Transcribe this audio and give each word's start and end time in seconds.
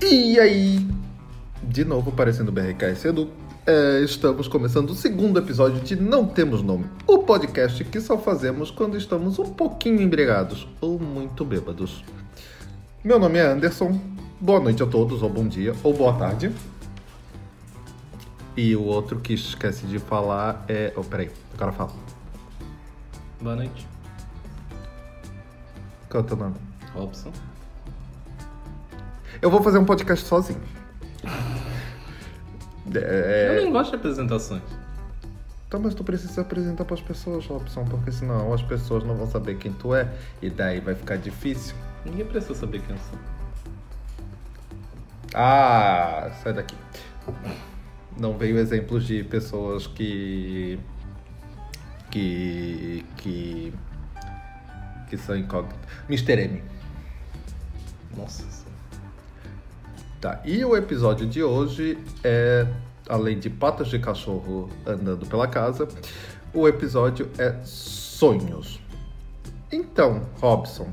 E 0.00 0.38
aí, 0.38 0.86
de 1.60 1.84
novo 1.84 2.10
aparecendo 2.10 2.50
o 2.50 2.52
BRKS 2.52 3.06
Edu, 3.06 3.30
é, 3.66 4.00
estamos 4.04 4.46
começando 4.46 4.90
o 4.90 4.94
segundo 4.94 5.40
episódio 5.40 5.80
de 5.80 5.96
Não 5.96 6.24
Temos 6.24 6.62
Nome, 6.62 6.84
o 7.04 7.18
podcast 7.18 7.84
que 7.84 8.00
só 8.00 8.16
fazemos 8.16 8.70
quando 8.70 8.96
estamos 8.96 9.40
um 9.40 9.52
pouquinho 9.52 10.00
embriagados 10.00 10.68
ou 10.80 11.00
muito 11.00 11.44
bêbados. 11.44 12.04
Meu 13.02 13.18
nome 13.18 13.38
é 13.38 13.46
Anderson, 13.46 14.00
boa 14.40 14.60
noite 14.60 14.84
a 14.84 14.86
todos, 14.86 15.20
ou 15.20 15.28
bom 15.28 15.48
dia, 15.48 15.74
ou 15.82 15.92
boa 15.92 16.12
tarde. 16.16 16.52
E 18.56 18.76
o 18.76 18.84
outro 18.84 19.18
que 19.18 19.34
esquece 19.34 19.84
de 19.84 19.98
falar 19.98 20.64
é. 20.68 20.92
Oh, 20.96 21.02
peraí, 21.02 21.28
agora 21.54 21.72
fala. 21.72 21.92
Boa 23.40 23.56
noite. 23.56 23.86
Qual 26.08 26.22
é 26.22 26.24
o 26.24 26.28
teu 26.28 26.36
nome? 26.36 26.54
Robson. 26.94 27.32
Eu 29.40 29.50
vou 29.50 29.62
fazer 29.62 29.78
um 29.78 29.84
podcast 29.84 30.24
sozinho. 30.26 30.60
É... 32.94 33.58
Eu 33.58 33.64
não 33.64 33.72
gosto 33.72 33.90
de 33.90 33.96
apresentações. 33.96 34.62
Então, 35.66 35.78
mas 35.80 35.94
tu 35.94 36.02
precisa 36.02 36.32
se 36.32 36.40
apresentar 36.40 36.84
para 36.86 36.94
as 36.94 37.02
pessoas, 37.02 37.44
Robson, 37.46 37.84
porque 37.84 38.10
senão 38.10 38.54
as 38.54 38.62
pessoas 38.62 39.04
não 39.04 39.14
vão 39.14 39.26
saber 39.26 39.58
quem 39.58 39.70
tu 39.72 39.94
é 39.94 40.10
e 40.40 40.48
daí 40.48 40.80
vai 40.80 40.94
ficar 40.94 41.16
difícil. 41.16 41.76
Ninguém 42.06 42.24
precisa 42.24 42.54
saber 42.54 42.80
quem 42.80 42.96
eu 42.96 43.02
sou. 43.02 43.18
Ah, 45.34 46.30
sai 46.42 46.54
daqui. 46.54 46.74
Não 48.16 48.36
veio 48.36 48.58
exemplos 48.58 49.06
de 49.06 49.22
pessoas 49.24 49.86
que. 49.86 50.78
que. 52.10 53.04
que. 53.18 53.74
que 55.10 55.16
são 55.18 55.36
incógnitas. 55.36 55.78
Mr. 56.08 56.44
M. 56.44 56.62
Nossa 58.16 58.42
senhora. 58.42 58.67
Tá, 60.20 60.42
e 60.44 60.64
o 60.64 60.76
episódio 60.76 61.26
de 61.26 61.44
hoje 61.44 61.96
é, 62.24 62.66
além 63.08 63.38
de 63.38 63.48
patas 63.48 63.88
de 63.88 64.00
cachorro 64.00 64.68
andando 64.84 65.24
pela 65.26 65.46
casa, 65.46 65.86
o 66.52 66.66
episódio 66.66 67.30
é 67.38 67.54
sonhos. 67.62 68.80
Então, 69.70 70.26
Robson, 70.40 70.92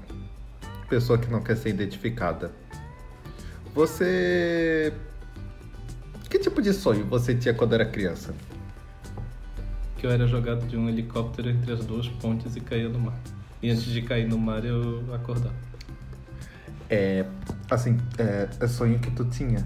pessoa 0.87 1.17
que 1.17 1.29
não 1.29 1.41
quer 1.41 1.57
ser 1.57 1.69
identificada, 1.69 2.51
você. 3.73 4.93
Que 6.29 6.37
tipo 6.37 6.61
de 6.61 6.73
sonho 6.73 7.05
você 7.05 7.33
tinha 7.33 7.53
quando 7.53 7.73
era 7.73 7.85
criança? 7.85 8.33
Que 9.97 10.05
eu 10.05 10.11
era 10.11 10.27
jogado 10.27 10.67
de 10.67 10.77
um 10.77 10.87
helicóptero 10.87 11.49
entre 11.49 11.73
as 11.73 11.83
duas 11.85 12.07
pontes 12.07 12.55
e 12.55 12.59
caía 12.59 12.89
no 12.89 12.99
mar. 12.99 13.19
E 13.63 13.71
antes 13.71 13.85
de 13.85 14.01
cair 14.01 14.27
no 14.27 14.37
mar 14.37 14.63
eu 14.63 15.03
acordava. 15.13 15.55
É. 16.89 17.25
Assim, 17.69 17.97
é, 18.17 18.47
é 18.59 18.67
sonho 18.67 18.99
que 18.99 19.11
tu 19.11 19.25
tinha. 19.25 19.66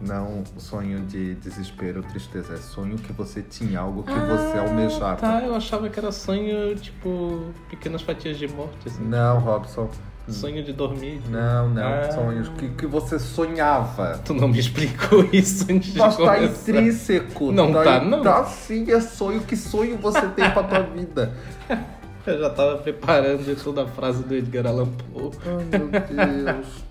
Não 0.00 0.44
sonho 0.58 1.00
de 1.06 1.34
desespero 1.36 2.00
ou 2.02 2.04
tristeza. 2.08 2.54
É 2.54 2.56
sonho 2.56 2.96
que 2.96 3.12
você 3.12 3.42
tinha, 3.42 3.80
algo 3.80 4.04
que 4.04 4.12
você 4.12 4.58
almejava. 4.58 5.16
Tá, 5.16 5.42
eu 5.42 5.54
achava 5.54 5.88
que 5.88 5.98
era 5.98 6.12
sonho, 6.12 6.76
tipo, 6.76 7.52
pequenas 7.68 8.02
fatias 8.02 8.38
de 8.38 8.46
morte, 8.46 8.86
assim. 8.86 9.02
Não, 9.04 9.40
Robson. 9.40 9.90
Sonho 10.28 10.62
de 10.62 10.74
dormir. 10.74 11.22
Não, 11.30 11.70
não. 11.70 11.82
Ah. 11.82 12.12
Sonhos 12.12 12.48
que, 12.50 12.68
que 12.68 12.86
você 12.86 13.18
sonhava. 13.18 14.20
Tu 14.24 14.34
não 14.34 14.46
me 14.46 14.58
explicou 14.58 15.26
isso 15.32 15.64
antes 15.70 15.94
Mas 15.94 16.16
de 16.16 16.22
tá 16.24 16.34
começar. 16.34 16.70
intrínseco. 16.70 17.50
Não 17.50 17.72
tá, 17.72 18.04
não. 18.04 18.22
Tá 18.22 18.44
sim, 18.44 18.90
é 18.90 19.00
sonho. 19.00 19.40
Que 19.40 19.56
sonho 19.56 19.96
você 19.96 20.20
tem 20.28 20.50
pra 20.50 20.62
tua 20.62 20.82
vida? 20.82 21.32
Eu 22.26 22.40
já 22.40 22.50
tava 22.50 22.76
preparando 22.76 23.64
toda 23.64 23.84
a 23.84 23.86
frase 23.86 24.22
do 24.22 24.34
Edgar 24.34 24.66
Allan 24.66 24.88
Poe. 24.88 25.30
Ai, 25.46 25.78
meu 25.78 25.88
Deus. 25.88 26.84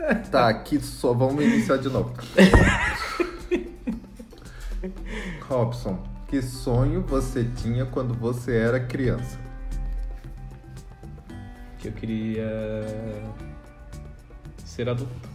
Tá, 0.30 0.48
aqui 0.48 0.80
só. 0.80 1.12
Vamos 1.12 1.44
iniciar 1.44 1.76
de 1.78 1.88
novo. 1.88 2.12
Robson, 5.48 6.02
que 6.28 6.40
sonho 6.40 7.02
você 7.02 7.44
tinha 7.44 7.84
quando 7.84 8.14
você 8.14 8.56
era 8.56 8.80
criança? 8.80 9.38
Que 11.78 11.88
eu 11.88 11.92
queria 11.92 12.46
ser 14.64 14.88
adulto. 14.88 15.28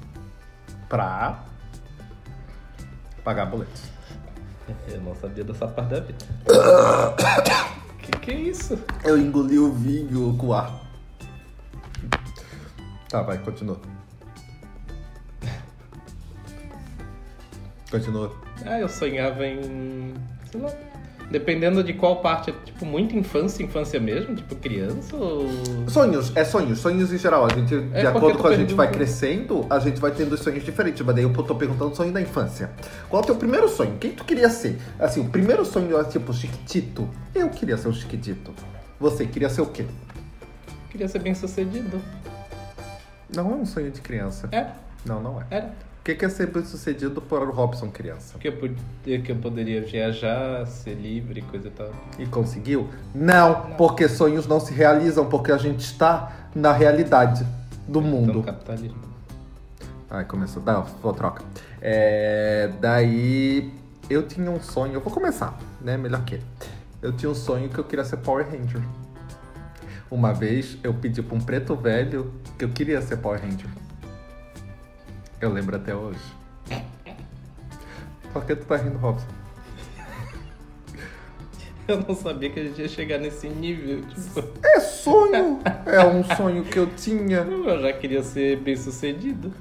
Pra 0.88 1.44
pagar 3.24 3.46
boletos. 3.48 3.84
Eu 4.88 5.02
não 5.02 5.16
sabia 5.16 5.44
dessa 5.44 5.68
parte 5.68 5.90
da 5.90 6.00
vida. 6.00 6.26
que 8.02 8.12
que 8.12 8.32
é 8.32 8.36
isso? 8.36 8.80
Eu 9.04 9.18
engoli 9.18 9.60
o 9.60 9.72
vinho 9.72 10.36
com 10.38 10.54
ar. 10.54 10.82
Tá, 13.10 13.22
vai, 13.22 13.38
continua. 13.40 13.80
Continua. 17.90 18.32
Ah, 18.66 18.80
eu 18.80 18.90
sonhava 18.90 19.46
em. 19.46 20.14
sei 20.52 20.62
lá. 20.62 20.72
Dependendo 21.30 21.84
de 21.84 21.92
qual 21.94 22.18
parte, 22.18 22.52
é 22.52 22.54
tipo, 22.66 22.86
muito 22.86 23.18
infância, 23.18 23.64
infância 23.64 24.00
mesmo, 24.00 24.36
tipo 24.36 24.56
criança 24.58 25.16
ou. 25.16 25.48
Sonhos, 25.90 26.32
é 26.36 26.46
sonhos, 26.46 26.78
sonhos 26.80 27.12
em 27.12 27.18
geral. 27.18 27.46
A 27.46 27.50
gente, 27.50 27.70
de 27.70 27.76
É, 27.76 28.04
porque 28.04 28.08
acordo 28.08 28.38
com 28.38 28.48
a 28.48 28.56
gente 28.56 28.76
vai 28.76 28.92
crescendo, 28.92 29.66
a 29.68 29.80
gente 29.80 30.00
vai 30.00 30.12
tendo 30.12 30.38
sonhos 30.38 30.64
diferentes. 30.64 31.04
Mas 31.04 31.16
daí 31.16 31.24
eu 31.24 31.34
tô 31.34 31.56
perguntando 31.56 31.96
sonho 31.96 32.12
da 32.12 32.22
infância. 32.22 32.70
Qual 33.10 33.22
é 33.22 33.24
o 33.24 33.26
teu 33.26 33.36
primeiro 33.36 33.68
sonho? 33.68 33.98
Quem 33.98 34.12
tu 34.12 34.24
queria 34.24 34.50
ser? 34.52 34.80
Assim, 35.00 35.20
o 35.20 35.26
primeiro 35.30 35.66
sonho 35.66 36.00
é 36.00 36.04
tipo 36.04 36.32
Chiquitito. 36.32 37.10
Eu 37.34 37.50
queria 37.50 37.76
ser 37.78 37.88
o 37.88 37.94
Chiquitito. 37.94 38.54
Você 39.00 39.26
queria 39.26 39.50
ser 39.50 39.62
o 39.62 39.66
quê? 39.68 39.86
Queria 40.92 41.08
ser 41.08 41.20
bem 41.20 41.34
sucedido. 41.34 42.00
Não 43.36 43.52
é 43.52 43.56
um 43.56 43.66
sonho 43.66 43.90
de 43.90 44.00
criança. 44.00 44.48
É, 44.52 44.68
Não, 45.04 45.20
não 45.22 45.42
é. 45.42 45.46
era. 45.50 45.74
O 46.06 46.08
que 46.08 46.14
que 46.14 46.24
é 46.24 46.30
ser 46.30 46.46
bem 46.46 46.64
sucedido 46.64 47.20
por 47.20 47.50
Robson 47.50 47.90
criança? 47.90 48.38
Que 48.38 48.50
eu, 48.50 48.54
podia, 48.56 49.22
que 49.24 49.32
eu 49.32 49.36
poderia 49.38 49.82
viajar, 49.82 50.64
ser 50.68 50.94
livre, 50.94 51.42
coisa 51.42 51.68
e 51.68 51.72
tal. 51.72 51.90
E 52.20 52.28
conseguiu? 52.28 52.88
Não, 53.12 53.72
porque 53.76 54.08
sonhos 54.08 54.46
não 54.46 54.60
se 54.60 54.72
realizam, 54.72 55.26
porque 55.28 55.52
a 55.52 55.58
gente 55.58 55.80
está 55.80 56.32
na 56.54 56.72
realidade 56.72 57.44
do 57.88 58.02
Então, 58.02 58.12
mundo. 58.12 58.44
capitalismo. 58.44 59.00
Ai, 60.08 60.26
começou. 60.26 60.62
Não, 60.62 60.84
vou 61.02 61.12
troca. 61.12 61.44
É, 61.82 62.70
daí 62.80 63.74
eu 64.08 64.28
tinha 64.28 64.52
um 64.52 64.62
sonho. 64.62 64.94
Eu 64.94 65.02
vou 65.02 65.12
começar, 65.12 65.58
né? 65.82 65.98
Melhor 65.98 66.24
que 66.24 66.36
ele. 66.36 66.44
Eu 67.02 67.14
tinha 67.14 67.32
um 67.32 67.36
sonho 67.36 67.68
que 67.68 67.80
eu 67.80 67.84
queria 67.84 68.06
ser 68.06 68.18
Power 68.18 68.46
Ranger. 68.48 68.84
Uma 70.12 70.34
vez 70.34 70.78
eu 70.84 70.94
pedi 70.94 71.24
pra 71.24 71.36
um 71.36 71.42
preto 71.42 71.76
velho 71.76 72.32
que 72.60 72.66
eu 72.66 72.70
queria 72.70 73.02
ser 73.02 73.18
Power 73.18 73.42
Ranger. 73.42 73.66
Eu 75.46 75.54
lembro 75.54 75.76
até 75.76 75.94
hoje. 75.94 76.20
Por 78.34 78.44
que 78.46 78.56
tu 78.56 78.66
tá 78.66 78.78
rindo, 78.78 78.98
Robson? 78.98 79.28
Eu 81.88 82.02
não 82.02 82.16
sabia 82.16 82.50
que 82.50 82.60
a 82.60 82.64
gente 82.64 82.82
ia 82.82 82.88
chegar 82.88 83.20
nesse 83.20 83.48
nível. 83.48 84.02
Tipo, 84.08 84.44
É 84.64 84.80
sonho! 84.80 85.60
É 85.86 86.04
um 86.04 86.24
sonho 86.36 86.64
que 86.64 86.80
eu 86.80 86.88
tinha. 86.96 87.42
eu 87.46 87.80
já 87.80 87.94
queria 87.94 88.24
ser 88.24 88.58
bem 88.58 88.76
sucedido. 88.76 89.54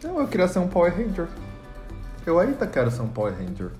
Não, 0.00 0.20
eu 0.20 0.28
queria 0.28 0.46
ser 0.46 0.60
um 0.60 0.68
Power 0.68 0.96
Ranger. 0.96 1.26
Eu 2.24 2.38
ainda 2.38 2.64
quero 2.64 2.88
ser 2.88 3.02
um 3.02 3.08
Power 3.08 3.34
Ranger. 3.34 3.72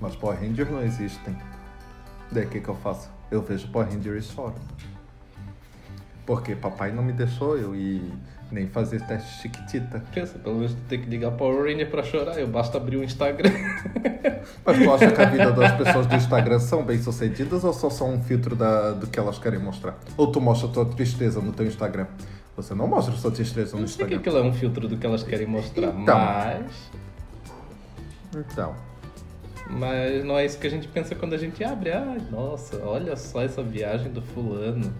Mas 0.00 0.16
Power 0.16 0.36
Rangers 0.36 0.68
não 0.68 0.82
existem. 0.82 1.38
Daí 2.32 2.44
o 2.44 2.48
que, 2.48 2.60
que 2.60 2.68
eu 2.68 2.74
faço? 2.74 3.08
Eu 3.30 3.40
vejo 3.40 3.68
Power 3.68 3.88
Ranger 3.88 4.16
e 4.16 4.22
choro. 4.22 4.56
Porque 6.26 6.56
papai 6.56 6.90
não 6.90 7.04
me 7.04 7.12
deixou 7.12 7.56
eu 7.56 7.76
ir 7.76 8.02
nem 8.50 8.66
fazer 8.66 9.00
teste 9.06 9.42
chiquitita. 9.42 10.02
Pensa, 10.14 10.38
pelo 10.38 10.56
menos 10.56 10.72
tu 10.72 10.80
tem 10.88 11.00
que 11.00 11.08
ligar 11.08 11.30
Power 11.32 11.64
Ranger 11.70 11.90
pra 11.90 12.02
chorar. 12.02 12.38
Eu 12.38 12.46
basta 12.48 12.76
abrir 12.78 12.96
o 12.96 13.04
Instagram. 13.04 13.50
Mas 14.64 14.78
tu 14.78 14.92
acha 14.94 15.10
que 15.10 15.20
a 15.22 15.24
vida 15.26 15.52
das 15.52 15.72
pessoas 15.72 16.06
do 16.06 16.14
Instagram 16.14 16.58
são 16.58 16.82
bem 16.84 16.98
sucedidas 17.00 17.62
ou 17.64 17.72
só 17.72 17.90
são 17.90 18.14
um 18.14 18.22
filtro 18.22 18.56
da, 18.56 18.92
do 18.92 19.06
que 19.06 19.18
elas 19.18 19.38
querem 19.38 19.58
mostrar? 19.58 19.98
Ou 20.16 20.30
tu 20.32 20.40
mostra 20.40 20.68
tua 20.68 20.86
tristeza 20.86 21.40
no 21.40 21.52
teu 21.52 21.66
Instagram? 21.66 22.06
Você 22.56 22.74
não 22.74 22.88
mostra 22.88 23.14
sua 23.14 23.30
tristeza 23.30 23.74
no 23.76 23.82
Não 23.82 23.86
sei 23.88 23.96
que 24.06 24.14
Instagram. 24.14 24.18
aquilo 24.18 24.38
é 24.38 24.42
um 24.42 24.52
filtro 24.52 24.88
do 24.88 24.96
que 24.96 25.06
elas 25.06 25.22
querem 25.22 25.46
mostrar, 25.46 25.88
Então. 25.88 26.18
mas. 26.18 26.90
Então. 28.34 28.74
Mas 29.70 30.24
não 30.24 30.38
é 30.38 30.46
isso 30.46 30.58
que 30.58 30.66
a 30.66 30.70
gente 30.70 30.88
pensa 30.88 31.14
quando 31.14 31.34
a 31.34 31.38
gente 31.38 31.62
abre. 31.62 31.92
Ai, 31.92 32.18
nossa, 32.30 32.78
olha 32.84 33.14
só 33.16 33.42
essa 33.42 33.62
viagem 33.62 34.10
do 34.10 34.22
fulano. 34.22 34.92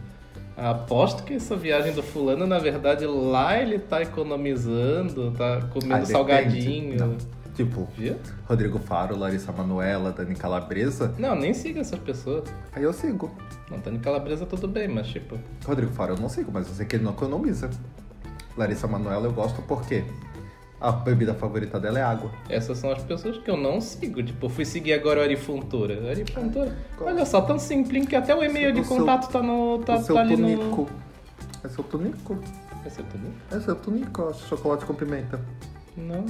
Aposto 0.58 1.22
que 1.22 1.34
essa 1.34 1.54
viagem 1.56 1.92
do 1.92 2.02
fulano, 2.02 2.44
na 2.46 2.58
verdade, 2.58 3.06
lá 3.06 3.56
ele 3.56 3.78
tá 3.78 4.02
economizando, 4.02 5.30
tá 5.30 5.62
comendo 5.72 6.02
Ah, 6.02 6.04
salgadinho. 6.04 6.98
Não. 6.98 7.16
Tipo, 7.54 7.88
Viu? 7.96 8.16
Rodrigo 8.46 8.78
Faro, 8.78 9.16
Larissa 9.16 9.50
Manoela, 9.52 10.12
Dani 10.12 10.34
Calabresa. 10.34 11.14
Não, 11.18 11.34
nem 11.34 11.52
siga 11.54 11.80
essas 11.80 11.98
pessoas. 12.00 12.44
Aí 12.72 12.82
eu 12.82 12.92
sigo. 12.92 13.30
Não, 13.70 13.78
Dani 13.78 13.98
Calabresa 14.00 14.46
tudo 14.46 14.66
bem, 14.68 14.88
mas 14.88 15.08
tipo. 15.08 15.36
Rodrigo 15.66 15.92
Faro 15.92 16.14
eu 16.14 16.18
não 16.20 16.28
sigo, 16.28 16.50
mas 16.52 16.68
eu 16.68 16.74
sei 16.74 16.86
que 16.86 16.96
ele 16.96 17.04
não 17.04 17.12
economiza. 17.12 17.70
Larissa 18.56 18.86
Manoela 18.88 19.26
eu 19.26 19.32
gosto 19.32 19.62
porque 19.62 20.04
a 20.80 20.92
bebida 20.92 21.34
favorita 21.34 21.78
dela 21.80 21.98
é 21.98 22.02
água. 22.02 22.30
Essas 22.48 22.78
são 22.78 22.90
as 22.92 23.02
pessoas 23.02 23.38
que 23.38 23.50
eu 23.50 23.56
não 23.56 23.80
sigo. 23.80 24.22
Tipo, 24.22 24.46
eu 24.46 24.50
fui 24.50 24.64
seguir 24.64 24.92
agora 24.92 25.20
o 25.20 25.22
Ari 25.22 25.36
Fontoura. 25.36 26.08
Ari 26.10 26.24
Fontoura. 26.30 26.76
Qual? 26.96 27.10
Olha 27.10 27.24
só, 27.26 27.40
tão 27.40 27.58
simples 27.58 28.06
que 28.06 28.14
até 28.16 28.34
o 28.34 28.42
e-mail 28.44 28.72
de 28.72 28.80
O 28.80 28.84
seu- 28.84 28.96
contato 28.98 29.28
tá 29.30 29.42
no. 29.42 29.78
Tá, 29.80 29.96
o 29.96 30.02
seu 30.02 30.14
tá 30.14 30.20
ali 30.20 30.36
tunico. 30.36 30.82
no. 30.82 30.88
É 31.64 31.68
seu 31.68 31.82
tunico? 31.84 32.38
Esse 32.86 33.00
é 33.00 33.04
tudo? 33.04 33.32
É 33.50 33.60
seu 33.60 33.74
tunico, 33.74 34.32
chocolate 34.48 34.84
com 34.84 34.94
pimenta. 34.94 35.40
Não. 35.96 36.24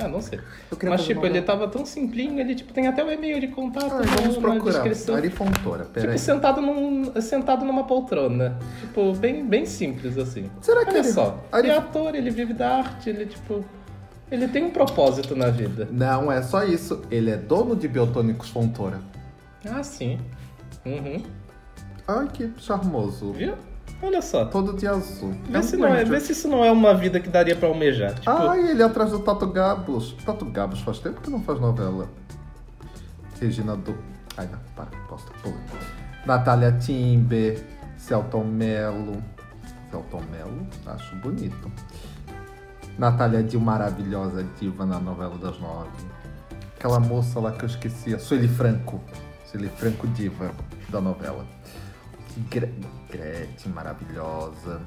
Ah, 0.00 0.08
não 0.08 0.20
sei. 0.22 0.38
Mas, 0.84 1.04
tipo, 1.04 1.24
ele 1.26 1.42
tava 1.42 1.66
tão 1.68 1.84
simplinho, 1.84 2.38
ele, 2.40 2.54
tipo, 2.54 2.72
tem 2.72 2.86
até 2.86 3.02
o 3.04 3.10
e-mail 3.10 3.40
de 3.40 3.48
contato 3.48 3.92
Ah, 3.92 3.98
na- 3.98 4.02
vamos 4.16 4.36
na 4.36 4.40
procurar. 4.40 4.72
descrição. 4.72 5.14
Ari 5.16 5.30
Fontoura, 5.30 5.84
Tipo, 5.84 5.92
peraí. 5.94 6.18
sentado, 6.18 6.60
num, 6.60 7.20
sentado 7.20 7.64
numa 7.64 7.84
poltrona. 7.84 8.58
Tipo, 8.80 9.12
bem, 9.14 9.44
bem 9.44 9.66
simples, 9.66 10.16
assim. 10.18 10.50
Será 10.60 10.84
que 10.84 10.90
Olha 10.90 10.98
ele- 10.98 11.08
só, 11.12 11.42
Ari- 11.50 11.66
ele 11.68 11.74
é 11.74 11.78
ator, 11.78 12.14
ele 12.14 12.30
vive 12.30 12.52
da 12.54 12.76
arte, 12.78 13.10
ele, 13.10 13.26
tipo... 13.26 13.64
Ele 14.30 14.46
tem 14.46 14.62
um 14.64 14.70
propósito 14.70 15.34
na 15.34 15.48
vida. 15.48 15.88
Não 15.90 16.30
é 16.30 16.42
só 16.42 16.62
isso. 16.62 17.00
Ele 17.10 17.30
é 17.30 17.36
dono 17.36 17.74
de 17.74 17.88
Biotônicos 17.88 18.50
Fontoura. 18.50 19.00
Ah, 19.64 19.82
sim. 19.82 20.18
Uhum. 20.84 21.22
Ai, 22.06 22.28
que 22.32 22.50
charmoso. 22.58 23.32
Viu? 23.32 23.54
Olha 24.02 24.22
só. 24.22 24.44
Todo 24.44 24.74
de 24.74 24.86
azul. 24.86 25.34
Vê, 25.48 25.58
um 25.58 25.62
se 25.62 25.76
não 25.76 25.88
é, 25.88 26.04
vê 26.04 26.20
se 26.20 26.32
isso 26.32 26.48
não 26.48 26.64
é 26.64 26.70
uma 26.70 26.94
vida 26.94 27.18
que 27.18 27.28
daria 27.28 27.56
pra 27.56 27.68
almejar. 27.68 28.14
Tipo, 28.14 28.30
Ai, 28.30 28.70
ele 28.70 28.82
é 28.82 28.84
atrás 28.84 29.10
do 29.10 29.18
Tato 29.20 29.46
Gabos. 29.46 30.14
Tato 30.24 30.44
Gabos 30.44 30.80
faz 30.80 30.98
tempo 30.98 31.20
que 31.20 31.30
não 31.30 31.40
faz 31.42 31.60
novela. 31.60 32.08
Regina 33.40 33.76
do. 33.76 33.96
Ai, 34.36 34.48
não, 34.50 34.58
para, 34.76 34.86
posta, 35.08 35.32
pula. 35.42 35.56
Natália 36.24 36.72
Timber, 36.72 37.64
Celton 37.96 38.44
Mello. 38.44 39.22
Celton 39.90 40.22
Mello, 40.30 40.66
acho 40.86 41.16
bonito. 41.16 41.70
Natália 42.98 43.42
Dil, 43.42 43.60
maravilhosa 43.60 44.44
diva 44.60 44.84
na 44.84 44.98
novela 44.98 45.38
das 45.38 45.58
nove. 45.60 45.88
Aquela 46.76 47.00
moça 47.00 47.38
lá 47.40 47.52
que 47.52 47.64
eu 47.64 47.68
esqueci, 47.68 48.14
a 48.14 48.18
Sueli 48.18 48.48
Franco. 48.48 49.00
Sueli 49.46 49.68
Franco, 49.68 50.06
diva 50.08 50.50
da 50.88 51.00
novela. 51.00 51.46
Gre 52.50 52.72
Gretchen, 53.10 53.72
maravilhosa. 53.72 54.80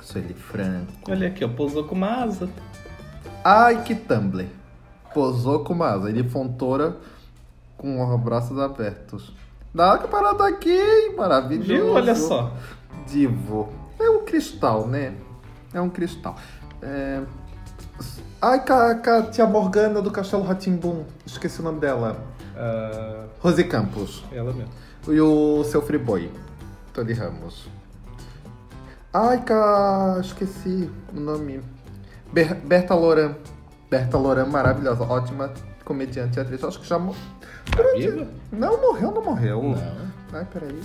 Sueli 0.00 0.34
Franco. 0.34 1.10
olha 1.10 1.28
aqui, 1.28 1.44
ó, 1.44 1.48
pousou 1.48 1.84
com 1.84 1.94
uma 1.94 2.24
asa. 2.24 2.48
Ai, 3.44 3.82
que 3.82 3.94
Tumblr. 3.94 4.46
Posou 5.14 5.64
com 5.64 5.72
uma 5.72 5.88
asa. 5.88 6.08
Ele 6.08 6.28
fontora 6.28 6.96
com 7.76 8.02
os 8.02 8.20
braços 8.20 8.58
abertos. 8.58 9.32
Dá 9.74 9.98
que 9.98 10.08
parada 10.08 10.46
aqui, 10.46 11.12
maravilhoso. 11.16 11.68
Viu? 11.68 11.92
Olha 11.92 12.14
só. 12.14 12.52
Divo. 13.06 13.68
É 13.98 14.08
um 14.10 14.24
cristal, 14.24 14.86
né? 14.86 15.14
É 15.72 15.80
um 15.80 15.88
cristal. 15.88 16.36
É... 16.82 17.22
Ai, 18.42 18.64
tia 19.30 19.46
Morgana 19.46 20.00
do 20.00 20.10
Castelo 20.10 20.42
Ratimbum. 20.42 21.04
Esqueci 21.26 21.60
o 21.60 21.62
nome 21.62 21.80
dela. 21.80 22.16
Ah, 22.56 23.26
Rose 23.40 23.62
Campos. 23.64 24.24
ela 24.32 24.52
mesmo. 24.52 24.72
E 25.10 25.20
o 25.20 25.64
seu 25.64 25.82
Friboi. 25.82 26.30
Tony 26.92 27.12
Ramos. 27.12 27.68
Ai, 29.12 29.42
ca... 29.42 30.18
esqueci 30.20 30.90
o 31.14 31.20
nome. 31.20 31.60
Ber 32.32 32.54
Berta 32.54 32.94
Loran. 32.94 33.34
Berta 33.90 34.16
Loran, 34.18 34.46
maravilhosa. 34.46 35.02
Ótima 35.04 35.52
comediante 35.84 36.38
e 36.38 36.42
atriz. 36.42 36.62
Acho 36.62 36.80
que 36.80 36.86
já... 36.86 36.98
mo- 36.98 37.14
Tá? 37.70 37.82
Não, 38.52 38.80
morreu, 38.80 39.10
não 39.12 39.22
morreu. 39.22 39.62
Não. 39.62 40.10
Ai, 40.32 40.46
peraí. 40.52 40.80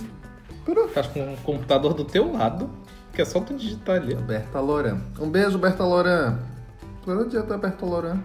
Pera- 0.64 0.88
Tá 0.88 1.02
com 1.04 1.20
um 1.20 1.36
computador 1.36 1.94
do 1.94 2.04
teu 2.04 2.32
lado, 2.32 2.68
que 3.12 3.22
é 3.22 3.24
só 3.24 3.40
tu 3.40 3.54
digitar 3.54 3.96
ali. 3.96 4.14
Berta 4.14 4.60
Loran. 4.60 4.98
Um 5.20 5.28
beijo, 5.30 5.58
Berta 5.58 5.84
Loran. 5.84 6.38
Por 7.04 7.16
onde 7.16 7.36
é 7.36 7.42
da 7.42 7.56
Berta 7.56 7.86
Loran? 7.86 8.18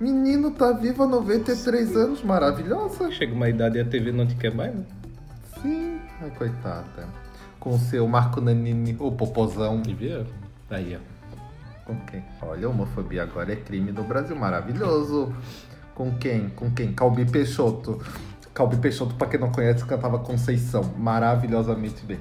Menino, 0.00 0.52
tá 0.52 0.72
viva 0.72 1.04
há 1.04 1.06
93 1.08 1.96
anos, 1.96 2.22
maravilhosa. 2.22 3.10
Chega 3.10 3.34
uma 3.34 3.48
idade 3.48 3.78
e 3.78 3.80
a 3.80 3.84
TV 3.84 4.12
não 4.12 4.26
te 4.26 4.36
quer 4.36 4.54
mais, 4.54 4.72
né? 4.72 4.84
Sim. 5.60 5.98
Ai, 6.20 6.30
coitada. 6.30 7.08
Com 7.58 7.70
o 7.70 7.78
seu 7.78 8.06
Marco 8.06 8.40
Nanini, 8.40 8.96
o 9.00 9.10
popozão. 9.10 9.82
E 9.88 9.92
viu? 9.92 10.24
Aí, 10.70 10.96
ó. 10.96 11.84
Com 11.84 11.96
quem? 12.06 12.22
Olha, 12.40 12.66
a 12.66 12.70
homofobia 12.70 13.24
agora 13.24 13.52
é 13.52 13.56
crime 13.56 13.90
no 13.90 14.04
Brasil. 14.04 14.36
Maravilhoso. 14.36 15.34
Com 15.96 16.16
quem? 16.16 16.48
Com 16.50 16.70
quem? 16.70 16.92
Calbi 16.92 17.24
Peixoto. 17.24 18.00
Calbi 18.54 18.76
Peixoto, 18.76 19.16
pra 19.16 19.26
quem 19.26 19.40
não 19.40 19.50
conhece, 19.50 19.84
cantava 19.84 20.20
Conceição. 20.20 20.82
Maravilhosamente 20.96 22.04
bem. 22.06 22.20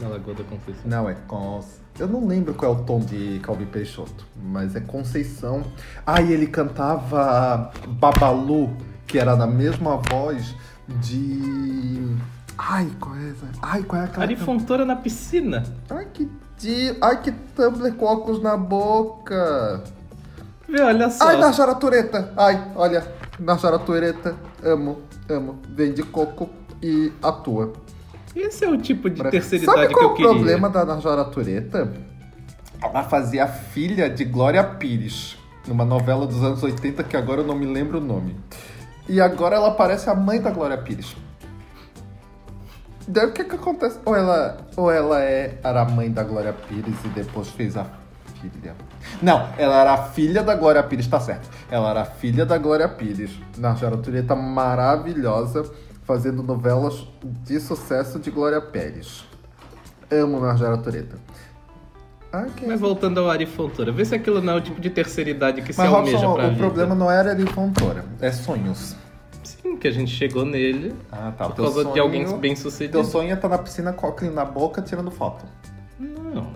Na 0.00 0.08
Lagoa 0.08 0.34
da 0.34 0.44
Conceição. 0.44 0.82
Não, 0.84 1.08
é 1.08 1.14
Con... 1.26 1.62
Eu 1.98 2.08
não 2.08 2.26
lembro 2.26 2.54
qual 2.54 2.72
é 2.72 2.76
o 2.76 2.84
tom 2.84 3.00
de 3.00 3.38
Calbi 3.42 3.66
Peixoto, 3.66 4.26
mas 4.42 4.74
é 4.74 4.80
Conceição. 4.80 5.62
Ah, 6.06 6.22
e 6.22 6.32
ele 6.32 6.46
cantava 6.46 7.70
Babalu, 7.86 8.74
que 9.06 9.18
era 9.18 9.36
na 9.36 9.46
mesma 9.46 9.96
voz 9.96 10.54
de... 10.88 12.16
Ai, 12.56 12.90
qual 12.98 13.14
é 13.16 13.30
essa? 13.30 13.46
Ai, 13.60 13.82
qual 13.82 14.00
é 14.00 14.04
aquela... 14.06 14.24
Ari 14.24 14.36
Fontoura 14.36 14.84
na 14.84 14.96
piscina. 14.96 15.64
Ai, 15.90 16.06
que 16.12 16.30
di... 16.58 16.96
Ai, 17.00 17.20
que 17.20 17.32
Tumblr 17.32 17.92
com 17.94 18.06
óculos 18.06 18.42
na 18.42 18.56
boca. 18.56 19.84
Viu? 20.68 20.86
Olha 20.86 21.10
só. 21.10 21.28
Ai, 21.28 21.36
Najara 21.38 21.74
Tureta. 21.74 22.32
Ai, 22.36 22.72
olha, 22.76 23.06
Najara 23.38 23.78
Tureta. 23.78 24.36
Amo, 24.62 25.00
amo. 25.28 25.58
Vende 25.68 26.02
coco 26.02 26.48
e 26.82 27.12
atua. 27.22 27.72
Esse 28.34 28.64
é 28.64 28.68
o 28.68 28.76
tipo 28.78 29.10
de 29.10 29.18
Sabe 29.18 29.30
terceiridade 29.30 29.88
que 29.88 29.94
qual 29.94 30.02
é 30.04 30.06
eu 30.06 30.10
o 30.12 30.14
queria. 30.14 30.30
problema 30.32 30.70
da 30.70 30.84
Najara 30.84 31.24
Tureta? 31.24 31.92
Ela 32.82 33.02
fazia 33.04 33.44
a 33.44 33.48
filha 33.48 34.08
de 34.08 34.24
Glória 34.24 34.62
Pires, 34.64 35.36
numa 35.66 35.84
novela 35.84 36.26
dos 36.26 36.42
anos 36.42 36.62
80 36.62 37.02
que 37.04 37.16
agora 37.16 37.40
eu 37.40 37.46
não 37.46 37.54
me 37.54 37.66
lembro 37.66 37.98
o 37.98 38.00
nome. 38.00 38.36
E 39.08 39.20
agora 39.20 39.56
ela 39.56 39.72
parece 39.72 40.08
a 40.08 40.14
mãe 40.14 40.40
da 40.40 40.50
Glória 40.50 40.78
Pires. 40.78 41.14
Daí 43.06 43.26
o 43.26 43.32
que 43.32 43.42
que 43.44 43.56
acontece? 43.56 43.98
Ou 44.04 44.14
ela, 44.14 44.58
ou 44.76 44.90
ela 44.90 45.20
é, 45.20 45.58
era 45.64 45.82
a 45.82 45.84
mãe 45.84 46.10
da 46.10 46.22
Glória 46.22 46.52
Pires 46.52 46.94
e 47.04 47.08
depois 47.08 47.48
fez 47.48 47.76
a 47.76 47.84
filha. 48.40 48.74
Não, 49.20 49.48
ela 49.58 49.80
era 49.80 49.92
a 49.94 50.02
filha 50.04 50.42
da 50.42 50.54
Glória 50.54 50.82
Pires, 50.84 51.08
tá 51.08 51.18
certo. 51.18 51.48
Ela 51.70 51.90
era 51.90 52.02
a 52.02 52.04
filha 52.04 52.46
da 52.46 52.56
Glória 52.56 52.88
Pires. 52.88 53.32
Najara 53.58 53.96
Tureta 53.96 54.36
maravilhosa, 54.36 55.68
fazendo 56.10 56.42
novelas 56.42 57.06
de 57.44 57.60
sucesso 57.60 58.18
de 58.18 58.32
Glória 58.32 58.60
Pérez. 58.60 59.24
Amo 60.10 60.40
Najara 60.40 60.76
Tureta. 60.76 61.16
Ah, 62.32 62.46
que 62.46 62.66
Mas 62.66 62.80
voltando 62.80 63.20
ao 63.20 63.30
Ari 63.30 63.46
Fontoura, 63.46 63.92
vê 63.92 64.04
se 64.04 64.12
aquilo 64.12 64.40
não 64.42 64.54
é 64.54 64.56
o 64.56 64.60
tipo 64.60 64.80
de 64.80 64.90
terceiridade 64.90 65.62
que 65.62 65.72
se 65.72 65.78
Mas 65.78 65.92
almeja 65.92 66.16
Robson, 66.18 66.34
pra 66.34 66.46
o 66.46 66.48
vida. 66.50 66.58
problema 66.60 66.94
não 66.96 67.08
era 67.08 67.30
ali 67.30 67.46
Fontoura, 67.46 68.04
é 68.20 68.32
sonhos. 68.32 68.96
Sim, 69.44 69.76
que 69.76 69.86
a 69.86 69.90
gente 69.92 70.10
chegou 70.10 70.44
nele 70.44 70.92
Ah, 71.12 71.32
tá. 71.36 71.46
por 71.48 71.54
causa 71.54 71.84
de 71.84 72.00
alguém 72.00 72.24
bem 72.38 72.54
Teu 72.54 72.62
sucedido. 72.64 73.04
sonho 73.04 73.30
é 73.30 73.34
estar 73.34 73.48
na 73.48 73.58
piscina 73.58 73.92
com 73.92 74.08
óculos 74.08 74.34
na 74.34 74.44
boca 74.44 74.82
tirando 74.82 75.12
foto. 75.12 75.44
Não. 75.98 76.52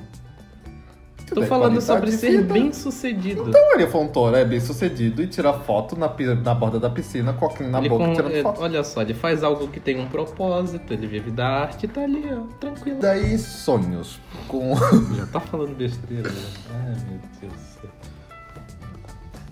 Tô 1.27 1.43
falando 1.45 1.81
sobre 1.81 2.13
ser 2.13 2.43
bem 2.45 2.73
sucedido. 2.73 3.49
Então 3.49 3.75
ele 3.75 3.87
Fontoura 3.87 4.39
é 4.39 4.45
bem 4.45 4.61
sucedido 4.61 5.23
e 5.23 5.27
tira 5.27 5.53
foto 5.53 5.97
na, 5.97 6.13
na 6.43 6.55
borda 6.55 6.79
da 6.79 6.91
piscina 6.91 7.35
óculos 7.41 7.71
na 7.71 7.79
Ele 7.79 7.89
boca 7.89 8.05
com- 8.05 8.13
tirando 8.15 8.35
é, 8.35 8.43
foto. 8.43 8.61
olha 8.63 8.85
só, 8.85 9.03
ele 9.03 9.15
faz 9.15 9.43
algo 9.43 9.69
que 9.69 9.81
tem 9.81 9.99
um 10.01 10.07
propósito, 10.07 10.93
ele 10.93 11.07
vive 11.07 11.31
da 11.31 11.47
arte 11.47 11.85
e 11.85 11.89
tá 11.89 12.03
ali, 12.03 12.25
ó, 12.33 12.43
tranquilo. 12.61 12.99
Daí 13.01 13.39
sonhos. 13.39 14.21
Com 14.49 14.75
Já 15.17 15.27
tá 15.27 15.41
falando 15.41 15.75
besteira, 15.77 16.29
né? 16.31 16.43
Ai, 16.73 16.97
meu 17.11 17.21
Deus 17.41 17.53
do 17.53 17.59
céu. 17.81 17.91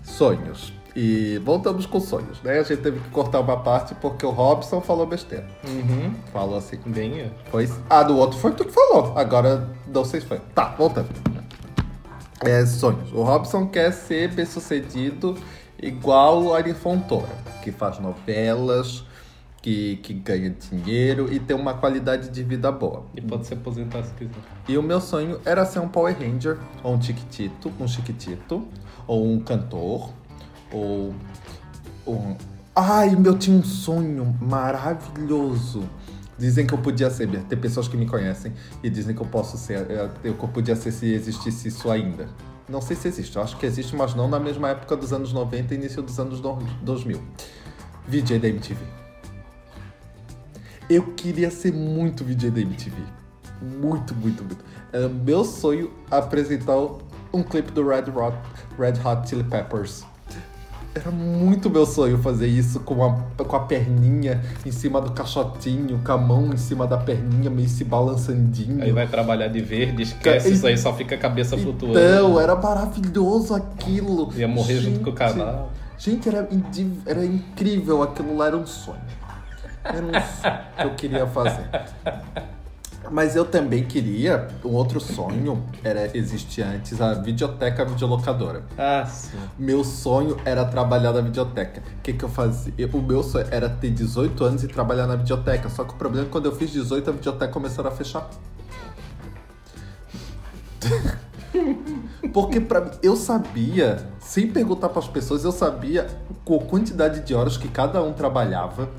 sonhos. 0.03 0.73
E 0.95 1.39
voltamos 1.43 1.87
com 1.87 1.99
sonhos, 1.99 2.39
né? 2.43 2.59
A 2.59 2.63
gente 2.63 2.81
teve 2.83 2.99
que 2.99 3.09
cortar 3.09 3.39
uma 3.39 3.57
parte 3.57 3.95
porque 3.95 4.23
o 4.23 4.29
Robson 4.29 4.79
falou 4.79 5.07
besteira. 5.07 5.47
Uhum. 5.67 6.13
Falou 6.31 6.55
assim. 6.55 6.77
Bem, 6.85 7.31
ó. 7.47 7.49
Foi. 7.49 7.67
Ah, 7.89 8.03
do 8.03 8.15
outro 8.15 8.37
foi 8.37 8.51
tu 8.51 8.63
que 8.63 8.71
falou. 8.71 9.11
Agora 9.17 9.67
não 9.87 10.05
sei 10.05 10.21
se 10.21 10.27
foi. 10.27 10.39
Tá, 10.53 10.75
voltando. 10.77 11.09
É, 12.45 12.65
sonhos. 12.65 13.11
O 13.13 13.23
Robson 13.23 13.67
quer 13.67 13.91
ser 13.93 14.29
bem 14.29 14.45
sucedido 14.45 15.37
igual 15.81 16.43
o 16.43 16.53
Ari 16.53 16.73
Fontoura, 16.73 17.29
que 17.61 17.71
faz 17.71 17.99
novelas, 17.99 19.05
que, 19.61 19.95
que 20.03 20.13
ganha 20.13 20.49
dinheiro 20.49 21.31
e 21.31 21.39
tem 21.39 21.55
uma 21.55 21.73
qualidade 21.73 22.29
de 22.29 22.43
vida 22.43 22.69
boa. 22.71 23.05
E 23.15 23.21
pode 23.21 23.47
se 23.47 23.53
aposentar 23.53 24.03
se 24.03 24.13
quiser. 24.13 24.33
E 24.67 24.77
o 24.77 24.83
meu 24.83 24.99
sonho 24.99 25.39
era 25.45 25.65
ser 25.65 25.79
um 25.79 25.87
Power 25.87 26.15
Ranger, 26.19 26.57
ou 26.83 26.95
um 26.95 27.01
Chiquitito, 27.01 27.71
um 27.79 27.87
Chiquitito, 27.87 28.67
ou 29.07 29.25
um 29.25 29.39
cantor, 29.39 30.11
ou 30.71 31.15
um... 32.05 32.35
Ai, 32.75 33.15
meu, 33.15 33.37
tinha 33.37 33.57
um 33.57 33.63
sonho 33.63 34.35
maravilhoso. 34.41 35.87
Dizem 36.37 36.65
que 36.65 36.73
eu 36.73 36.77
podia 36.79 37.09
ser, 37.11 37.27
tem 37.43 37.57
pessoas 37.59 37.87
que 37.87 37.95
me 37.95 38.05
conhecem 38.07 38.53
e 38.83 38.89
dizem 38.89 39.15
que 39.15 39.21
eu 39.21 39.27
posso 39.27 39.55
ser, 39.57 39.85
eu, 39.89 40.09
eu 40.23 40.33
podia 40.33 40.75
ser 40.75 40.91
se 40.91 41.13
existisse 41.13 41.67
isso 41.67 41.89
ainda. 41.91 42.27
Não 42.67 42.81
sei 42.81 42.95
se 42.95 43.07
existe, 43.07 43.35
eu 43.35 43.41
acho 43.43 43.55
que 43.57 43.65
existe, 43.65 43.95
mas 43.95 44.15
não 44.15 44.27
na 44.27 44.39
mesma 44.39 44.69
época 44.69 44.95
dos 44.95 45.13
anos 45.13 45.31
90 45.31 45.73
e 45.73 45.77
início 45.77 46.01
dos 46.01 46.19
anos 46.19 46.39
do- 46.39 46.57
2000. 46.81 47.21
VJ 48.07 48.39
da 48.39 48.47
MTV. 48.47 48.79
Eu 50.89 51.13
queria 51.13 51.49
ser 51.49 51.71
muito 51.73 52.23
VJ 52.23 52.49
da 52.51 52.59
MTV. 52.61 52.95
Muito, 53.61 54.13
muito, 54.15 54.43
muito. 54.43 54.63
Era 54.91 55.07
meu 55.07 55.45
sonho 55.45 55.91
apresentar 56.11 56.75
um 57.33 57.41
clipe 57.41 57.71
do 57.71 57.87
Red 57.87 58.09
Hot, 58.13 58.37
Red 58.77 58.99
Hot 59.05 59.27
Chili 59.29 59.43
Peppers. 59.43 60.03
Era 60.95 61.09
muito 61.09 61.71
meu 61.71 61.87
sonho 61.87 62.19
fazer 62.19 62.45
isso 62.47 62.79
com 62.81 63.03
a, 63.03 63.43
com 63.43 63.55
a 63.55 63.61
perninha 63.61 64.41
em 64.63 64.71
cima 64.71 65.01
do 65.01 65.11
caixotinho, 65.11 65.99
com 66.05 66.11
a 66.11 66.17
mão 66.17 66.53
em 66.53 66.57
cima 66.57 66.85
da 66.85 66.97
perninha, 66.97 67.49
meio 67.49 67.67
se 67.67 67.83
balançandinho. 67.83 68.83
Aí 68.83 68.91
vai 68.91 69.07
trabalhar 69.07 69.47
de 69.47 69.59
verde, 69.59 70.03
esquece, 70.03 70.49
E- 70.49 70.53
isso 70.53 70.67
aí 70.67 70.77
só 70.77 70.93
fica 70.93 71.15
a 71.15 71.17
cabeça 71.17 71.57
flutuando. 71.57 71.97
Então, 71.97 72.39
era 72.39 72.55
maravilhoso 72.55 73.55
aquilo. 73.55 74.31
Ia 74.35 74.47
morrer 74.47 74.75
junto 74.75 74.97
Gente, 74.97 75.03
com 75.03 75.09
o 75.09 75.13
canal. 75.13 75.71
Gente, 75.97 76.29
era, 76.29 76.47
era 77.07 77.25
incrível, 77.25 78.03
aquilo 78.03 78.37
lá 78.37 78.47
era 78.47 78.57
um 78.57 78.65
sonho. 78.67 79.01
Era 79.83 80.05
um 80.05 80.11
sonho 80.11 80.59
que 80.77 80.83
eu 80.85 80.93
queria 80.95 81.25
fazer. 81.25 81.69
Mas 83.11 83.35
eu 83.35 83.45
também 83.45 83.83
queria, 83.83 84.47
um 84.63 84.69
outro 84.69 84.99
sonho 84.99 85.63
era 85.83 86.15
existir 86.17 86.61
antes 86.61 86.99
a 87.01 87.13
videoteca 87.13 87.85
videolocadora. 87.85 88.63
Ah, 88.77 89.05
sim. 89.05 89.37
Meu 89.57 89.83
sonho 89.83 90.37
era 90.45 90.65
trabalhar 90.65 91.11
na 91.13 91.21
videoteca. 91.21 91.81
O 91.99 92.01
que, 92.01 92.13
que 92.13 92.23
eu 92.23 92.29
fazia? 92.29 92.73
O 92.93 93.01
meu 93.01 93.21
sonho 93.21 93.45
era 93.51 93.69
ter 93.69 93.91
18 93.91 94.43
anos 94.43 94.63
e 94.63 94.67
trabalhar 94.67 95.05
na 95.05 95.15
videoteca. 95.15 95.69
Só 95.69 95.83
que 95.83 95.93
o 95.93 95.97
problema 95.97 96.25
é 96.25 96.27
que 96.27 96.31
quando 96.31 96.45
eu 96.45 96.55
fiz 96.55 96.71
18, 96.71 97.09
a 97.09 97.13
videoteca 97.13 97.51
começou 97.51 97.85
a 97.85 97.91
fechar. 97.91 98.29
Porque 102.33 102.59
pra 102.59 102.91
eu 103.03 103.15
sabia, 103.15 104.09
sem 104.19 104.47
perguntar 104.47 104.89
para 104.89 104.99
as 104.99 105.07
pessoas, 105.07 105.43
eu 105.43 105.51
sabia 105.51 106.07
a 106.07 106.65
quantidade 106.65 107.19
de 107.21 107.35
horas 107.35 107.57
que 107.57 107.67
cada 107.67 108.01
um 108.01 108.13
trabalhava. 108.13 108.89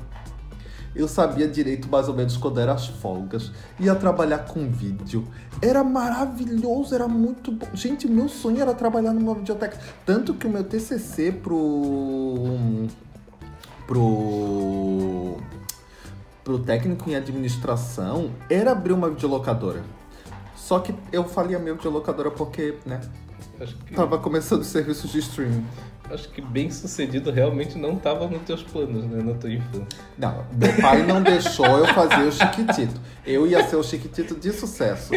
Eu 0.95 1.07
sabia 1.07 1.47
direito 1.47 1.89
mais 1.89 2.07
ou 2.07 2.15
menos 2.15 2.37
quando 2.37 2.59
eram 2.59 2.73
as 2.73 2.87
folgas. 2.87 3.51
Ia 3.79 3.93
trabalhar 3.95 4.39
com 4.39 4.69
vídeo. 4.69 5.27
Era 5.61 5.83
maravilhoso, 5.83 6.95
era 6.95 7.07
muito 7.07 7.51
bom. 7.51 7.67
Gente, 7.73 8.07
meu 8.07 8.29
sonho 8.29 8.61
era 8.61 8.73
trabalhar 8.73 9.13
numa 9.13 9.35
videoteca. 9.35 9.77
Tanto 10.05 10.33
que 10.33 10.47
o 10.47 10.49
meu 10.49 10.63
TCC 10.63 11.33
pro. 11.33 12.87
pro. 13.85 15.37
pro 16.43 16.59
técnico 16.59 17.09
em 17.09 17.15
administração 17.15 18.31
era 18.49 18.71
abrir 18.71 18.93
uma 18.93 19.09
videolocadora. 19.09 19.83
Só 20.55 20.79
que 20.79 20.95
eu 21.11 21.25
falei 21.25 21.55
a 21.55 21.59
minha 21.59 21.73
videolocadora 21.73 22.31
porque, 22.31 22.77
né? 22.85 23.01
Acho 23.59 23.75
que, 23.77 23.93
Tava 23.93 24.17
começando 24.17 24.63
serviços 24.63 25.11
de 25.11 25.19
streaming. 25.19 25.65
Acho 26.11 26.29
que 26.29 26.41
bem 26.41 26.69
sucedido 26.69 27.31
realmente 27.31 27.77
não 27.77 27.95
tava 27.95 28.27
nos 28.27 28.41
teus 28.43 28.63
planos, 28.63 29.05
né? 29.05 29.23
Na 29.23 29.33
tua 29.33 29.51
infância. 29.51 29.85
Não, 30.17 30.45
meu 30.53 30.73
pai 30.81 31.03
não 31.05 31.21
deixou 31.21 31.65
eu 31.65 31.85
fazer 31.87 32.23
o 32.23 32.31
Chiquitito. 32.31 32.99
Eu 33.25 33.47
ia 33.47 33.67
ser 33.67 33.75
o 33.75 33.83
Chiquitito 33.83 34.35
de 34.35 34.51
sucesso. 34.51 35.13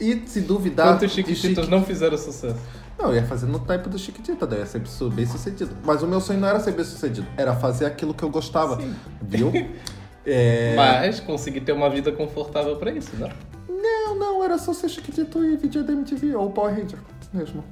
E 0.00 0.22
se 0.26 0.40
duvidar. 0.40 0.94
Quantos 0.94 1.12
chiquititos 1.12 1.64
Chiqui- 1.64 1.70
não 1.70 1.82
fizeram 1.84 2.16
sucesso? 2.16 2.60
Não, 2.98 3.10
eu 3.10 3.16
ia 3.16 3.24
fazer 3.24 3.46
no 3.46 3.58
tempo 3.60 3.88
do 3.88 3.98
Chiquitito, 3.98 4.46
daí 4.46 4.58
eu 4.58 4.62
ia 4.62 4.66
ser 4.66 4.82
bem 5.10 5.26
sucedido. 5.26 5.76
Mas 5.84 6.02
o 6.02 6.06
meu 6.06 6.20
sonho 6.20 6.40
não 6.40 6.48
era 6.48 6.60
ser 6.60 6.72
bem 6.72 6.84
sucedido, 6.84 7.26
era 7.36 7.54
fazer 7.54 7.86
aquilo 7.86 8.12
que 8.14 8.22
eu 8.22 8.30
gostava. 8.30 8.78
Viu? 9.22 9.52
É... 10.30 10.74
Mas 10.76 11.20
consegui 11.20 11.58
ter 11.58 11.72
uma 11.72 11.88
vida 11.88 12.12
confortável 12.12 12.76
pra 12.76 12.90
isso, 12.90 13.16
né? 13.16 13.32
Não, 13.66 14.14
não, 14.14 14.44
era 14.44 14.58
só 14.58 14.74
ser 14.74 14.90
Chiquitito 14.90 15.42
e 15.42 15.56
vídeo 15.56 15.82
da 15.82 15.90
MTV, 15.94 16.34
ou 16.34 16.50
Power 16.50 16.74
Ranger 16.74 16.98
mesmo. 17.32 17.64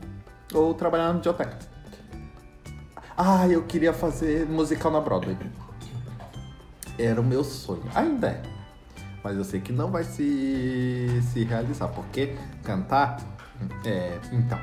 Ou 0.54 0.72
trabalhar 0.72 1.08
na 1.08 1.12
biblioteca. 1.14 1.58
Ah, 3.16 3.48
eu 3.48 3.62
queria 3.62 3.92
fazer 3.92 4.46
musical 4.46 4.92
na 4.92 5.00
Broadway. 5.00 5.36
Era 6.98 7.20
o 7.20 7.24
meu 7.24 7.42
sonho. 7.42 7.84
Ainda 7.94 8.28
é. 8.28 8.42
Mas 9.24 9.36
eu 9.36 9.44
sei 9.44 9.60
que 9.60 9.72
não 9.72 9.90
vai 9.90 10.04
se, 10.04 11.20
se 11.32 11.44
realizar, 11.44 11.88
porque 11.88 12.36
cantar. 12.62 13.18
É. 13.84 14.18
Então. 14.32 14.58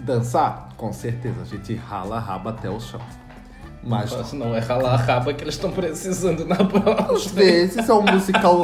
Dançar, 0.00 0.68
com 0.76 0.92
certeza, 0.92 1.42
a 1.42 1.44
gente 1.44 1.74
rala 1.74 2.16
a 2.16 2.20
raba 2.20 2.50
até 2.50 2.70
o 2.70 2.80
chão. 2.80 3.00
Mas 3.82 4.12
Mas 4.12 4.32
não 4.32 4.54
é 4.54 4.60
ralar 4.60 4.94
a 4.94 4.96
raba 4.96 5.34
que 5.34 5.42
eles 5.42 5.54
estão 5.54 5.70
precisando 5.72 6.46
na 6.46 6.56
prova. 6.56 7.12
às 7.12 7.26
vezes 7.26 7.88
é 7.88 7.92
um 7.92 8.02
musical. 8.02 8.62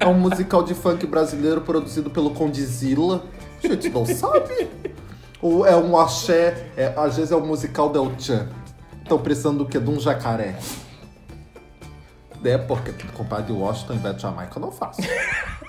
É 0.00 0.06
um 0.06 0.14
musical 0.14 0.62
de 0.62 0.74
funk 0.74 1.06
brasileiro 1.06 1.60
produzido 1.60 2.10
pelo 2.10 2.30
Condizila. 2.30 3.24
A 3.62 3.68
gente 3.68 3.90
não 3.90 4.04
sabe. 4.06 4.68
Ou 5.44 5.66
é 5.66 5.76
um 5.76 5.94
axé, 5.98 6.68
é, 6.74 6.94
às 6.96 7.18
vezes 7.18 7.30
é 7.30 7.36
um 7.36 7.44
musical 7.46 7.90
Del 7.90 8.10
Chan. 8.18 8.48
Estão 9.02 9.18
precisando 9.18 9.58
do 9.58 9.66
quê? 9.66 9.78
De 9.78 9.90
um 9.90 10.00
jacaré. 10.00 10.56
É 12.42 12.56
porque 12.56 12.94
compadre 13.12 13.52
Washington 13.52 13.92
e 13.92 13.98
Beto 13.98 14.22
Jamaica 14.22 14.52
eu 14.56 14.62
não 14.62 14.72
faço. 14.72 15.02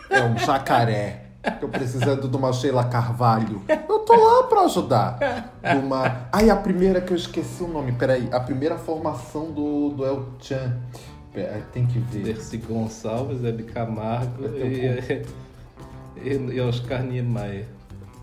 É 0.09 0.23
um 0.23 0.37
jacaré. 0.37 1.25
Tô 1.59 1.67
precisando 1.67 2.29
de 2.29 2.37
uma 2.37 2.53
Sheila 2.53 2.85
Carvalho. 2.85 3.63
Eu 3.67 3.99
tô 3.99 4.15
lá 4.15 4.43
pra 4.43 4.61
ajudar. 4.61 5.19
De 5.61 5.77
uma. 5.77 6.29
Ai, 6.31 6.49
a 6.49 6.55
primeira 6.55 7.01
que 7.01 7.11
eu 7.11 7.17
esqueci 7.17 7.61
o 7.61 7.67
nome, 7.67 7.91
peraí. 7.91 8.29
A 8.31 8.39
primeira 8.39 8.77
formação 8.77 9.51
do, 9.51 9.89
do 9.89 10.05
El 10.05 10.25
Chan. 10.39 10.77
Pera, 11.33 11.61
tem 11.73 11.85
que 11.85 11.99
ver. 11.99 12.23
Dercy 12.23 12.59
Gonçalves, 12.59 13.43
Hebe 13.43 13.63
Camargo 13.63 14.45
e, 14.55 15.25
e, 16.23 16.33
e 16.33 16.61
Oscar 16.61 17.03
Niemeyer. 17.03 17.67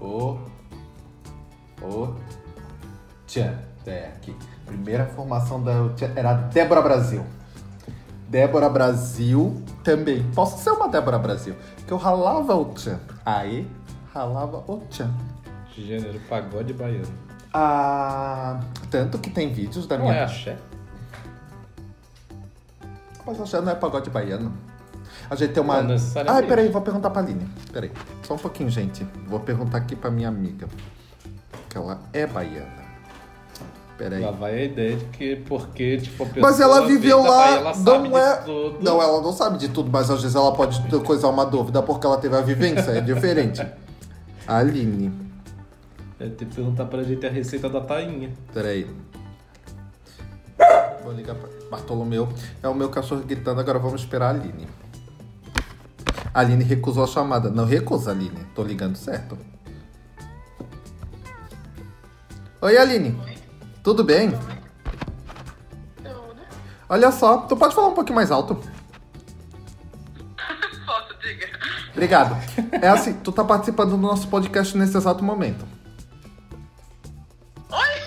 O. 0.01 0.52
O. 1.85 2.15
Tchan. 3.27 3.55
É, 3.87 4.07
aqui. 4.09 4.37
Primeira 4.67 5.07
formação 5.07 5.63
da 5.63 5.89
Tchan 5.95 6.13
era 6.15 6.35
Débora 6.35 6.83
Brasil. 6.83 7.25
Débora 8.29 8.69
Brasil 8.69 9.63
também. 9.85 10.23
Posso 10.35 10.63
ser 10.63 10.71
uma 10.71 10.89
Débora 10.89 11.19
Brasil. 11.19 11.55
Que 11.87 11.93
eu 11.93 11.97
ralava 11.97 12.55
o 12.55 12.67
Tchan. 12.75 12.99
Aí, 13.25 13.69
ralava 14.15 14.59
o 14.67 14.83
Tchan. 14.89 15.13
Gênero 15.77 16.21
pagode 16.29 16.73
baiano. 16.73 17.07
Ah, 17.53 18.61
tanto 18.91 19.19
que 19.19 19.29
tem 19.31 19.53
vídeos 19.53 19.87
da 19.87 19.99
Não 19.99 20.07
minha. 20.07 20.17
é 20.19 20.25
axé? 20.25 20.57
Mas 23.27 23.55
a 23.55 23.61
não 23.61 23.73
é 23.73 23.75
pagode 23.75 24.11
baiano. 24.11 24.53
A 25.31 25.35
gente 25.35 25.53
tem 25.53 25.63
uma. 25.63 25.83
Não. 25.83 25.97
Ai, 26.29 26.47
peraí, 26.47 26.69
vou 26.69 26.83
perguntar 26.83 27.11
pra 27.11 27.23
Aline. 27.23 27.49
Peraí. 27.73 27.93
Só 28.23 28.35
um 28.35 28.39
pouquinho, 28.39 28.69
gente. 28.69 29.05
Vou 29.27 29.41
perguntar 29.41 29.79
aqui 29.79 29.95
pra 29.95 30.11
minha 30.11 30.29
amiga. 30.29 30.67
Ela 31.75 32.01
é 32.13 32.27
baiana. 32.27 32.83
Peraí. 33.97 34.21
Lá 34.21 34.31
vai 34.31 34.55
a 34.55 34.65
ideia 34.65 34.97
de 34.97 35.05
que 35.07 35.37
porque, 35.37 35.99
tipo, 35.99 36.25
a 36.25 36.27
pessoa 36.27 36.51
Mas 36.51 36.61
ela 36.61 36.87
viveu 36.87 37.23
lá. 37.23 37.29
Bahia, 37.29 37.57
ela 37.59 37.75
sabe 37.75 38.09
não 38.09 38.19
é. 38.19 38.45
Não, 38.81 39.03
ela 39.03 39.23
não 39.23 39.33
sabe 39.33 39.59
de 39.59 39.69
tudo, 39.69 39.91
mas 39.91 40.11
às 40.11 40.21
vezes 40.21 40.35
ela 40.35 40.53
pode 40.53 40.81
coisar 41.05 41.29
uma 41.29 41.47
dúvida 41.47 41.83
porque 41.83 42.07
ela 42.07 42.17
teve 42.17 42.37
a 42.37 42.41
vivência. 42.41 42.91
É 42.91 43.01
diferente. 43.01 43.65
Aline. 44.47 45.13
É 46.19 46.29
ter 46.29 46.47
que 46.47 46.55
perguntar 46.55 46.87
pra 46.87 47.03
gente 47.03 47.25
a 47.27 47.31
receita 47.31 47.69
da 47.69 47.81
tainha. 47.81 48.33
Peraí. 48.53 48.89
Vou 51.03 51.13
ligar 51.13 51.35
pra 51.35 51.49
Bartolomeu. 51.71 52.29
É 52.63 52.69
o 52.69 52.75
meu 52.75 52.89
cachorro 52.89 53.23
gritando, 53.23 53.61
agora 53.61 53.79
vamos 53.79 54.03
esperar 54.03 54.27
a 54.27 54.31
Aline. 54.31 54.69
A 56.35 56.41
Aline 56.41 56.65
recusou 56.65 57.05
a 57.05 57.07
chamada. 57.07 57.51
Não 57.51 57.65
recusa, 57.65 58.11
Aline. 58.11 58.47
Tô 58.55 58.63
ligando 58.63 58.97
certo. 58.97 59.37
Oi, 62.63 62.79
Aline. 62.79 63.21
Tudo 63.83 64.03
bem? 64.05 64.31
Tudo. 65.97 66.41
Olha 66.89 67.11
só, 67.11 67.39
tu 67.39 67.57
pode 67.57 67.75
falar 67.75 67.89
um 67.89 67.95
pouquinho 67.95 68.15
mais 68.15 68.31
alto? 68.31 68.55
Posso, 70.87 71.13
diga. 71.21 71.49
Obrigado. 71.91 72.37
É 72.81 72.87
assim, 72.87 73.15
tu 73.15 73.33
tá 73.33 73.43
participando 73.43 73.91
do 73.91 73.97
nosso 73.97 74.29
podcast 74.29 74.79
nesse 74.79 74.97
exato 74.97 75.25
momento. 75.25 75.67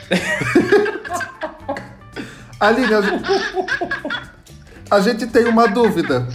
Aline, 2.58 2.94
a 2.94 3.02
gente, 3.02 3.26
a 4.90 5.00
gente 5.02 5.28
tem 5.28 5.48
uma 5.48 5.68
dúvida. 5.68 6.26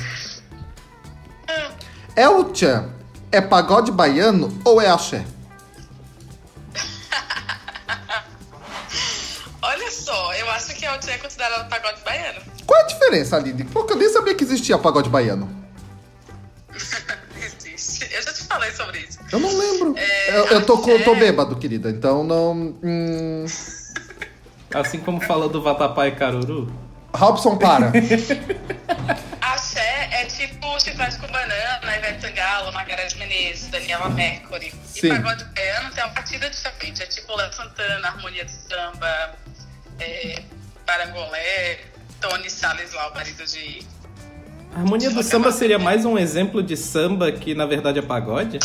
É 2.14 2.28
o 2.28 2.44
Tchan? 2.44 2.90
É 3.32 3.40
pagode 3.40 3.90
baiano 3.90 4.52
ou 4.62 4.78
é 4.78 4.90
axé? 4.90 5.24
É 11.08 11.18
considerada 11.18 11.64
pagode 11.64 12.00
baiano. 12.02 12.40
Qual 12.66 12.80
é 12.80 12.84
a 12.84 12.86
diferença, 12.86 13.36
Aline? 13.36 13.64
Porque 13.64 13.92
eu 13.92 13.96
nem 13.96 14.08
sabia 14.08 14.34
que 14.34 14.44
existia 14.44 14.78
pagode 14.78 15.08
baiano. 15.08 15.48
Existe. 17.36 18.08
Eu 18.12 18.22
já 18.22 18.32
te 18.32 18.44
falei 18.44 18.70
sobre 18.72 18.98
isso. 19.00 19.18
Eu 19.32 19.38
não 19.38 19.56
lembro. 19.56 19.94
É, 19.96 20.38
eu, 20.38 20.46
eu 20.46 20.66
tô, 20.66 20.88
eu 20.88 21.04
tô 21.04 21.14
bêbado, 21.14 21.56
querida. 21.56 21.90
Então 21.90 22.22
não. 22.22 22.52
Hum... 22.82 23.44
Assim 24.72 25.00
como 25.00 25.20
fala 25.20 25.48
do 25.48 25.60
Vatapá 25.60 26.06
e 26.06 26.12
Caruru. 26.12 26.72
Robson, 27.12 27.56
para. 27.56 27.92
Axé 29.40 30.08
é 30.12 30.24
tipo 30.26 30.78
chiclete 30.78 31.18
com 31.18 31.26
banana, 31.26 31.96
Ivete 31.96 32.22
Sangalo, 32.22 32.72
Margareth 32.72 33.16
Menezes, 33.18 33.68
Daniela 33.68 34.08
Mercury. 34.10 34.72
Sim. 34.84 35.08
E 35.08 35.10
pagode 35.10 35.44
baiano 35.56 35.90
tem 35.92 36.04
uma 36.04 36.12
partida 36.12 36.48
diferente. 36.48 37.02
É 37.02 37.06
tipo 37.06 37.34
Léo 37.34 37.52
Santana, 37.52 38.08
Harmonia 38.08 38.44
do 38.44 38.50
Samba, 38.50 39.34
é, 39.98 40.42
Parangolé, 40.90 41.78
Tony 42.20 42.50
Salles 42.50 42.92
lá, 42.92 43.10
o 43.10 43.14
marido 43.14 43.44
de... 43.46 43.86
A 44.74 44.80
harmonia 44.80 45.08
do 45.10 45.22
samba 45.22 45.52
seria 45.52 45.78
mais 45.78 46.04
um 46.04 46.18
exemplo 46.18 46.64
de 46.64 46.76
samba 46.76 47.30
que 47.30 47.54
na 47.54 47.64
verdade 47.64 48.00
é 48.00 48.02
pagode? 48.02 48.58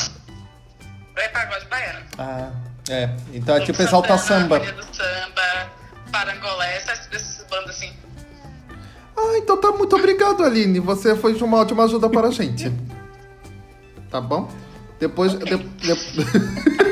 É 1.15 1.27
pagode 1.27 1.65
baiano. 1.67 1.99
Ah, 2.17 2.49
é. 2.89 3.11
Então 3.31 3.55
é 3.55 3.59
tipo 3.59 3.79
exalta 3.79 4.17
Santana, 4.17 4.41
samba. 4.41 4.55
Harmonia 4.55 4.73
do 4.73 4.95
Samba, 4.95 5.71
Parangolé, 6.11 6.77
essas 6.77 7.05
então 9.37 9.61
tá 9.61 9.71
muito 9.71 9.95
obrigado, 9.95 10.43
Aline. 10.43 10.79
Você 10.79 11.15
foi 11.15 11.35
de 11.35 11.43
uma 11.43 11.57
ótima 11.59 11.83
ajuda 11.83 12.09
para 12.09 12.27
a 12.29 12.31
gente. 12.31 12.71
Tá 14.09 14.19
bom? 14.19 14.51
Depois. 14.99 15.33
de- 15.33 15.45
de- 15.45 16.75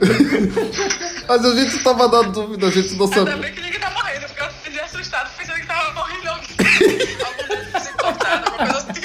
Mas 1.28 1.44
a 1.44 1.54
gente 1.54 1.78
tava 1.82 2.08
na 2.08 2.22
dúvida, 2.28 2.66
a 2.66 2.70
gente 2.70 2.94
não 2.94 3.04
Ainda 3.04 3.16
sabia. 3.16 3.36
bem 3.36 3.52
que 3.52 3.60
ninguém 3.60 3.80
tá 3.80 3.90
morrendo, 3.90 4.26
porque 4.26 4.42
eu 4.42 4.50
fiquei 4.50 4.80
assustado 4.80 5.30
pensando 5.36 5.60
que 5.60 5.66
tava 5.66 5.92
morrendo 5.92 6.28
alguém. 6.28 6.48
Assim. 8.60 9.00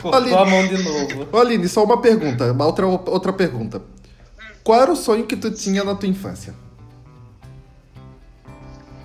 Cortou 0.00 0.22
Ali. 0.22 0.34
a 0.34 0.44
mão 0.44 0.66
de 0.66 0.82
novo. 0.82 1.38
Aline, 1.38 1.68
só 1.68 1.84
uma 1.84 2.00
pergunta, 2.00 2.52
uma 2.52 2.64
outra, 2.66 2.86
outra 2.86 3.32
pergunta. 3.32 3.82
Qual 4.64 4.80
era 4.80 4.90
o 4.90 4.96
sonho 4.96 5.26
que 5.26 5.36
tu 5.36 5.50
tinha 5.50 5.84
na 5.84 5.94
tua 5.94 6.08
infância? 6.08 6.54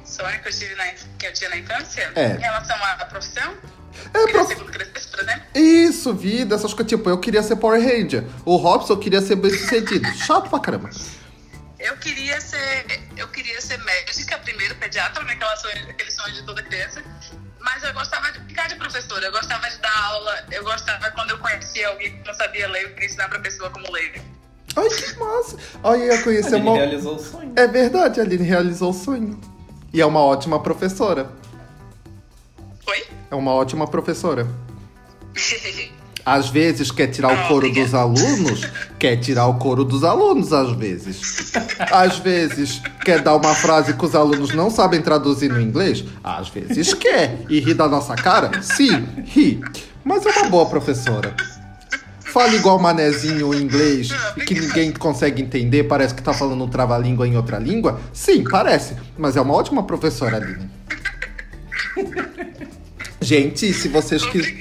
Sonho 0.03 0.41
que 0.41 0.47
eu, 0.47 0.51
tive 0.53 0.75
na, 0.75 0.85
que 0.85 1.25
eu 1.27 1.33
tinha 1.33 1.49
na 1.49 1.57
infância? 1.57 2.11
É. 2.15 2.35
Em 2.35 2.39
relação 2.39 2.77
à 2.83 3.05
profissão? 3.05 3.53
É, 4.13 4.37
exemplo? 4.39 4.65
Isso, 5.53 6.13
vida, 6.13 6.55
essas 6.55 6.73
coisas. 6.73 6.89
Tipo, 6.89 7.09
eu 7.09 7.17
queria 7.17 7.41
ser 7.41 7.55
Power 7.55 7.81
Ranger. 7.81 8.25
O 8.43 8.55
Robson 8.57 8.97
queria 8.97 9.21
ser 9.21 9.35
bem 9.35 9.51
sucedido. 9.51 10.07
Chato 10.15 10.49
pra 10.49 10.59
caramba. 10.59 10.89
Eu 11.79 11.95
queria 11.97 12.39
ser. 12.41 12.85
Eu 13.15 13.27
queria 13.29 13.61
ser 13.61 13.77
médica 13.83 14.37
primeiro, 14.39 14.75
pediatra, 14.75 15.23
né? 15.23 15.33
Aquela 15.33 15.55
sonho, 15.57 15.89
aquele 15.89 16.11
sonho 16.11 16.33
de 16.33 16.43
toda 16.43 16.61
criança. 16.63 17.01
Mas 17.61 17.83
eu 17.83 17.93
gostava 17.93 18.31
de 18.31 18.39
ficar 18.41 18.67
de 18.67 18.75
professora, 18.75 19.25
eu 19.25 19.31
gostava 19.31 19.67
de 19.69 19.77
dar 19.79 20.05
aula, 20.05 20.45
eu 20.51 20.63
gostava 20.63 21.09
quando 21.11 21.31
eu 21.31 21.39
conhecia 21.39 21.87
alguém 21.89 22.15
que 22.15 22.27
não 22.27 22.33
sabia 22.35 22.67
ler, 22.69 22.83
eu 22.83 22.89
queria 22.89 23.05
ensinar 23.07 23.27
pra 23.27 23.39
pessoa 23.39 23.71
como 23.71 23.91
ler. 23.91 24.21
Ai, 24.75 24.87
que 24.87 25.17
massa. 25.17 25.57
Olha, 25.81 26.03
eu 26.03 26.15
ia 26.15 26.21
conhecer 26.23 26.55
Ele 26.55 26.61
uma. 26.63 26.75
realizou 26.75 27.15
o 27.15 27.19
sonho. 27.19 27.53
É 27.55 27.67
verdade, 27.67 28.19
a 28.19 28.23
Aline 28.23 28.43
realizou 28.43 28.91
o 28.91 28.93
sonho. 28.93 29.39
E 29.91 29.99
é 30.01 30.05
uma 30.05 30.19
ótima 30.19 30.61
professora. 30.61 31.27
É 33.35 33.37
uma 33.37 33.51
ótima 33.51 33.85
professora. 33.85 34.47
Às 36.25 36.47
vezes 36.47 36.89
quer 36.89 37.07
tirar 37.07 37.27
o 37.27 37.33
Ah, 37.33 37.47
couro 37.49 37.69
dos 37.69 37.93
alunos, 37.93 38.61
quer 38.97 39.17
tirar 39.17 39.47
o 39.47 39.55
couro 39.55 39.83
dos 39.83 40.05
alunos, 40.05 40.53
às 40.53 40.71
vezes. 40.71 41.51
Às 41.91 42.17
vezes 42.17 42.81
quer 43.03 43.21
dar 43.21 43.35
uma 43.35 43.53
frase 43.53 43.93
que 43.93 44.05
os 44.05 44.15
alunos 44.15 44.53
não 44.53 44.69
sabem 44.69 45.01
traduzir 45.01 45.49
no 45.49 45.59
inglês, 45.59 46.05
às 46.23 46.47
vezes 46.47 46.93
quer. 46.93 47.41
E 47.49 47.59
ri 47.59 47.73
da 47.73 47.89
nossa 47.89 48.15
cara? 48.15 48.61
Sim, 48.61 49.05
ri. 49.25 49.61
Mas 50.01 50.25
é 50.25 50.29
uma 50.29 50.49
boa 50.49 50.65
professora. 50.67 51.35
Fala 52.21 52.55
igual 52.55 52.79
manezinho 52.79 53.53
em 53.53 53.61
inglês 53.61 54.07
que 54.47 54.53
ninguém 54.57 54.93
consegue 54.93 55.41
entender, 55.41 55.83
parece 55.83 56.15
que 56.15 56.23
tá 56.23 56.33
falando 56.33 56.63
um 56.63 56.69
trava-língua 56.69 57.27
em 57.27 57.35
outra 57.35 57.59
língua. 57.59 57.99
Sim, 58.13 58.45
parece, 58.49 58.95
mas 59.17 59.35
é 59.35 59.41
uma 59.41 59.53
ótima 59.53 59.83
professora, 59.83 60.37
Aline. 60.37 60.69
Gente, 63.25 63.73
se 63.73 63.87
vocês 63.87 64.23
quiserem. 64.25 64.59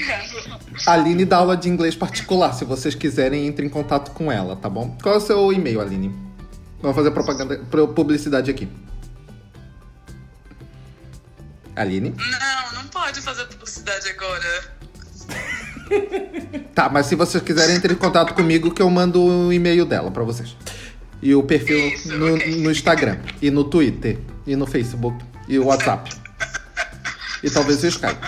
Aline 0.87 1.25
dá 1.26 1.37
aula 1.37 1.54
de 1.56 1.68
inglês 1.68 1.94
particular. 1.94 2.52
Se 2.54 2.64
vocês 2.64 2.94
quiserem, 2.94 3.47
entre 3.47 3.66
em 3.66 3.68
contato 3.68 4.11
com 4.12 4.33
ela, 4.33 4.56
tá 4.56 4.71
bom? 4.71 4.97
Qual 5.02 5.14
é 5.14 5.18
o 5.18 5.21
seu 5.21 5.52
e-mail, 5.52 5.80
Aline? 5.83 6.14
Vamos 6.80 6.97
fazer 6.97 7.11
propaganda, 7.11 7.59
pro- 7.71 7.88
publicidade 7.88 8.50
aqui. 8.50 8.66
Aline? 11.76 12.14
Não, 12.16 12.83
não 12.83 12.88
pode 12.88 13.21
fazer 13.21 13.44
publicidade 13.47 14.09
agora. 14.09 14.75
Tá, 16.75 16.88
mas 16.88 17.06
se 17.06 17.14
vocês 17.14 17.42
quiserem, 17.44 17.76
entre 17.76 17.92
em 17.92 17.97
contato 17.97 18.33
comigo 18.35 18.73
que 18.73 18.80
eu 18.83 18.88
mando 18.90 19.23
o 19.23 19.52
e-mail 19.52 19.85
dela 19.85 20.11
pra 20.11 20.25
vocês. 20.25 20.56
E 21.23 21.35
o 21.35 21.42
perfil 21.42 21.76
Isso, 21.88 22.09
no, 22.16 22.35
ok. 22.35 22.62
no 22.62 22.71
Instagram, 22.71 23.18
e 23.40 23.50
no 23.50 23.62
Twitter, 23.64 24.18
e 24.47 24.56
no 24.56 24.66
Facebook, 24.66 25.23
e 25.47 25.59
o 25.59 25.66
WhatsApp. 25.66 26.11
E 27.44 27.50
talvez 27.50 27.83
o 27.85 27.87
Skype. 27.87 28.26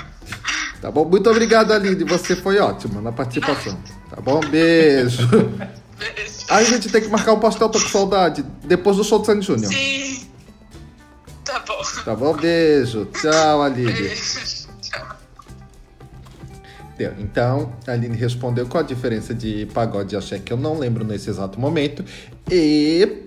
Tá 0.80 0.90
bom? 0.90 1.04
Muito 1.04 1.28
obrigado, 1.30 1.72
Aline. 1.72 2.04
Você 2.04 2.36
foi 2.36 2.58
ótima 2.58 3.00
na 3.00 3.12
participação. 3.12 3.76
Tá 4.10 4.20
bom? 4.20 4.40
Beijo. 4.40 5.26
Beijo. 5.28 6.46
Aí 6.48 6.64
a 6.64 6.68
gente 6.68 6.88
tem 6.90 7.00
que 7.00 7.08
marcar 7.08 7.32
um 7.32 7.40
pastel, 7.40 7.68
tô 7.68 7.80
com 7.80 7.88
saudade. 7.88 8.44
Depois 8.64 8.96
do 8.96 9.04
show 9.04 9.18
do 9.18 9.26
Sandy 9.26 9.46
Júnior. 9.46 9.72
Sim. 9.72 10.26
Tá 11.44 11.60
bom. 11.60 11.82
Tá 12.04 12.14
bom? 12.14 12.34
Beijo. 12.34 13.06
Tchau, 13.06 13.62
Aline. 13.62 13.92
Beijo. 13.92 14.68
Tchau. 14.82 15.06
Deu. 16.96 17.12
Então, 17.18 17.72
a 17.86 17.92
Aline 17.92 18.16
respondeu 18.16 18.66
qual 18.66 18.84
a 18.84 18.86
diferença 18.86 19.34
de 19.34 19.66
pagode 19.72 20.14
e 20.14 20.18
axé, 20.18 20.38
que 20.38 20.52
eu 20.52 20.56
não 20.56 20.78
lembro 20.78 21.04
nesse 21.04 21.30
exato 21.30 21.58
momento. 21.58 22.04
E. 22.50 23.24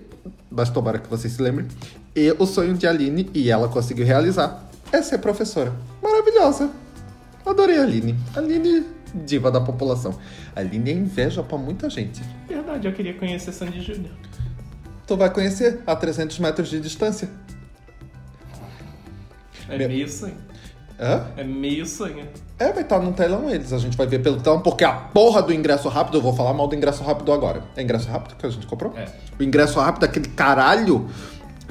Mas 0.50 0.70
tomara 0.70 0.98
que 0.98 1.08
vocês 1.08 1.32
se 1.32 1.42
lembrem. 1.42 1.66
E 2.14 2.34
o 2.38 2.46
sonho 2.46 2.74
de 2.74 2.86
Aline, 2.86 3.28
e 3.34 3.50
ela 3.50 3.68
conseguiu 3.68 4.04
realizar, 4.04 4.68
é 4.92 5.02
ser 5.02 5.18
professora. 5.18 5.72
Maravilhosa. 6.02 6.70
Adorei 7.50 7.78
a 7.78 7.82
Aline. 7.82 8.16
Aline, 8.36 8.84
diva 9.14 9.50
da 9.50 9.60
população. 9.60 10.18
A 10.54 10.60
Aline 10.60 10.90
é 10.90 10.94
inveja 10.94 11.42
pra 11.42 11.58
muita 11.58 11.90
gente. 11.90 12.22
Verdade, 12.48 12.86
eu 12.86 12.92
queria 12.92 13.14
conhecer 13.14 13.52
Sandy 13.52 13.80
Júnior. 13.80 14.12
Tu 15.06 15.16
vai 15.16 15.30
conhecer 15.32 15.82
a 15.86 15.96
300 15.96 16.38
metros 16.38 16.68
de 16.68 16.80
distância. 16.80 17.28
É 19.68 19.76
Meu- 19.78 19.88
meio 19.88 20.08
sonho. 20.08 20.36
Hã? 20.98 21.26
É 21.36 21.44
meio 21.44 21.86
sonho. 21.86 22.28
É, 22.58 22.72
vai 22.72 22.82
estar 22.82 22.98
no 22.98 23.12
telão 23.12 23.48
eles. 23.48 23.72
A 23.72 23.78
gente 23.78 23.96
vai 23.96 24.06
ver 24.06 24.18
pelo 24.20 24.40
telão, 24.40 24.60
porque 24.60 24.84
a 24.84 24.92
porra 24.92 25.40
do 25.42 25.52
ingresso 25.52 25.88
rápido, 25.88 26.18
eu 26.18 26.22
vou 26.22 26.34
falar 26.34 26.52
mal 26.52 26.68
do 26.68 26.74
ingresso 26.74 27.02
rápido 27.02 27.32
agora. 27.32 27.62
É 27.74 27.82
ingresso 27.82 28.08
rápido 28.08 28.36
que 28.36 28.44
a 28.44 28.50
gente 28.50 28.66
comprou? 28.66 28.92
É. 28.96 29.06
O 29.38 29.42
ingresso 29.42 29.80
rápido, 29.80 30.04
aquele 30.04 30.28
caralho. 30.28 31.08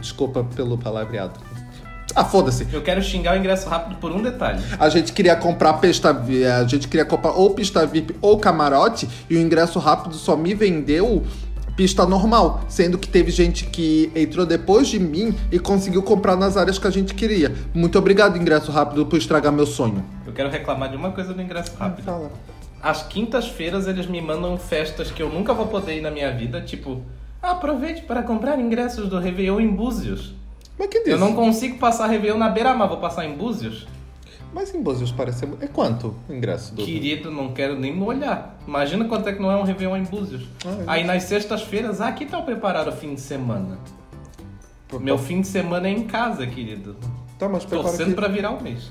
Desculpa 0.02 0.44
pelo 0.56 0.78
palavreado. 0.78 1.40
Ah, 2.16 2.26
foda-se. 2.26 2.68
Eu 2.72 2.82
quero 2.82 3.02
xingar 3.02 3.36
o 3.36 3.40
ingresso 3.40 3.70
rápido 3.70 3.98
por 3.98 4.12
um 4.12 4.22
detalhe. 4.22 4.64
A 4.80 4.90
gente 4.90 5.14
queria 5.14 5.36
comprar 5.36 5.74
pista 5.74 6.10
a 6.10 6.64
gente 6.66 6.88
queria 6.88 7.06
comprar 7.06 7.32
ou 7.32 7.52
pista 7.52 7.86
VIP 7.86 8.16
ou 8.22 8.38
camarote 8.40 9.08
e 9.30 9.36
o 9.36 9.40
ingresso 9.40 9.80
rápido 9.80 10.16
só 10.16 10.36
me 10.36 10.54
vendeu 10.54 11.24
pista 11.80 12.06
normal, 12.06 12.66
sendo 12.68 12.98
que 12.98 13.08
teve 13.08 13.32
gente 13.32 13.66
que 13.66 14.12
entrou 14.14 14.46
depois 14.46 14.90
de 14.90 15.00
mim 15.00 15.34
e 15.50 15.58
conseguiu 15.58 16.04
comprar 16.04 16.36
nas 16.36 16.58
áreas 16.58 16.78
que 16.78 16.86
a 16.86 16.90
gente 16.90 17.14
queria. 17.14 17.56
Muito 17.74 17.98
obrigado, 17.98 18.38
ingresso 18.38 18.70
rápido, 18.70 19.06
por 19.06 19.18
estragar 19.18 19.54
meu 19.54 19.66
sonho. 19.66 20.04
Eu 20.28 20.34
quero 20.34 20.50
reclamar 20.50 20.90
de 20.90 20.98
uma 20.98 21.12
coisa 21.12 21.34
do 21.34 21.42
ingresso 21.42 21.72
rápido. 21.80 22.04
Fala. 22.04 22.32
Às 22.84 23.04
quintas-feiras 23.04 23.88
eles 23.88 24.08
me 24.08 24.22
mandam 24.22 24.58
festas 24.58 25.10
que 25.10 25.24
eu 25.24 25.30
nunca 25.30 25.54
vou 25.54 25.68
poder 25.68 25.98
ir 25.98 26.02
na 26.02 26.12
minha 26.12 26.30
vida, 26.32 26.60
tipo, 26.60 27.02
aproveite 27.42 28.02
para 28.02 28.24
comprar 28.24 28.60
ingressos 28.60 29.08
do 29.08 29.18
Réveillon 29.18 29.62
em 29.62 29.70
Búzios. 29.70 30.34
Mas 30.80 30.88
que 30.88 31.02
diz? 31.02 31.10
Eu 31.10 31.20
não 31.20 31.36
consigo 31.36 31.78
passar 31.78 32.08
Réveillon 32.08 32.38
na 32.38 32.48
Beira-Mar, 32.48 32.88
vou 32.88 32.98
passar 32.98 33.26
em 33.26 33.36
Búzios? 33.36 33.86
Mas 34.54 34.74
em 34.74 34.82
Búzios 34.82 35.12
parece... 35.12 35.46
É 35.60 35.68
quanto 35.68 36.16
o 36.28 36.34
ingresso 36.34 36.74
do... 36.74 36.84
Querido, 36.84 37.30
não 37.30 37.54
quero 37.54 37.78
nem 37.78 37.94
me 37.94 38.02
olhar. 38.02 38.58
Imagina 38.66 39.04
quanto 39.04 39.28
é 39.28 39.34
que 39.34 39.42
não 39.42 39.52
é 39.52 39.58
um 39.58 39.64
Réveillon 39.64 39.98
em 39.98 40.04
Búzios. 40.04 40.48
Ah, 40.66 40.70
é. 40.70 40.84
Aí 40.88 41.04
nas 41.04 41.24
sextas-feiras, 41.24 42.00
que 42.16 42.26
tal 42.26 42.44
preparar 42.44 42.88
o 42.88 42.94
fim 42.94 43.14
de 43.14 43.20
semana? 43.20 43.78
Meu 45.02 45.18
fim 45.18 45.42
de 45.42 45.48
semana 45.48 45.88
é 45.88 45.92
em 45.92 46.08
casa, 46.08 46.48
querido. 46.48 46.96
Tá, 47.38 47.50
mas 47.50 47.66
Torcendo 47.66 48.04
aqui. 48.04 48.14
pra 48.14 48.30
virar 48.30 48.52
o 48.52 48.64
mês. 48.64 48.90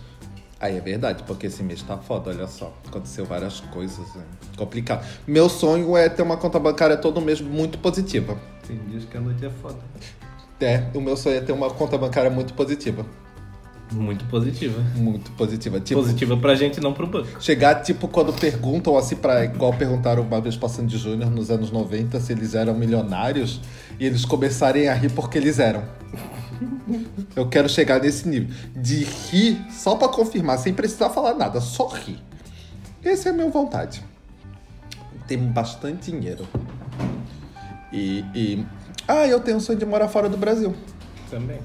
Aí 0.61 0.77
é 0.77 0.81
verdade, 0.81 1.23
porque 1.25 1.47
esse 1.47 1.63
mês 1.63 1.83
tá 1.83 1.97
foda, 1.97 2.31
olha 2.31 2.47
só. 2.47 2.73
Aconteceu 2.87 3.25
várias 3.25 3.61
coisas, 3.61 4.07
é 4.15 4.57
complicado. 4.57 5.07
Meu 5.27 5.49
sonho 5.49 5.97
é 5.97 6.09
ter 6.09 6.23
uma 6.23 6.37
conta 6.37 6.59
bancária 6.59 6.97
todo 6.97 7.21
mês 7.21 7.41
muito 7.41 7.79
positiva. 7.79 8.37
Tem 8.67 8.77
dias 8.77 9.05
que 9.05 9.17
a 9.17 9.21
noite 9.21 9.47
é 9.47 9.51
foda. 9.51 9.79
É, 10.61 10.85
o 10.95 11.01
meu 11.01 11.17
sonho 11.17 11.37
é 11.37 11.41
ter 11.41 11.53
uma 11.53 11.71
conta 11.71 11.97
bancária 11.97 12.31
muito 12.31 12.53
positiva. 12.55 13.07
Muito 13.93 14.25
positiva. 14.27 14.83
Muito 14.97 15.31
positiva. 15.33 15.81
Tipo, 15.81 16.01
Positiva 16.03 16.37
pra 16.37 16.55
gente, 16.55 16.79
não 16.81 16.93
pro 16.93 17.07
banco. 17.07 17.43
chegar, 17.43 17.77
tipo, 17.77 18.07
quando 18.07 18.33
perguntam 18.35 18.99
assim, 18.99 19.17
pra, 19.17 19.45
igual 19.45 19.73
perguntaram 19.73 20.23
uma 20.23 20.41
vez 20.41 20.57
pra 20.57 20.69
Sandy 20.69 20.99
Júnior 20.99 21.31
nos 21.31 21.51
anos 21.51 21.71
90 21.71 22.21
se 22.21 22.33
eles 22.33 22.55
eram 22.55 22.75
milionários 22.75 23.61
e 23.99 24.05
eles 24.05 24.25
começarem 24.27 24.89
a 24.89 24.95
rir 24.95 25.11
porque 25.13 25.39
eles 25.39 25.59
eram. 25.59 25.85
Eu 27.35 27.49
quero 27.49 27.69
chegar 27.69 28.01
nesse 28.03 28.29
nível. 28.29 28.55
De 28.77 29.05
rir 29.05 29.59
só 29.71 29.95
pra 29.95 30.09
confirmar, 30.09 30.59
sem 30.59 30.75
precisar 30.75 31.09
falar 31.11 31.35
nada, 31.35 31.61
só 31.61 31.87
rir. 31.89 32.19
Essa 33.03 33.31
é 33.31 33.33
a 33.33 33.35
minha 33.35 33.49
vontade. 33.49 34.03
Tem 35.27 35.39
bastante 35.39 36.11
dinheiro. 36.11 36.47
E, 37.93 38.25
e. 38.35 38.67
Ah, 39.09 39.27
eu 39.27 39.41
tenho 39.41 39.57
o 39.57 39.61
sonho 39.61 39.79
de 39.79 39.87
morar 39.87 40.07
fora 40.07 40.29
do 40.29 40.37
Brasil. 40.37 40.75
Também. 41.31 41.59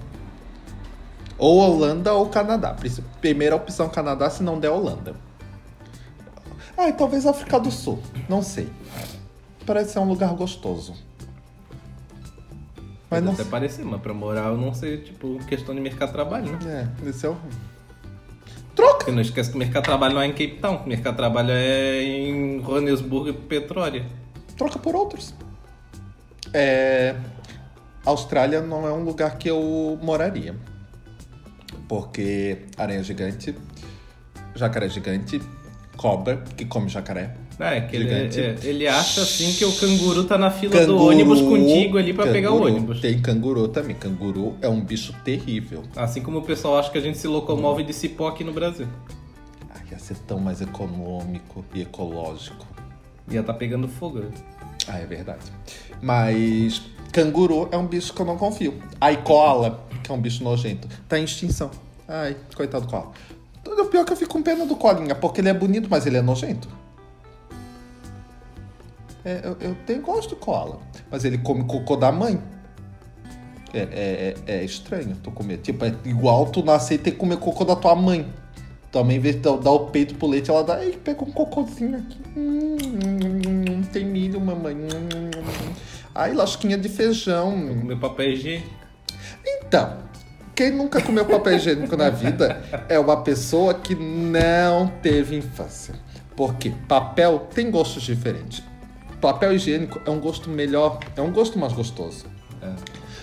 Ou 1.37 1.57
Holanda 1.59 2.13
ou 2.13 2.29
Canadá. 2.29 2.73
Primeira 3.19 3.53
opção 3.53 3.89
Canadá, 3.89 4.29
se 4.29 4.41
não 4.41 4.57
der 4.57 4.69
Holanda. 4.69 5.13
Ah, 6.77 6.87
e 6.87 6.93
talvez 6.93 7.25
África 7.25 7.59
do 7.59 7.69
Sul. 7.69 7.99
Não 8.29 8.41
sei. 8.41 8.69
Parece 9.65 9.91
ser 9.91 9.99
um 9.99 10.07
lugar 10.07 10.33
gostoso. 10.35 10.93
Mas 13.09 13.21
Pode 13.21 13.25
não 13.25 13.33
até 13.33 13.43
parecer, 13.43 13.83
mas 13.83 14.01
pra 14.01 14.13
morar 14.13 14.47
eu 14.47 14.57
não 14.57 14.73
sei, 14.73 14.97
tipo, 14.99 15.37
questão 15.45 15.75
de 15.75 15.81
mercado 15.81 16.09
de 16.09 16.13
trabalho, 16.13 16.51
né? 16.53 16.89
É, 17.05 17.09
esse 17.09 17.25
é 17.25 17.29
o. 17.29 17.37
Troca! 18.73 18.99
Porque 18.99 19.11
não 19.11 19.21
esquece 19.21 19.49
que 19.49 19.55
o 19.55 19.59
mercado 19.59 19.83
de 19.83 19.89
trabalho 19.89 20.15
não 20.15 20.21
é 20.21 20.27
em 20.27 20.31
Cape 20.31 20.57
Town, 20.61 20.77
o 20.77 20.87
mercado 20.87 21.13
de 21.13 21.17
trabalho 21.17 21.51
é 21.51 22.01
em 22.01 22.59
Johannesburgo 22.61 23.29
e 23.29 23.33
Petróleo. 23.33 24.05
Troca 24.57 24.79
por 24.79 24.95
outros. 24.95 25.33
É. 26.53 27.15
Austrália 28.05 28.61
não 28.61 28.85
é 28.87 28.91
um 28.91 29.03
lugar 29.03 29.37
que 29.37 29.49
eu 29.49 29.97
moraria. 30.01 30.55
Porque 31.87 32.59
aranha 32.77 33.03
gigante, 33.03 33.55
jacaré 34.55 34.89
gigante, 34.89 35.41
cobra 35.95 36.37
que 36.57 36.65
come 36.65 36.89
jacaré. 36.89 37.35
É, 37.59 37.81
que 37.81 37.95
ele, 37.95 38.05
Gigante. 38.09 38.41
é, 38.41 38.57
ele 38.67 38.87
acha 38.87 39.21
assim 39.21 39.53
que 39.53 39.63
o 39.63 39.71
canguru 39.73 40.23
tá 40.23 40.39
na 40.39 40.49
fila 40.49 40.73
do 40.73 40.79
Canguru, 40.79 41.05
ônibus 41.05 41.39
contigo 41.39 41.99
ali 41.99 42.11
pra 42.11 42.25
pegar 42.25 42.51
o 42.51 42.63
ônibus. 42.65 42.99
Tem 42.99 43.21
canguru 43.21 43.67
também. 43.67 43.95
Canguru 43.95 44.55
é 44.59 44.67
um 44.67 44.81
bicho 44.81 45.13
terrível. 45.23 45.83
Assim 45.95 46.19
como 46.21 46.39
o 46.39 46.41
pessoal 46.41 46.79
acha 46.79 46.89
que 46.89 46.97
a 46.97 47.01
gente 47.01 47.17
se 47.19 47.27
locomove 47.27 47.83
de 47.83 47.93
cipó 47.93 48.27
aqui 48.27 48.43
no 48.43 48.51
Brasil. 48.51 48.87
Ai, 49.69 49.81
ia 49.91 49.99
ser 49.99 50.17
tão 50.27 50.39
mais 50.39 50.61
econômico 50.61 51.63
e 51.75 51.81
ecológico. 51.81 52.65
Ia 53.29 53.43
tá 53.43 53.53
pegando 53.53 53.87
fogo. 53.87 54.19
né? 54.19 54.31
Ah, 54.87 54.99
é 54.99 55.05
verdade. 55.05 55.51
Mas 56.01 56.81
canguru 57.11 57.69
é 57.71 57.77
um 57.77 57.87
bicho 57.87 58.13
que 58.13 58.21
eu 58.21 58.25
não 58.25 58.37
confio. 58.37 58.81
Aí 58.99 59.17
koala, 59.17 59.85
que 60.03 60.11
é 60.11 60.13
um 60.13 60.19
bicho 60.19 60.43
nojento, 60.43 60.87
tá 61.07 61.17
em 61.17 61.23
extinção. 61.23 61.71
Ai, 62.07 62.35
coitado 62.55 62.85
do 62.85 62.89
koala. 62.89 63.11
O 63.65 63.85
pior 63.85 64.01
é 64.01 64.05
que 64.05 64.11
eu 64.11 64.17
fico 64.17 64.33
com 64.33 64.41
pena 64.41 64.65
do 64.65 64.75
colinha, 64.75 65.15
porque 65.15 65.39
ele 65.39 65.49
é 65.49 65.53
bonito, 65.53 65.87
mas 65.89 66.05
ele 66.05 66.17
é 66.17 66.21
nojento. 66.21 66.67
É, 69.23 69.39
eu, 69.43 69.57
eu 69.61 69.75
tenho 69.85 70.01
gosto 70.01 70.31
do 70.31 70.35
koala, 70.35 70.79
mas 71.09 71.23
ele 71.23 71.37
come 71.37 71.63
cocô 71.63 71.95
da 71.95 72.11
mãe. 72.11 72.41
É, 73.73 73.79
é, 73.79 74.35
é, 74.45 74.55
é 74.57 74.63
estranho 74.63 75.15
tu 75.23 75.31
comer. 75.31 75.57
Tipo, 75.57 75.85
é 75.85 75.95
igual 76.05 76.45
tu 76.47 76.63
nascer 76.63 76.95
e 76.95 76.97
ter 76.97 77.11
que 77.11 77.17
comer 77.17 77.37
cocô 77.37 77.63
da 77.63 77.75
tua 77.75 77.95
mãe. 77.95 78.27
Mãe, 79.01 79.15
em 79.15 79.19
vez 79.19 79.35
de 79.35 79.41
dar 79.41 79.71
o 79.71 79.87
peito 79.87 80.13
pro 80.15 80.27
leite, 80.27 80.51
ela 80.51 80.63
dá. 80.63 80.83
Ei, 80.83 80.91
pega 80.91 81.23
um 81.23 81.31
cocôzinho 81.31 81.97
aqui. 81.97 82.21
Hum, 82.37 82.77
hum, 82.83 83.41
mamãe. 84.53 84.77
Ai, 86.13 86.33
lasquinha 86.33 86.77
de 86.77 86.89
feijão. 86.89 87.55
Meu 87.57 87.97
papel 87.97 88.31
higiênico. 88.31 88.69
Então, 89.45 89.97
quem 90.55 90.71
nunca 90.71 91.01
comeu 91.01 91.25
papel 91.25 91.55
higiênico 91.55 91.97
na 91.97 92.09
vida 92.09 92.63
é 92.87 92.99
uma 92.99 93.23
pessoa 93.23 93.73
que 93.73 93.95
não 93.95 94.87
teve 95.01 95.35
infância. 95.35 95.95
Porque 96.35 96.71
papel 96.87 97.47
tem 97.53 97.71
gostos 97.71 98.03
diferentes. 98.03 98.63
Papel 99.19 99.53
higiênico 99.53 100.01
é 100.05 100.09
um 100.09 100.19
gosto 100.19 100.49
melhor, 100.49 100.99
é 101.15 101.21
um 101.21 101.31
gosto 101.31 101.57
mais 101.57 101.73
gostoso. 101.73 102.25
É. 102.61 102.71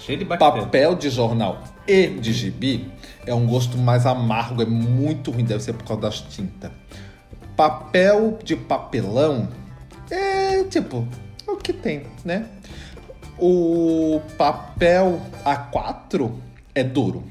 Cheio 0.01 0.19
de 0.19 0.25
bactéria. 0.25 0.63
Papel 0.63 0.95
de 0.95 1.11
jornal 1.11 1.63
e 1.87 2.09
de 2.09 2.33
gibi 2.33 2.91
é 3.27 3.35
um 3.35 3.47
gosto 3.47 3.77
mais 3.77 4.07
amargo, 4.07 4.63
é 4.63 4.67
muito 4.67 5.31
ruim, 5.31 5.45
deve 5.45 5.63
ser 5.63 5.75
por 5.75 5.85
causa 5.85 6.03
das 6.03 6.21
tintas. 6.21 6.71
Papel 7.57 8.39
de 8.43 8.57
papelão 8.57 9.49
é 10.61 10.65
tipo 10.65 11.07
o 11.47 11.57
que 11.57 11.73
tem, 11.73 12.03
né? 12.25 12.47
O 13.39 14.21
papel 14.37 15.21
A4 15.45 16.31
é 16.75 16.85
duro. 16.85 17.25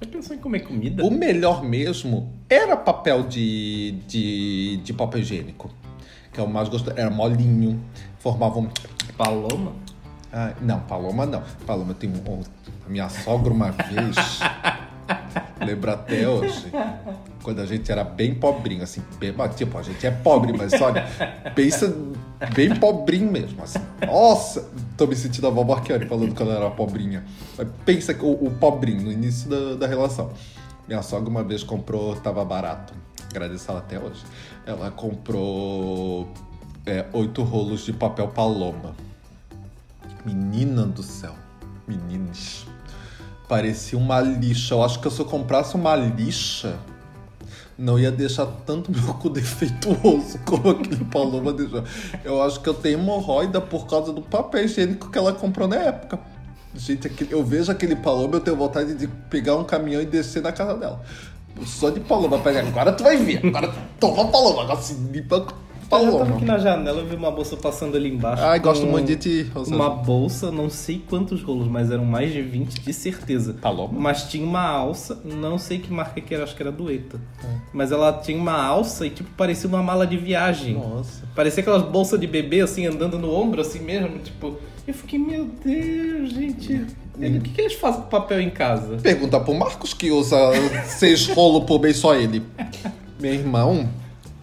Já 0.00 0.08
pensou 0.08 0.36
em 0.36 0.38
comer 0.38 0.60
comida? 0.60 1.04
O 1.04 1.10
melhor 1.10 1.62
mesmo 1.62 2.32
era 2.48 2.76
papel 2.76 3.24
de, 3.24 3.92
de, 4.06 4.78
de 4.78 4.92
papel 4.92 5.20
higiênico. 5.20 5.70
Que 6.32 6.40
é 6.40 6.42
o 6.42 6.48
mais 6.48 6.68
gostoso. 6.68 6.96
Era 6.96 7.10
molinho, 7.10 7.82
formava 8.18 8.58
um. 8.58 8.68
Paloma? 9.16 9.72
Ah, 10.32 10.54
não, 10.60 10.80
Paloma 10.80 11.26
não. 11.26 11.42
Paloma 11.66 11.94
tem 11.94 12.10
um. 12.10 12.42
A 12.86 12.88
minha 12.88 13.08
sogra 13.08 13.52
uma 13.52 13.70
vez. 13.70 14.16
lembro 15.64 15.90
até 15.90 16.28
hoje. 16.28 16.72
Quando 17.42 17.60
a 17.60 17.66
gente 17.66 17.90
era 17.90 18.04
bem 18.04 18.34
pobrinho, 18.34 18.82
assim. 18.82 19.02
Bem, 19.18 19.34
tipo, 19.56 19.78
a 19.78 19.82
gente 19.82 20.06
é 20.06 20.10
pobre, 20.10 20.52
mas 20.52 20.72
olha, 20.80 21.06
pensa 21.54 21.94
bem 22.54 22.74
pobrinho 22.74 23.30
mesmo, 23.30 23.62
assim. 23.62 23.78
Nossa, 24.06 24.68
tô 24.96 25.06
me 25.06 25.16
sentindo 25.16 25.46
a 25.46 25.50
vovó 25.50 25.74
Arqueane 25.74 26.06
falando 26.06 26.34
que 26.34 26.42
ela 26.42 26.54
era 26.54 26.70
pobrinha. 26.70 27.24
Mas 27.56 27.68
pensa 27.84 28.12
o, 28.20 28.46
o 28.46 28.50
pobrinho, 28.50 29.02
no 29.02 29.12
início 29.12 29.48
da, 29.48 29.76
da 29.76 29.86
relação. 29.86 30.30
Minha 30.86 31.02
sogra 31.02 31.28
uma 31.28 31.44
vez 31.44 31.62
comprou, 31.62 32.16
tava 32.16 32.44
barato. 32.44 32.94
Agradeço 33.30 33.70
ela 33.70 33.80
até 33.80 33.98
hoje. 33.98 34.22
Ela 34.64 34.90
comprou 34.90 36.28
é, 36.86 37.04
oito 37.12 37.42
rolos 37.42 37.84
de 37.84 37.92
papel 37.92 38.28
paloma. 38.28 38.94
Menina 40.24 40.86
do 40.86 41.02
céu. 41.02 41.34
Meninas. 41.86 42.66
Parecia 43.48 43.98
uma 43.98 44.20
lixa. 44.20 44.74
Eu 44.74 44.84
acho 44.84 45.00
que 45.00 45.10
se 45.10 45.18
eu 45.18 45.24
comprasse 45.24 45.74
uma 45.74 45.96
lixa, 45.96 46.78
não 47.78 47.98
ia 47.98 48.10
deixar 48.10 48.46
tanto 48.66 48.90
meu 48.90 49.14
cu 49.14 49.30
defeituoso 49.30 50.38
como 50.44 50.70
aquele 50.70 51.04
paloma 51.04 51.52
deixou. 51.52 51.82
Eu 52.24 52.42
acho 52.42 52.60
que 52.60 52.68
eu 52.68 52.74
tenho 52.74 52.98
hemorroida 52.98 53.60
por 53.60 53.86
causa 53.86 54.12
do 54.12 54.20
papel 54.20 54.64
higiênico 54.64 55.10
que 55.10 55.16
ela 55.16 55.32
comprou 55.32 55.66
na 55.66 55.76
época. 55.76 56.18
Gente, 56.74 57.10
eu 57.30 57.42
vejo 57.42 57.72
aquele 57.72 57.96
paloma, 57.96 58.34
eu 58.36 58.40
tenho 58.40 58.56
vontade 58.56 58.94
de 58.94 59.08
pegar 59.30 59.56
um 59.56 59.64
caminhão 59.64 60.02
e 60.02 60.06
descer 60.06 60.42
na 60.42 60.52
casa 60.52 60.76
dela. 60.76 61.00
Só 61.64 61.90
de 61.90 62.00
paloma, 62.00 62.38
pega. 62.38 62.60
Agora 62.60 62.92
tu 62.92 63.02
vai 63.02 63.16
ver. 63.16 63.44
Agora 63.46 63.72
toma 63.98 64.28
paloma. 64.28 64.62
Agora 64.62 64.80
se 64.80 64.94
limpa 64.94 65.46
com 65.88 65.96
Eu 65.96 66.00
tava 66.04 66.12
paloma. 66.18 66.36
aqui 66.36 66.44
na 66.44 66.58
janela, 66.58 67.00
eu 67.00 67.06
vi 67.06 67.16
uma 67.16 67.30
bolsa 67.30 67.56
passando 67.56 67.96
ali 67.96 68.08
embaixo. 68.10 68.42
Ai, 68.42 68.58
gosto 68.60 68.86
muito 68.86 69.06
de 69.06 69.16
ti, 69.16 69.50
Rosana. 69.54 69.76
Uma 69.76 69.90
bolsa, 69.90 70.50
não 70.50 70.68
sei 70.68 71.02
quantos 71.08 71.42
rolos, 71.42 71.66
mas 71.68 71.90
eram 71.90 72.04
mais 72.04 72.32
de 72.32 72.42
20 72.42 72.80
de 72.80 72.92
certeza. 72.92 73.54
Paloma? 73.60 73.92
Mas 73.98 74.24
tinha 74.24 74.44
uma 74.46 74.62
alça, 74.66 75.20
não 75.24 75.58
sei 75.58 75.78
que 75.78 75.92
marca 75.92 76.20
que 76.20 76.34
era, 76.34 76.44
acho 76.44 76.54
que 76.54 76.62
era 76.62 76.70
Dueta. 76.72 77.20
É. 77.42 77.46
Mas 77.72 77.90
ela 77.92 78.12
tinha 78.12 78.36
uma 78.38 78.62
alça 78.62 79.06
e 79.06 79.10
tipo 79.10 79.30
parecia 79.36 79.68
uma 79.68 79.82
mala 79.82 80.06
de 80.06 80.16
viagem. 80.16 80.74
Nossa. 80.74 81.22
Parecia 81.34 81.60
aquelas 81.60 81.82
bolsas 81.82 82.18
de 82.20 82.26
bebê 82.26 82.60
assim 82.60 82.86
andando 82.86 83.18
no 83.18 83.32
ombro 83.34 83.60
assim 83.60 83.80
mesmo, 83.80 84.18
tipo. 84.18 84.56
Eu 84.86 84.94
fiquei, 84.94 85.18
meu 85.18 85.44
Deus, 85.64 86.30
gente. 86.32 86.86
Ele- 87.20 87.38
O 87.38 87.40
que, 87.42 87.50
que 87.50 87.60
eles 87.60 87.74
fazem 87.74 88.00
com 88.02 88.08
papel 88.08 88.40
em 88.40 88.48
casa? 88.48 88.96
Pergunta 89.02 89.38
pro 89.40 89.52
Marcos 89.52 89.92
que 89.92 90.10
usa 90.10 90.36
seis 90.86 91.26
rolos 91.28 91.64
por 91.64 91.80
mês 91.80 91.96
só 91.98 92.14
ele. 92.14 92.42
Meu 93.20 93.34
irmão, 93.34 93.88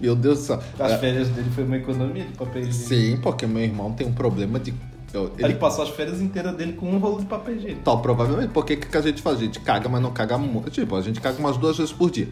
meu 0.05 0.15
Deus 0.15 0.39
do 0.39 0.43
céu. 0.45 0.59
As 0.79 0.91
É, 0.93 0.97
férias 0.97 1.29
dele 1.29 1.49
foi 1.53 1.63
uma 1.63 1.77
economia 1.77 2.23
de 2.25 2.33
papel 2.33 2.61
higiênico. 2.63 2.87
Sim, 2.87 3.17
porque 3.21 3.45
meu 3.47 3.63
irmão 3.63 3.91
tem 3.93 4.07
um 4.07 4.13
problema 4.13 4.59
de. 4.59 4.73
eu- 5.13 5.31
Ele 5.37 5.45
Ele 5.47 5.53
passou 5.55 5.83
as 5.83 5.89
férias 5.89 6.21
inteiras 6.21 6.55
dele 6.55 6.73
com 6.73 6.89
um 6.89 6.97
rolo 6.99 7.19
de 7.19 7.25
papel 7.25 7.55
higiênico. 7.55 7.81
tal, 7.83 8.01
provavelmente. 8.01 8.49
Porque 8.51 8.75
que, 8.77 8.87
que 8.87 8.97
a 8.97 9.01
gente 9.01 9.21
faz? 9.21 9.37
A 9.37 9.41
gente 9.41 9.59
caga, 9.59 9.89
mas 9.89 10.01
não 10.01 10.11
caga 10.11 10.37
muito. 10.37 10.69
Tipo, 10.69 10.95
a 10.95 11.01
gente 11.01 11.19
caga 11.19 11.39
umas 11.39 11.57
duas 11.57 11.77
vezes 11.77 11.91
por 11.93 12.09
dia. 12.11 12.27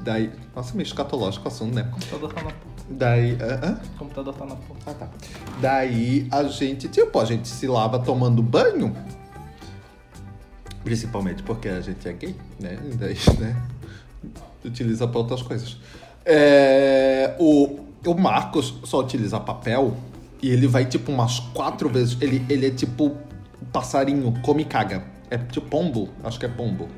Daí. 0.00 0.30
Nossa, 0.56 0.74
meio 0.74 0.84
escatológico 0.86 1.44
o 1.44 1.48
assunto, 1.48 1.74
né? 1.74 1.82
O 1.88 1.92
computador 1.92 2.32
tá 2.32 2.42
na 2.42 2.50
porta. 2.50 2.82
Daí. 2.90 3.38
hã? 3.40 3.60
hã? 3.68 3.80
O 3.94 3.98
computador 3.98 4.34
tá 4.34 4.44
na 4.46 4.56
porta. 4.56 4.82
Ah, 4.90 4.94
tá. 4.94 5.08
Daí 5.60 6.26
a 6.32 6.42
gente, 6.44 6.88
tipo, 6.88 7.20
a 7.20 7.24
gente 7.24 7.46
se 7.46 7.66
lava 7.68 7.98
tomando 8.00 8.42
banho. 8.42 8.96
Principalmente 10.82 11.42
porque 11.44 11.68
a 11.68 11.80
gente 11.80 12.08
é 12.08 12.12
gay, 12.12 12.34
né? 12.58 12.76
E 12.90 12.96
Daí, 12.96 13.16
né? 13.38 13.62
Utiliza 14.64 15.06
pra 15.06 15.18
outras 15.18 15.42
coisas. 15.42 15.76
É, 16.24 17.34
o, 17.38 17.80
o 18.06 18.14
Marcos 18.14 18.74
só 18.84 19.00
utiliza 19.00 19.38
papel 19.40 19.96
e 20.42 20.50
ele 20.50 20.66
vai, 20.66 20.84
tipo, 20.84 21.10
umas 21.12 21.40
quatro 21.40 21.88
vezes. 21.88 22.16
Ele, 22.20 22.44
ele 22.48 22.66
é 22.66 22.70
tipo 22.70 23.16
passarinho, 23.72 24.32
come 24.42 24.62
e 24.62 24.64
caga. 24.64 25.04
É 25.30 25.38
tipo 25.38 25.66
pombo, 25.68 26.10
acho 26.22 26.38
que 26.38 26.46
é 26.46 26.48
pombo. 26.48 26.88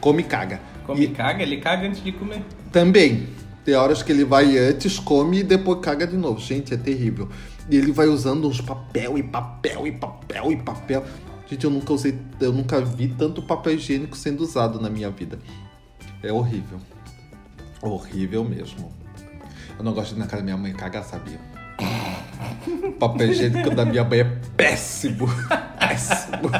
Come 0.00 0.22
e 0.22 0.24
caga. 0.24 0.60
Come 0.86 1.04
E- 1.04 1.08
caga, 1.08 1.42
ele 1.42 1.58
caga 1.58 1.86
antes 1.88 2.02
de 2.02 2.12
comer. 2.12 2.42
também. 2.72 3.28
Tem 3.62 3.74
horas 3.74 4.02
que 4.02 4.10
ele 4.10 4.24
vai 4.24 4.56
antes, 4.56 4.98
come 4.98 5.40
e 5.40 5.42
depois 5.42 5.80
caga 5.80 6.06
de 6.06 6.16
novo. 6.16 6.40
Gente, 6.40 6.72
é 6.72 6.78
terrível. 6.78 7.28
E 7.68 7.76
ele 7.76 7.92
vai 7.92 8.06
usando 8.06 8.48
uns 8.48 8.58
papel 8.60 9.18
e 9.18 9.22
papel 9.22 9.86
e 9.86 9.92
papel 9.92 10.50
e 10.52 10.56
papel. 10.56 11.04
Gente, 11.46 11.64
eu 11.64 11.70
nunca 11.70 11.92
usei, 11.92 12.16
eu 12.40 12.52
nunca 12.52 12.80
vi 12.80 13.08
tanto 13.08 13.42
papel 13.42 13.74
higiênico 13.74 14.16
sendo 14.16 14.40
usado 14.42 14.80
na 14.80 14.88
minha 14.88 15.10
vida. 15.10 15.38
É 16.22 16.32
horrível. 16.32 16.78
Horrível 17.82 18.44
mesmo. 18.44 18.92
Eu 19.78 19.84
não 19.84 19.94
gosto 19.94 20.10
de 20.10 20.16
ir 20.16 20.18
na 20.18 20.26
casa 20.26 20.38
da 20.38 20.44
minha 20.44 20.56
mãe 20.56 20.72
cagar, 20.72 21.04
sabia? 21.04 21.38
Papel 22.98 23.30
higiênico 23.30 23.74
da 23.74 23.84
minha 23.84 24.04
mãe 24.04 24.20
é 24.20 24.24
péssimo. 24.56 25.26
Péssimo. 25.80 26.50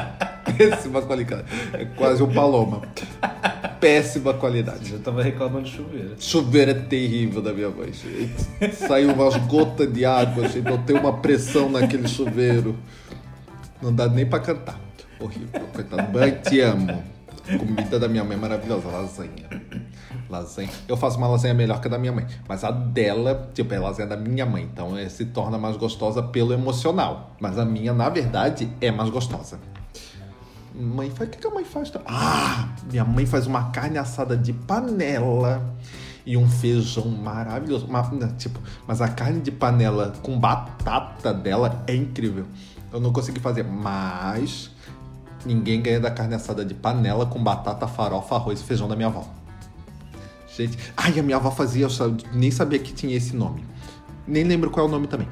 Péssima 0.57 1.01
qualidade. 1.01 1.45
É 1.73 1.85
quase 1.85 2.21
um 2.21 2.33
paloma. 2.33 2.81
Péssima 3.79 4.33
qualidade. 4.33 4.91
Eu 4.91 4.99
tava 4.99 5.23
reclamando 5.23 5.65
de 5.65 5.71
chuveiro. 5.71 6.15
Chuveiro 6.19 6.71
é 6.71 6.73
terrível 6.73 7.41
da 7.41 7.53
minha 7.53 7.69
mãe, 7.69 7.91
gente. 7.93 8.75
Saiu 8.75 9.13
umas 9.13 9.35
gotas 9.45 9.91
de 9.91 10.03
água, 10.03 10.47
gente. 10.47 10.67
Eu 10.67 10.77
tenho 10.79 10.99
uma 10.99 11.13
pressão 11.13 11.69
naquele 11.69 12.07
chuveiro. 12.07 12.75
Não 13.81 13.93
dá 13.93 14.07
nem 14.07 14.25
pra 14.25 14.39
cantar. 14.39 14.79
Horrível. 15.19 15.61
Coitado. 15.73 16.11
Mãe, 16.11 16.31
te 16.31 16.59
amo. 16.59 17.03
Comida 17.57 17.99
da 17.99 18.07
minha 18.07 18.23
mãe 18.23 18.37
é 18.37 18.39
maravilhosa. 18.39 18.87
Lasanha. 18.87 19.49
Lasanha. 20.29 20.69
Eu 20.87 20.95
faço 20.95 21.17
uma 21.17 21.27
lasanha 21.27 21.53
melhor 21.53 21.81
que 21.81 21.87
a 21.87 21.91
da 21.91 21.97
minha 21.97 22.11
mãe. 22.11 22.25
Mas 22.47 22.63
a 22.63 22.71
dela, 22.71 23.49
tipo, 23.53 23.73
é 23.73 23.79
lasanha 23.79 24.07
da 24.07 24.17
minha 24.17 24.45
mãe. 24.45 24.63
Então 24.63 24.97
é, 24.97 25.09
se 25.09 25.25
torna 25.25 25.57
mais 25.57 25.77
gostosa 25.77 26.21
pelo 26.21 26.53
emocional. 26.53 27.35
Mas 27.39 27.57
a 27.57 27.65
minha, 27.65 27.93
na 27.93 28.09
verdade, 28.09 28.69
é 28.79 28.91
mais 28.91 29.09
gostosa. 29.09 29.59
Mãe 30.73 31.09
faz. 31.09 31.29
O 31.29 31.31
que, 31.31 31.39
que 31.39 31.47
a 31.47 31.51
mãe 31.51 31.65
faz? 31.65 31.91
Ah! 32.05 32.69
Minha 32.89 33.03
mãe 33.03 33.25
faz 33.25 33.47
uma 33.47 33.71
carne 33.71 33.97
assada 33.97 34.37
de 34.37 34.53
panela 34.53 35.75
e 36.25 36.37
um 36.37 36.47
feijão 36.47 37.07
maravilhoso. 37.07 37.87
Não, 37.87 38.35
tipo, 38.35 38.59
mas 38.87 39.01
a 39.01 39.07
carne 39.07 39.41
de 39.41 39.51
panela 39.51 40.13
com 40.21 40.39
batata 40.39 41.33
dela 41.33 41.83
é 41.87 41.95
incrível. 41.95 42.45
Eu 42.91 42.99
não 42.99 43.11
consegui 43.11 43.39
fazer, 43.39 43.63
mas 43.63 44.71
Ninguém 45.45 45.81
ganha 45.81 45.99
da 45.99 46.11
carne 46.11 46.35
assada 46.35 46.63
de 46.63 46.73
panela 46.73 47.25
com 47.25 47.41
batata, 47.43 47.87
farofa, 47.87 48.35
arroz 48.35 48.61
e 48.61 48.63
feijão 48.63 48.87
da 48.87 48.95
minha 48.95 49.07
avó. 49.07 49.25
Gente, 50.55 50.77
ai, 50.95 51.17
a 51.19 51.23
minha 51.23 51.37
avó 51.37 51.49
fazia, 51.49 51.87
eu 51.87 52.17
nem 52.33 52.51
sabia 52.51 52.77
que 52.77 52.93
tinha 52.93 53.15
esse 53.15 53.35
nome. 53.35 53.65
Nem 54.27 54.43
lembro 54.43 54.69
qual 54.69 54.85
é 54.85 54.89
o 54.89 54.91
nome 54.91 55.07
também. 55.07 55.27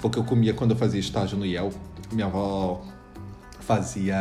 Porque 0.00 0.18
eu 0.18 0.24
comia 0.24 0.52
quando 0.52 0.72
eu 0.72 0.76
fazia 0.76 1.00
estágio 1.00 1.38
no 1.38 1.46
IEL. 1.46 1.72
Minha 2.12 2.26
avó 2.26 2.82
fazia. 3.60 4.16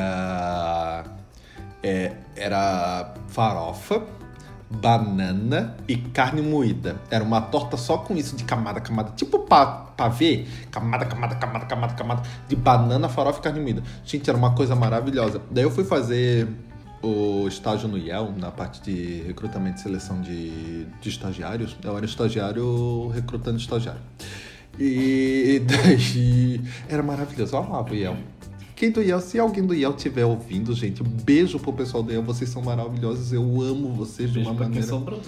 é, 1.81 2.13
era 2.35 3.13
farofa, 3.27 4.03
banana 4.69 5.75
e 5.87 5.95
carne 5.95 6.41
moída. 6.41 6.97
Era 7.09 7.23
uma 7.23 7.41
torta 7.41 7.77
só 7.77 7.97
com 7.97 8.15
isso 8.15 8.35
de 8.35 8.43
camada, 8.43 8.81
camada. 8.81 9.11
Tipo 9.15 9.39
pa, 9.39 9.65
pavê. 9.65 10.45
Camada, 10.69 11.05
camada, 11.05 11.35
camada, 11.35 11.65
camada, 11.65 11.93
camada. 11.93 12.23
De 12.47 12.55
banana, 12.55 13.07
farofa 13.09 13.39
e 13.39 13.41
carne 13.43 13.59
moída. 13.59 13.83
Gente, 14.05 14.29
era 14.29 14.37
uma 14.37 14.53
coisa 14.53 14.75
maravilhosa. 14.75 15.41
Daí 15.49 15.63
eu 15.63 15.71
fui 15.71 15.83
fazer 15.83 16.47
o 17.01 17.47
estágio 17.47 17.87
no 17.87 17.97
IEL, 17.97 18.33
na 18.37 18.51
parte 18.51 18.81
de 18.81 19.21
recrutamento 19.23 19.79
e 19.79 19.83
seleção 19.83 20.21
de, 20.21 20.85
de 20.85 21.09
estagiários. 21.09 21.77
Eu 21.83 21.95
era 21.95 22.05
estagiário 22.05 23.09
recrutando 23.09 23.57
estagiário. 23.57 24.01
E 24.79 25.61
daí 25.65 26.61
era 26.87 27.01
maravilhoso. 27.01 27.55
Eu 27.55 27.59
amava 27.59 27.91
o 27.91 27.95
IEL. 27.95 28.17
Quem 28.77 28.91
do 28.91 29.01
IEL, 29.01 29.19
se 29.19 29.39
alguém 29.39 29.65
do 29.65 29.73
IEL 29.73 29.95
estiver 29.95 30.23
ouvindo, 30.23 30.71
gente, 30.75 31.01
beijo 31.01 31.57
pro 31.59 31.73
pessoal 31.73 32.03
do 32.03 32.11
IEL. 32.11 32.21
Vocês 32.21 32.47
são 32.47 32.61
maravilhosos. 32.61 33.33
Eu 33.33 33.41
amo 33.59 33.91
vocês 33.91 34.29
de 34.29 34.35
Beijo 34.35 34.51
uma 34.51 34.55
pra 34.55 34.65
quem 34.67 34.75
maneira. 34.75 34.87
sobrou. 34.95 35.19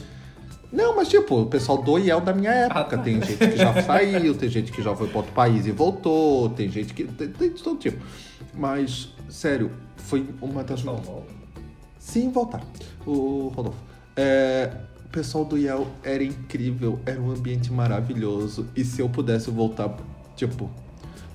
Não, 0.72 0.96
mas 0.96 1.10
tipo, 1.10 1.42
o 1.42 1.46
pessoal 1.48 1.82
do 1.82 1.98
IEL 1.98 2.22
da 2.22 2.32
minha 2.32 2.52
época. 2.52 2.80
Ah, 2.80 2.84
tá. 2.84 2.98
Tem 3.00 3.20
gente 3.20 3.38
que 3.38 3.58
já 3.58 3.82
saiu, 3.82 4.36
tem 4.36 4.50
gente 4.50 4.72
que 4.72 4.84
já 4.84 4.96
foi 4.96 5.08
para 5.08 5.18
outro 5.18 5.34
país 5.34 5.66
e 5.66 5.72
voltou, 5.72 6.50
tem 6.52 6.70
gente 6.70 6.94
que. 6.94 7.06
Tem, 7.06 7.28
tem 7.28 7.52
de 7.52 7.64
todo 7.64 7.80
tipo. 7.80 8.00
Mas, 8.54 9.16
sério, 9.28 9.72
foi 9.98 10.30
uma 10.40 10.64
das. 10.64 10.84
Não, 10.84 10.98
não. 11.02 11.24
Sim, 11.98 12.30
voltar. 12.30 12.62
O 13.04 13.52
Rodolfo. 13.56 13.80
É, 14.16 14.72
o 15.06 15.10
pessoal 15.10 15.44
do 15.44 15.58
IEL 15.58 15.88
era 16.04 16.24
incrível, 16.24 17.00
era 17.04 17.20
um 17.20 17.32
ambiente 17.32 17.74
maravilhoso. 17.74 18.68
E 18.76 18.86
se 18.86 19.02
eu 19.02 19.10
pudesse 19.10 19.50
voltar, 19.50 19.98
tipo, 20.36 20.70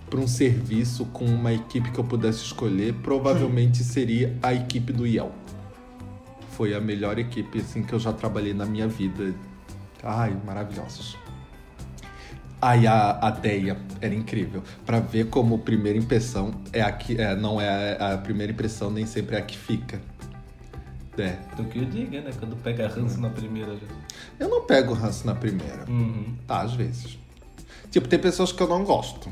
para 0.08 0.20
um 0.20 0.26
serviço 0.26 1.06
com 1.06 1.24
uma 1.24 1.52
equipe 1.52 1.90
que 1.90 1.98
eu 1.98 2.04
pudesse 2.04 2.44
escolher, 2.44 2.94
provavelmente 2.94 3.82
seria 3.82 4.36
a 4.42 4.52
equipe 4.52 4.92
do 4.92 5.06
IEL. 5.06 5.32
Foi 6.50 6.74
a 6.74 6.80
melhor 6.80 7.18
equipe 7.18 7.60
assim 7.60 7.82
que 7.82 7.92
eu 7.92 7.98
já 7.98 8.12
trabalhei 8.12 8.54
na 8.54 8.64
minha 8.64 8.86
vida. 8.86 9.34
Ai, 10.02 10.36
maravilhosos. 10.44 11.16
Ai, 12.60 12.86
a, 12.86 13.18
a 13.20 13.30
Deia 13.30 13.76
era 14.00 14.14
incrível. 14.14 14.62
Pra 14.86 15.00
ver 15.00 15.28
como 15.28 15.58
primeira 15.58 15.98
impressão 15.98 16.54
é 16.72 16.80
a 16.80 16.92
que. 16.92 17.20
É, 17.20 17.34
não 17.34 17.60
é 17.60 17.96
a, 17.98 18.14
a 18.14 18.18
primeira 18.18 18.52
impressão, 18.52 18.90
nem 18.90 19.04
sempre 19.04 19.36
é 19.36 19.38
a 19.38 19.42
que 19.42 19.58
fica. 19.58 20.00
É. 21.18 21.36
Do 21.56 21.64
que 21.64 21.78
eu 21.78 21.84
diga, 21.84 22.20
né? 22.20 22.30
Quando 22.38 22.56
pega 22.56 22.88
ranço 22.88 23.20
na 23.20 23.30
primeira 23.30 23.74
já. 23.74 23.86
Eu 24.38 24.48
não 24.48 24.62
pego 24.62 24.94
ranço 24.94 25.26
na 25.26 25.34
primeira. 25.34 25.84
Uhum. 25.88 26.34
Tá, 26.46 26.62
às 26.62 26.74
vezes. 26.74 27.18
Tipo, 27.90 28.08
tem 28.08 28.18
pessoas 28.18 28.50
que 28.50 28.62
eu 28.62 28.68
não 28.68 28.82
gosto. 28.82 29.30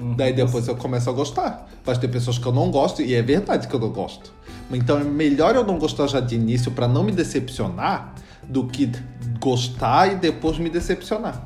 Uhum. 0.00 0.14
Daí 0.14 0.32
depois 0.32 0.66
eu 0.66 0.76
começo 0.76 1.10
a 1.10 1.12
gostar. 1.12 1.68
Mas 1.84 1.98
tem 1.98 2.08
pessoas 2.08 2.38
que 2.38 2.46
eu 2.46 2.52
não 2.52 2.70
gosto 2.70 3.02
e 3.02 3.14
é 3.14 3.22
verdade 3.22 3.68
que 3.68 3.74
eu 3.74 3.80
não 3.80 3.90
gosto. 3.90 4.32
Então 4.72 4.98
é 4.98 5.04
melhor 5.04 5.54
eu 5.54 5.64
não 5.64 5.78
gostar 5.78 6.06
já 6.06 6.20
de 6.20 6.34
início 6.34 6.70
pra 6.70 6.88
não 6.88 7.02
me 7.02 7.12
decepcionar 7.12 8.14
do 8.44 8.66
que 8.66 8.90
gostar 9.38 10.12
e 10.12 10.16
depois 10.16 10.58
me 10.58 10.70
decepcionar. 10.70 11.44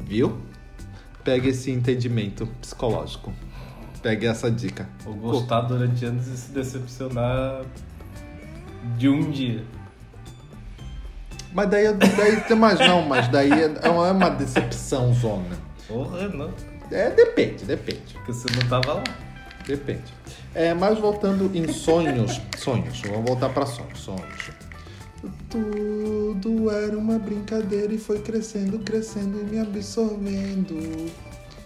Viu? 0.00 0.38
Pegue 1.22 1.48
esse 1.48 1.70
entendimento 1.70 2.46
psicológico. 2.60 3.32
Pegue 4.02 4.26
essa 4.26 4.50
dica. 4.50 4.88
Ou 5.04 5.14
gostar 5.14 5.62
durante 5.62 6.04
anos 6.04 6.28
e 6.28 6.36
se 6.36 6.52
decepcionar 6.52 7.62
de 8.96 9.08
um 9.08 9.30
dia. 9.30 9.64
Mas 11.52 11.70
daí, 11.70 11.92
daí 11.92 12.56
mas 12.56 12.78
não, 12.78 13.02
mas 13.02 13.28
daí 13.28 13.50
é 13.50 13.88
uma, 13.88 14.08
é 14.08 14.12
uma 14.12 14.28
decepção 14.30 15.12
zona. 15.14 15.56
Porra, 15.88 16.28
não. 16.28 16.52
É, 16.90 17.10
depende, 17.10 17.64
depende. 17.64 18.14
Porque 18.14 18.32
você 18.32 18.46
não 18.54 18.68
tava 18.68 18.94
lá. 18.94 19.04
Depende. 19.66 20.04
É, 20.54 20.72
mas 20.72 20.98
voltando 20.98 21.50
em 21.54 21.70
sonhos. 21.72 22.40
sonhos. 22.56 23.00
Vamos 23.02 23.24
voltar 23.26 23.48
para 23.50 23.66
sonhos. 23.66 23.98
Sonhos. 23.98 24.50
Tudo 25.50 26.70
era 26.70 26.96
uma 26.96 27.18
brincadeira 27.18 27.92
e 27.92 27.98
foi 27.98 28.20
crescendo, 28.20 28.78
crescendo 28.78 29.40
e 29.40 29.44
me 29.44 29.58
absorvendo. 29.58 31.10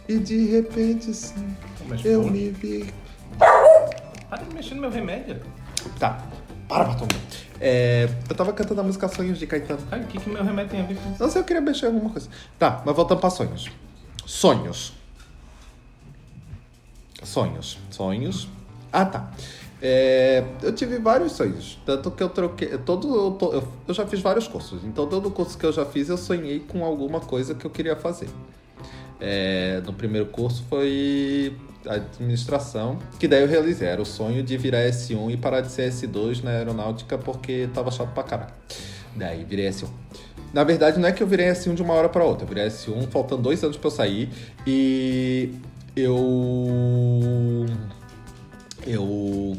E 0.09 0.19
de 0.19 0.47
repente, 0.47 1.13
sim, 1.13 1.57
Mas, 1.87 2.05
eu 2.05 2.23
pô, 2.23 2.31
me 2.31 2.51
vi. 2.51 2.93
Para 3.39 4.43
de 4.43 4.55
mexer 4.55 4.75
no 4.75 4.81
meu 4.81 4.91
remédio. 4.91 5.41
Tá, 5.99 6.27
para, 6.69 6.85
Batom. 6.85 7.07
É, 7.61 8.09
eu 8.29 8.35
tava 8.35 8.53
cantando 8.53 8.81
a 8.81 8.85
música 8.85 9.07
Sonhos 9.09 9.39
de 9.39 9.47
Caetano. 9.47 9.81
O 9.93 10.07
que, 10.07 10.19
que 10.19 10.31
meu 10.31 10.43
remédio 10.43 10.71
tem 10.71 10.81
a 10.81 10.85
ver 10.85 10.97
com 10.97 11.11
isso? 11.11 11.23
Não 11.23 11.31
sei, 11.31 11.43
eu 11.43 11.45
queria 11.45 11.61
mexer 11.61 11.87
em 11.87 11.89
alguma 11.95 12.11
coisa. 12.11 12.29
Tá, 12.59 12.83
mas 12.87 12.97
voltando 12.97 13.21
para 13.21 13.31
sonhos. 13.31 13.69
Sonhos. 14.25 15.00
Sonhos. 17.23 17.79
Sonhos. 17.91 18.49
Ah, 18.93 19.05
tá. 19.05 19.31
É, 19.83 20.45
eu 20.63 20.75
tive 20.75 20.99
vários 20.99 21.33
sonhos. 21.33 21.79
Tanto 21.87 22.11
que 22.11 22.23
eu 22.23 22.29
troquei. 22.29 22.77
Todo, 22.79 23.39
eu, 23.43 23.63
eu- 23.89 23.95
já 23.95 24.07
fiz 24.07 24.21
vários 24.21 24.47
cursos. 24.47 24.85
Então, 24.85 25.07
todo 25.07 25.31
curso 25.31 25.57
que 25.57 25.65
eu 25.65 25.73
já 25.73 25.87
fiz, 25.87 26.09
eu 26.09 26.17
sonhei 26.19 26.61
com 26.61 26.85
alguma 26.85 27.21
coisa 27.21 27.55
que 27.55 27.65
eu 27.65 27.71
queria 27.71 27.97
fazer. 27.97 28.29
É, 29.21 29.83
no 29.85 29.93
primeiro 29.93 30.27
curso 30.29 30.65
foi 30.69 31.57
administração, 31.87 32.99
que 33.19 33.27
daí 33.29 33.43
eu 33.43 33.49
realizei. 33.49 33.89
Era 33.89 34.01
o 34.03 34.07
sonho 34.07 34.43
de 34.43 34.57
virar 34.57 34.81
S1 34.89 35.31
e 35.33 35.37
parar 35.37 35.61
de 35.63 35.71
ser 35.73 35.91
S2 35.91 36.43
na 36.43 36.51
aeronáutica 36.51 37.17
porque 37.19 37.69
tava 37.73 37.91
chato 37.91 38.13
pra 38.13 38.23
caralho. 38.23 38.53
Daí 39.15 39.45
virei 39.45 39.69
S1. 39.69 39.89
Na 40.53 40.65
verdade, 40.65 40.99
não 40.99 41.09
é 41.09 41.13
que 41.13 41.23
eu 41.23 41.27
virei 41.27 41.47
S1 41.51 41.75
de 41.75 41.83
uma 41.83 41.95
hora 41.95 42.09
pra 42.09 42.25
outra. 42.25 42.45
Eu 42.45 42.49
virei 42.49 42.67
S1 42.67 43.09
faltando 43.11 43.43
dois 43.43 43.63
anos 43.63 43.77
pra 43.77 43.87
eu 43.87 43.91
sair 43.91 44.29
e 44.67 45.53
eu. 45.97 47.67
Eu. 48.87 49.57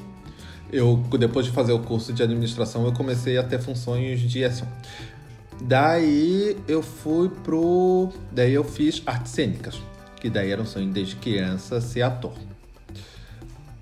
Eu, 0.71 0.95
depois 1.19 1.45
de 1.45 1.51
fazer 1.51 1.73
o 1.73 1.79
curso 1.79 2.13
de 2.13 2.23
administração, 2.23 2.85
eu 2.85 2.93
comecei 2.93 3.37
a 3.37 3.43
ter 3.43 3.59
funções 3.59 4.21
de 4.21 4.39
S1. 4.39 4.65
Daí 5.61 6.57
eu 6.67 6.81
fui 6.81 7.29
pro. 7.29 8.09
Daí 8.31 8.53
eu 8.53 8.63
fiz 8.63 9.03
artes 9.05 9.33
cênicas, 9.33 9.81
que 10.19 10.29
daí 10.29 10.49
era 10.49 10.61
um 10.61 10.65
sonho 10.65 10.89
desde 10.89 11.15
criança 11.17 11.81
ser 11.81 12.03
ator 12.03 12.33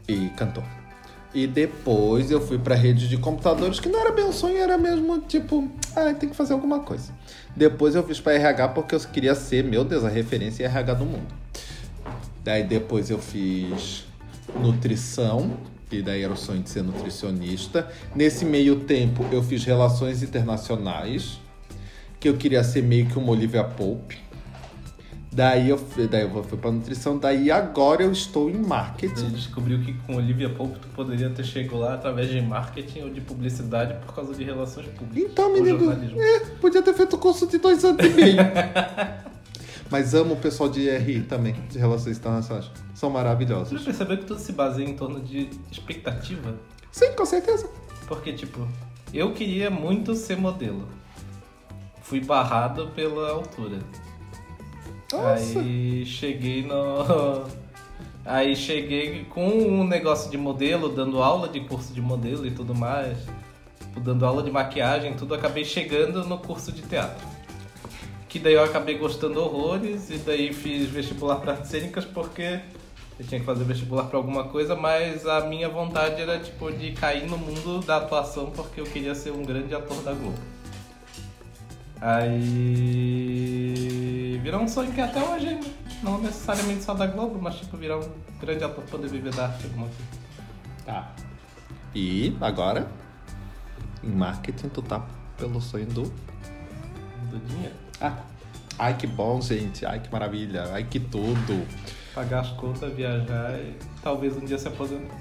e 0.07 0.29
cantor. 0.29 0.63
E 1.33 1.45
depois 1.45 2.31
eu 2.31 2.41
fui 2.41 2.57
pra 2.57 2.73
rede 2.73 3.07
de 3.07 3.15
computadores, 3.17 3.79
que 3.79 3.87
não 3.87 3.99
era 4.01 4.11
bem 4.11 4.25
um 4.25 4.31
sonho, 4.31 4.57
era 4.57 4.77
mesmo 4.79 5.19
tipo, 5.19 5.69
ah, 5.95 6.11
tem 6.13 6.27
que 6.27 6.35
fazer 6.35 6.53
alguma 6.53 6.79
coisa. 6.79 7.13
Depois 7.55 7.93
eu 7.93 8.03
fiz 8.03 8.19
pra 8.19 8.33
RH 8.33 8.69
porque 8.69 8.95
eu 8.95 8.99
queria 8.99 9.35
ser, 9.35 9.63
meu 9.63 9.85
Deus, 9.85 10.03
a 10.03 10.09
referência 10.09 10.63
em 10.63 10.65
RH 10.65 10.93
do 10.95 11.05
mundo. 11.05 11.27
Daí 12.43 12.63
depois 12.63 13.09
eu 13.09 13.19
fiz 13.19 14.05
nutrição, 14.61 15.51
e 15.91 16.01
daí 16.01 16.23
era 16.23 16.33
o 16.33 16.37
sonho 16.37 16.61
de 16.61 16.69
ser 16.69 16.83
nutricionista. 16.83 17.87
Nesse 18.15 18.45
meio 18.45 18.77
tempo 18.81 19.25
eu 19.31 19.41
fiz 19.43 19.63
relações 19.65 20.23
internacionais, 20.23 21.39
que 22.19 22.27
eu 22.29 22.35
queria 22.37 22.63
ser 22.63 22.83
meio 22.83 23.05
que 23.07 23.17
uma 23.17 23.31
Olivia 23.31 23.63
Pope. 23.63 24.17
Daí 25.31 25.69
eu, 25.69 25.77
fui- 25.77 26.07
daí 26.07 26.23
eu 26.23 26.43
fui 26.43 26.57
pra 26.57 26.71
nutrição, 26.71 27.15
daí 27.17 27.51
agora 27.51 28.01
eu 28.03 28.11
estou 28.11 28.49
em 28.49 28.57
marketing. 28.57 29.13
Você 29.15 29.25
descobriu 29.27 29.79
que 29.79 29.93
com 29.93 30.15
Olivia 30.15 30.49
Pope 30.49 30.79
tu 30.79 30.87
poderia 30.89 31.29
ter 31.29 31.43
chegado 31.45 31.77
lá 31.77 31.93
através 31.93 32.29
de 32.29 32.41
marketing 32.41 33.01
ou 33.01 33.09
de 33.11 33.21
publicidade 33.21 33.93
por 34.05 34.15
causa 34.15 34.33
de 34.33 34.43
relações 34.43 34.87
públicas. 34.87 35.31
Então, 35.31 35.53
menino, 35.53 35.91
é, 36.19 36.39
podia 36.59 36.81
ter 36.81 36.93
feito 36.95 37.15
curso 37.19 37.45
de 37.47 37.59
dois 37.59 37.85
anos 37.85 38.03
e 38.03 38.09
meio. 38.09 38.37
Mas 39.91 40.13
amo 40.13 40.35
o 40.35 40.37
pessoal 40.37 40.69
de 40.69 40.89
RI 40.89 41.23
também, 41.23 41.53
de 41.69 41.79
Relações 41.79 42.17
Internacionais. 42.17 42.65
São 42.65 42.75
Você 42.93 43.05
já 43.07 43.09
maravilhosos. 43.09 43.83
percebeu 43.83 44.17
que 44.17 44.25
tudo 44.25 44.39
se 44.39 44.51
baseia 44.53 44.87
em 44.87 44.95
torno 44.95 45.19
de 45.19 45.49
expectativa? 45.71 46.55
Sim, 46.91 47.13
com 47.13 47.25
certeza. 47.25 47.67
Porque, 48.07 48.33
tipo, 48.33 48.67
eu 49.13 49.33
queria 49.33 49.69
muito 49.71 50.13
ser 50.15 50.37
modelo. 50.37 50.87
Fui 52.03 52.19
barrado 52.19 52.89
pela 52.95 53.31
altura. 53.31 53.79
Nossa. 55.11 55.59
Aí 55.59 56.05
cheguei 56.05 56.63
no. 56.63 57.45
Aí 58.25 58.55
cheguei 58.55 59.25
com 59.25 59.47
um 59.47 59.83
negócio 59.87 60.29
de 60.29 60.37
modelo, 60.37 60.89
dando 60.89 61.23
aula 61.23 61.47
de 61.47 61.61
curso 61.61 61.93
de 61.93 62.01
modelo 62.01 62.45
e 62.45 62.51
tudo 62.51 62.75
mais. 62.75 63.17
Dando 64.03 64.23
aula 64.25 64.43
de 64.43 64.51
maquiagem, 64.51 65.15
tudo. 65.15 65.33
Acabei 65.33 65.65
chegando 65.65 66.23
no 66.25 66.37
curso 66.37 66.71
de 66.71 66.83
teatro. 66.83 67.27
Que 68.29 68.39
daí 68.39 68.53
eu 68.53 68.63
acabei 68.63 68.97
gostando 68.97 69.41
horrores 69.41 70.09
e 70.09 70.17
daí 70.19 70.53
fiz 70.53 70.87
vestibular 70.89 71.37
para 71.37 71.53
artes 71.53 71.69
cênicas 71.69 72.05
porque 72.05 72.61
eu 73.19 73.25
tinha 73.25 73.39
que 73.39 73.45
fazer 73.45 73.65
vestibular 73.65 74.03
para 74.05 74.17
alguma 74.17 74.45
coisa, 74.45 74.75
mas 74.75 75.27
a 75.27 75.41
minha 75.41 75.67
vontade 75.67 76.21
era 76.21 76.39
tipo 76.39 76.71
de 76.71 76.93
cair 76.93 77.27
no 77.27 77.37
mundo 77.37 77.81
da 77.81 77.97
atuação 77.97 78.51
porque 78.51 78.79
eu 78.79 78.85
queria 78.85 79.13
ser 79.13 79.31
um 79.31 79.43
grande 79.43 79.75
ator 79.75 80.01
da 80.03 80.13
Globo. 80.13 80.37
Aí 81.99 82.79
virou 84.41 84.61
um 84.61 84.67
sonho 84.69 84.93
que 84.93 85.01
até 85.01 85.21
hoje 85.21 85.59
não 86.01 86.21
necessariamente 86.21 86.83
só 86.83 86.93
da 86.93 87.07
Globo, 87.07 87.37
mas 87.41 87.55
tipo 87.55 87.75
virar 87.75 87.97
um 87.97 88.09
grande 88.39 88.63
ator 88.63 88.83
poder 88.85 89.09
viver 89.09 89.33
da 89.33 89.47
arte 89.47 89.65
alguma 89.65 89.87
coisa. 89.87 90.03
Tá. 90.85 91.11
E 91.93 92.37
agora, 92.39 92.87
em 94.03 94.11
marketing, 94.11 94.69
tu 94.69 94.81
tá 94.81 95.05
pelo 95.37 95.59
sonho 95.59 95.87
do. 95.87 96.03
Do 96.03 97.39
dinheiro. 97.47 97.88
Ah, 98.01 98.17
ai 98.77 98.95
que 98.95 99.07
bom, 99.07 99.41
gente. 99.41 99.85
Ai 99.85 99.99
que 99.99 100.11
maravilha. 100.11 100.69
Ai 100.71 100.83
que 100.83 100.99
tudo. 100.99 101.65
Pagar 102.13 102.41
as 102.41 102.49
contas, 102.51 102.93
viajar 102.93 103.59
e 103.59 103.75
talvez 104.01 104.35
um 104.35 104.45
dia 104.45 104.57
se 104.57 104.67
aposentar. 104.67 105.15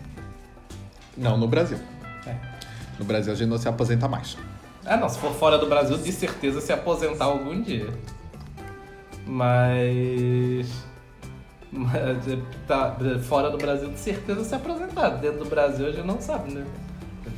Não, 1.16 1.36
no 1.36 1.48
Brasil. 1.48 1.78
É. 2.26 2.36
No 2.98 3.04
Brasil 3.04 3.32
a 3.32 3.36
gente 3.36 3.48
não 3.48 3.58
se 3.58 3.68
aposenta 3.68 4.08
mais. 4.08 4.36
Ah, 4.84 4.96
não, 4.96 5.08
se 5.08 5.18
for 5.18 5.32
fora 5.32 5.58
do 5.58 5.66
Brasil, 5.66 5.98
de 5.98 6.12
certeza 6.12 6.60
se 6.60 6.72
aposentar 6.72 7.26
algum 7.26 7.60
dia. 7.60 7.88
Mas. 9.26 10.68
Mas 11.70 12.16
tá, 12.66 12.96
fora 13.24 13.50
do 13.50 13.58
Brasil, 13.58 13.90
de 13.90 13.98
certeza 13.98 14.42
se 14.44 14.54
aposentar. 14.54 15.10
Dentro 15.10 15.40
do 15.40 15.50
Brasil 15.50 15.86
a 15.86 15.90
gente 15.90 16.06
não 16.06 16.20
sabe, 16.20 16.54
né? 16.54 16.64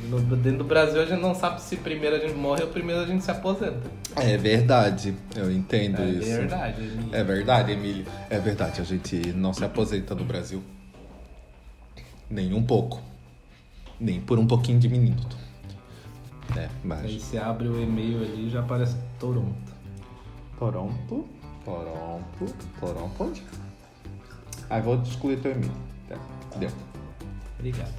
No- 0.09 0.19
Dentro 0.37 0.59
do 0.59 0.63
Brasil 0.63 1.01
a 1.01 1.05
gente 1.05 1.21
não 1.21 1.33
sabe 1.35 1.61
se 1.61 1.77
primeiro 1.77 2.15
a 2.15 2.19
gente 2.19 2.33
morre 2.35 2.63
ou 2.63 2.69
primeiro 2.69 3.01
a 3.01 3.05
gente 3.05 3.23
se 3.23 3.31
aposenta. 3.31 3.89
É 4.15 4.37
verdade. 4.37 5.13
Eu 5.35 5.51
entendo 5.51 6.01
É 6.01 6.05
isso. 6.09 6.25
verdade. 6.37 6.81
Emílio. 6.83 7.15
É 7.15 7.23
verdade, 7.23 7.71
Emílio. 7.73 8.05
É 8.29 8.39
verdade, 8.39 8.81
a 8.81 8.83
gente 8.83 9.15
não 9.33 9.53
se 9.53 9.63
aposenta 9.63 10.13
no 10.15 10.23
Brasil. 10.25 10.61
Nem 12.29 12.53
um 12.53 12.63
pouco. 12.63 13.01
Nem 13.99 14.19
por 14.21 14.39
um 14.39 14.47
pouquinho 14.47 14.79
de 14.79 14.87
minuto. 14.89 15.37
É, 16.57 16.61
Aí 16.63 16.69
mas. 16.83 17.13
você 17.23 17.37
abre 17.37 17.67
o 17.67 17.81
e-mail 17.81 18.17
ali 18.23 18.47
e 18.47 18.49
já 18.49 18.59
aparece 18.61 18.95
Toronto. 19.19 19.71
Toronto, 20.57 21.27
Toronto, 21.63 22.55
Toronto, 22.79 23.23
onde? 23.23 23.43
Aí 24.69 24.81
vou 24.81 25.01
excluir 25.01 25.37
teu 25.39 25.51
e-mail. 25.51 25.71
Tá, 26.09 26.17
Deu. 26.57 26.69
Obrigado. 27.59 27.93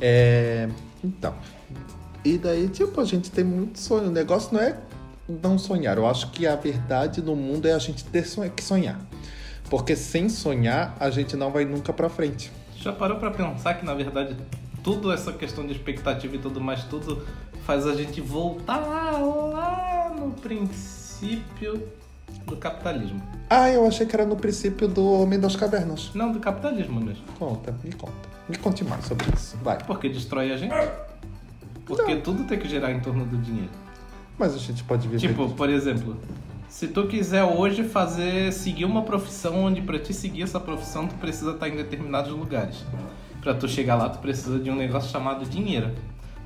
É. 0.00 0.68
Então. 1.02 1.34
E 2.24 2.36
daí, 2.36 2.68
tipo, 2.68 3.00
a 3.00 3.04
gente 3.04 3.30
tem 3.30 3.44
muito 3.44 3.78
sonho. 3.78 4.08
O 4.08 4.12
negócio 4.12 4.52
não 4.52 4.60
é 4.60 4.76
não 5.42 5.58
sonhar. 5.58 5.96
Eu 5.96 6.06
acho 6.06 6.30
que 6.30 6.46
a 6.46 6.56
verdade 6.56 7.22
no 7.22 7.34
mundo 7.36 7.66
é 7.66 7.72
a 7.72 7.78
gente 7.78 8.04
ter 8.04 8.24
sonho- 8.26 8.50
que 8.50 8.62
sonhar. 8.62 9.00
Porque 9.70 9.94
sem 9.96 10.28
sonhar, 10.28 10.96
a 10.98 11.10
gente 11.10 11.36
não 11.36 11.50
vai 11.50 11.64
nunca 11.64 11.92
pra 11.92 12.08
frente. 12.08 12.50
Já 12.76 12.92
parou 12.92 13.18
pra 13.18 13.30
pensar 13.30 13.74
que 13.74 13.84
na 13.86 13.94
verdade 13.94 14.36
tudo 14.82 15.12
essa 15.12 15.32
questão 15.32 15.66
de 15.66 15.72
expectativa 15.72 16.34
e 16.34 16.38
tudo 16.38 16.60
mais, 16.60 16.84
tudo 16.84 17.24
faz 17.64 17.86
a 17.86 17.94
gente 17.94 18.20
voltar 18.20 18.78
lá 18.78 20.12
no 20.18 20.30
princípio 20.32 21.86
do 22.46 22.56
capitalismo. 22.56 23.22
Ah, 23.48 23.68
eu 23.70 23.86
achei 23.86 24.06
que 24.06 24.16
era 24.16 24.24
no 24.24 24.36
princípio 24.36 24.88
do 24.88 25.04
Homem 25.12 25.38
das 25.38 25.54
Cavernas. 25.56 26.10
Não, 26.14 26.32
do 26.32 26.40
capitalismo 26.40 27.00
mesmo. 27.00 27.24
Conta, 27.38 27.74
me 27.84 27.92
conta. 27.92 28.29
Me 28.50 28.58
conte 28.58 28.84
mais 28.84 29.04
sobre 29.04 29.26
isso. 29.32 29.56
Vai. 29.62 29.78
Porque 29.78 30.08
destrói 30.08 30.52
a 30.52 30.56
gente. 30.56 30.74
Porque 31.86 32.16
tudo 32.16 32.44
tem 32.44 32.58
que 32.58 32.68
girar 32.68 32.90
em 32.90 32.98
torno 32.98 33.24
do 33.24 33.38
dinheiro. 33.38 33.70
Mas 34.36 34.54
a 34.54 34.58
gente 34.58 34.82
pode 34.82 35.06
viver. 35.06 35.28
Tipo, 35.28 35.50
por 35.50 35.70
exemplo, 35.70 36.16
se 36.68 36.88
tu 36.88 37.06
quiser 37.06 37.44
hoje 37.44 37.84
fazer 37.84 38.52
seguir 38.52 38.84
uma 38.84 39.02
profissão 39.02 39.64
onde 39.64 39.80
pra 39.80 39.98
te 39.98 40.12
seguir 40.12 40.42
essa 40.42 40.58
profissão 40.58 41.06
tu 41.06 41.14
precisa 41.16 41.52
estar 41.52 41.68
em 41.68 41.76
determinados 41.76 42.32
lugares. 42.32 42.84
Pra 43.40 43.54
tu 43.54 43.68
chegar 43.68 43.94
lá 43.94 44.08
tu 44.08 44.18
precisa 44.18 44.58
de 44.58 44.68
um 44.68 44.74
negócio 44.74 45.10
chamado 45.10 45.44
dinheiro. 45.44 45.92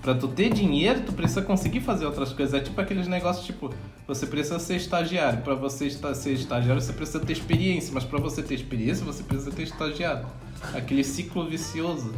Pra 0.04 0.14
tu 0.14 0.28
ter 0.28 0.52
dinheiro, 0.52 1.00
tu 1.00 1.14
precisa 1.14 1.40
conseguir 1.40 1.80
fazer 1.80 2.04
outras 2.04 2.30
coisas. 2.34 2.52
É 2.54 2.60
tipo 2.60 2.78
aqueles 2.78 3.08
negócios 3.08 3.46
tipo, 3.46 3.70
você 4.06 4.26
precisa 4.26 4.58
ser 4.58 4.76
estagiário. 4.76 5.40
Pra 5.40 5.54
você 5.54 5.86
esta- 5.86 6.14
ser 6.14 6.34
estagiário, 6.34 6.80
você 6.82 6.92
precisa 6.92 7.20
ter 7.20 7.32
experiência, 7.32 7.90
mas 7.94 8.04
pra 8.04 8.18
você 8.20 8.42
ter 8.42 8.54
experiência, 8.54 9.02
você 9.02 9.22
precisa 9.22 9.50
ter 9.50 9.62
estagiário. 9.62 10.26
Aquele 10.74 11.02
ciclo 11.02 11.48
vicioso 11.48 12.12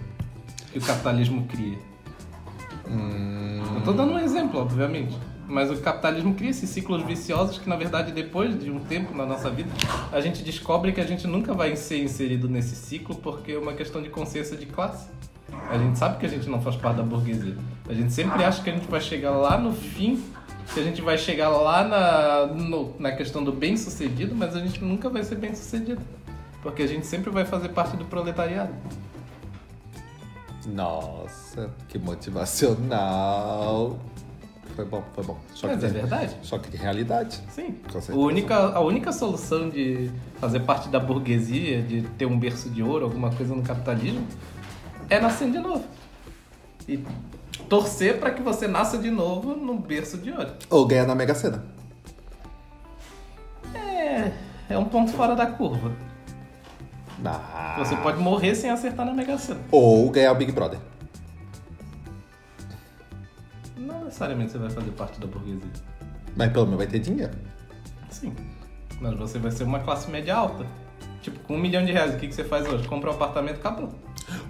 que 0.73 0.79
o 0.81 0.83
capitalismo 0.83 1.47
cria. 1.47 1.79
Eu 3.77 3.83
tô 3.85 3.93
dando 3.93 4.13
um 4.15 4.19
exemplo, 4.19 4.61
obviamente. 4.61 5.17
Mas 5.49 5.71
o 5.71 5.77
capitalismo 5.77 6.35
cria 6.35 6.51
esses 6.51 6.69
ciclos 6.69 7.05
viciosos 7.05 7.59
que, 7.59 7.69
na 7.69 7.77
verdade, 7.77 8.11
depois 8.11 8.59
de 8.59 8.69
um 8.69 8.81
tempo 8.81 9.17
na 9.17 9.25
nossa 9.25 9.49
vida, 9.49 9.71
a 10.11 10.21
gente 10.21 10.43
descobre 10.43 10.91
que 10.91 11.01
a 11.01 11.07
gente 11.07 11.25
nunca 11.29 11.55
vai 11.55 11.77
ser 11.77 12.03
inserido 12.03 12.49
nesse 12.49 12.75
ciclo 12.75 13.15
porque 13.15 13.53
é 13.53 13.59
uma 13.59 13.73
questão 13.75 14.03
de 14.03 14.09
consciência 14.09 14.57
de 14.57 14.67
classe. 14.67 15.09
A 15.71 15.79
gente 15.79 15.99
sabe 15.99 16.19
que 16.19 16.27
a 16.27 16.29
gente 16.29 16.49
não 16.49 16.61
faz 16.61 16.77
parte 16.77 16.97
da 16.97 17.03
burguesia. 17.03 17.57
A 17.89 17.95
gente 17.95 18.13
sempre 18.13 18.43
acha 18.45 18.63
que 18.63 18.71
a 18.71 18.73
gente 18.73 18.89
vai 18.89 19.01
chegar 19.01 19.31
lá 19.31 19.57
no 19.59 19.73
fim, 19.73 20.23
que 20.75 20.81
a 20.81 20.83
gente 20.83 21.01
vai 21.03 21.17
chegar 21.19 21.49
lá 21.49 21.85
na, 21.85 22.47
no- 22.55 22.95
na 22.99 23.13
questão 23.13 23.43
do 23.45 23.53
bem 23.53 23.77
sucedido, 23.77 24.35
mas 24.35 24.55
a 24.57 24.61
gente 24.61 24.83
nunca 24.83 25.09
vai 25.09 25.23
ser 25.25 25.37
bem 25.37 25.55
sucedido. 25.55 26.01
Porque 26.63 26.83
a 26.83 26.87
gente 26.87 27.07
sempre 27.07 27.31
vai 27.31 27.45
fazer 27.45 27.69
parte 27.71 27.97
do 27.97 28.05
proletariado. 28.05 28.73
Nossa, 30.67 31.71
que 31.89 31.99
motivacional. 31.99 33.99
Foi 34.75 34.85
bom, 34.85 35.03
foi 35.15 35.25
bom. 35.25 35.39
Choque 35.55 35.75
Mas 35.75 35.85
é 35.85 35.87
de- 35.87 35.93
verdade. 35.95 36.37
Choque 36.43 36.69
de 36.71 36.77
realidade. 36.77 37.41
Sim. 37.49 37.77
A 38.11 38.15
única, 38.17 38.57
a 38.57 38.81
única 38.81 39.13
solução 39.13 39.69
de 39.71 40.11
fazer 40.41 40.61
parte 40.61 40.89
da 40.89 40.99
burguesia, 41.01 41.81
de 41.83 42.03
ter 42.19 42.27
um 42.27 42.39
berço 42.39 42.69
de 42.69 42.83
ouro, 42.83 43.05
alguma 43.05 43.31
coisa 43.31 43.55
no 43.55 43.63
capitalismo, 43.63 44.27
é 45.09 45.21
nascer 45.21 45.51
de 45.51 45.59
novo. 45.59 45.85
E 46.89 47.05
torcer 47.69 48.19
para 48.19 48.31
que 48.31 48.43
você 48.43 48.69
nasça 48.69 48.99
de 48.99 49.11
novo 49.11 49.55
num 49.55 49.79
berço 49.79 50.19
de 50.19 50.31
ouro. 50.31 50.53
Ou 50.71 50.87
ganhar 50.87 51.07
na 51.07 51.15
Mega 51.15 51.35
Sena. 51.35 51.65
É, 53.75 54.33
é 54.69 54.79
um 54.79 54.85
ponto 54.85 55.13
fora 55.13 55.35
da 55.35 55.47
curva. 55.47 55.93
Ah. 57.25 57.77
Você 57.79 57.97
pode 57.97 58.19
morrer 58.19 58.55
sem 58.55 58.71
acertar 58.71 59.07
na 59.07 59.13
Mega 59.13 59.39
Sena. 59.39 59.61
Ou 59.71 60.11
ganhar 60.11 60.33
o 60.33 60.35
Big 60.35 60.53
Brother. 60.53 60.79
Não 63.77 64.05
necessariamente 64.05 64.53
você 64.53 64.59
vai 64.59 64.71
fazer 64.71 64.91
parte 64.93 65.21
da 65.21 65.27
burguesia. 65.27 65.61
Mas 66.37 66.53
pelo 66.53 66.67
menos 66.67 66.79
vai 66.79 66.87
ter 66.87 66.99
dinheiro. 66.99 67.33
Sim. 68.11 68.35
Mas 69.01 69.19
você 69.19 69.39
vai 69.39 69.51
ser 69.51 69.65
uma 69.65 69.81
classe 69.81 70.11
média 70.11 70.37
alta. 70.37 70.67
Tipo, 71.23 71.39
com 71.41 71.55
um 71.55 71.59
milhão 71.59 71.85
de 71.85 71.93
reais, 71.93 72.15
o 72.15 72.19
que, 72.19 72.29
que 72.29 72.35
você 72.35 72.45
faz 72.45 72.67
hoje? 72.69 72.87
Compra 72.87 73.11
um 73.11 73.15
apartamento, 73.15 73.57
acabou. 73.57 73.91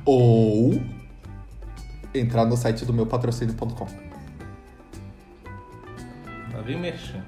Ou 0.05 0.81
entrar 2.15 2.45
no 2.45 2.57
site 2.57 2.85
do 2.85 2.93
meu 2.93 3.07
patrocínio.com. 3.07 3.87
Tá 6.53 6.61
vendo, 6.65 6.81
merchan? 6.81 7.23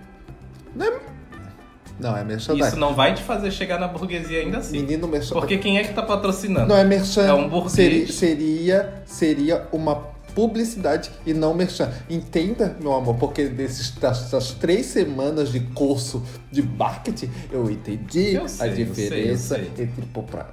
Não, 1.98 2.16
é 2.16 2.22
merchandising. 2.22 2.68
Isso 2.68 2.78
não 2.78 2.94
vai 2.94 3.14
te 3.14 3.22
fazer 3.22 3.50
chegar 3.50 3.78
na 3.78 3.88
burguesia 3.88 4.40
ainda 4.40 4.58
assim. 4.58 4.80
Menino 4.80 5.08
merchandising. 5.08 5.40
Porque 5.40 5.58
quem 5.58 5.78
é 5.78 5.84
que 5.84 5.92
tá 5.92 6.02
patrocinando? 6.02 6.68
Não 6.68 6.76
é 6.76 6.84
merchan. 6.84 7.26
É 7.26 7.32
um 7.32 7.48
burguês. 7.48 7.72
Seria, 7.72 8.12
seria, 8.12 9.02
seria 9.04 9.68
uma 9.72 9.96
publicidade 10.38 11.10
e 11.26 11.34
não 11.34 11.52
merchan. 11.52 11.90
Entenda, 12.08 12.76
meu 12.80 12.94
amor, 12.94 13.16
porque 13.16 13.48
dessas 13.48 14.52
três 14.52 14.86
semanas 14.86 15.50
de 15.50 15.58
curso 15.58 16.22
de 16.52 16.62
marketing, 16.62 17.28
eu 17.50 17.68
entendi 17.68 18.34
Eu 18.34 18.46
sei, 18.48 18.68
a 18.68 18.70
eu 18.70 18.76
sei, 18.76 18.84
diferença 18.84 19.58
eu 19.58 19.64
sei. 19.74 19.84
entre 19.84 20.06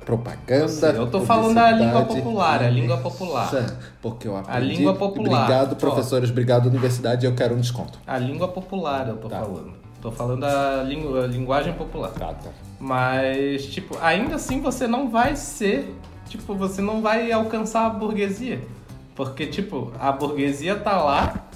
propaganda. 0.04 0.88
Eu 0.89 1.04
eu 1.04 1.12
tô 1.12 1.21
falando 1.21 1.54
da 1.54 1.69
língua 1.69 2.04
popular, 2.04 2.63
a 2.63 2.69
língua 2.69 2.98
popular. 2.98 3.52
Porque 4.02 4.28
eu 4.28 4.36
aprendi. 4.38 4.76
língua 4.78 4.95
popular. 4.95 5.43
Obrigado, 5.43 5.76
professores. 5.76 6.32
Obrigado, 6.32 6.65
universidade. 6.65 7.24
Eu 7.28 7.36
quero 7.36 7.54
um 7.54 7.60
desconto. 7.60 8.00
A 8.08 8.17
língua 8.17 8.48
popular 8.48 9.08
eu 9.08 9.17
tô 9.17 9.30
Tá. 9.30 9.41
falando. 9.41 9.74
Tô 10.02 10.12
falando 10.12 10.43
a, 10.43 10.82
língua, 10.84 11.24
a 11.26 11.28
linguagem 11.28 11.74
popular. 11.74 12.10
Tá, 12.12 12.34
tá. 12.34 12.50
Mas, 12.80 13.65
tipo, 13.67 13.95
ainda 14.02 14.36
assim 14.36 14.62
você 14.62 14.88
não 14.88 15.10
vai 15.12 15.36
ser. 15.36 15.95
Tipo, 16.28 16.56
você 16.56 16.82
não 16.82 17.02
vai 17.04 17.32
alcançar 17.32 17.86
a 17.86 17.89
burguesia. 17.89 18.60
Porque, 19.15 19.47
tipo, 19.47 19.93
a 19.99 20.12
burguesia 20.12 20.75
tá 20.75 21.01
lá 21.01 21.47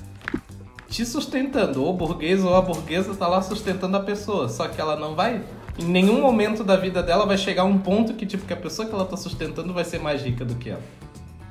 te 0.87 1.05
sustentando. 1.05 1.83
Ou 1.83 1.91
o 1.91 1.93
burguês 1.93 2.43
ou 2.43 2.55
a 2.55 2.61
burguesa 2.61 3.13
tá 3.13 3.27
lá 3.27 3.41
sustentando 3.41 3.97
a 3.97 3.99
pessoa. 3.99 4.47
Só 4.47 4.67
que 4.67 4.79
ela 4.79 4.95
não 4.95 5.15
vai. 5.15 5.43
Em 5.77 5.85
nenhum 5.85 6.21
momento 6.21 6.63
da 6.63 6.75
vida 6.75 7.03
dela 7.03 7.25
vai 7.25 7.37
chegar 7.37 7.63
um 7.65 7.77
ponto 7.77 8.13
que, 8.13 8.25
tipo, 8.25 8.45
que 8.45 8.53
a 8.53 8.57
pessoa 8.57 8.87
que 8.87 8.93
ela 8.93 9.05
tá 9.05 9.17
sustentando 9.17 9.73
vai 9.73 9.83
ser 9.83 9.99
mais 9.99 10.21
rica 10.21 10.43
do 10.45 10.55
que 10.55 10.69
ela. 10.69 10.81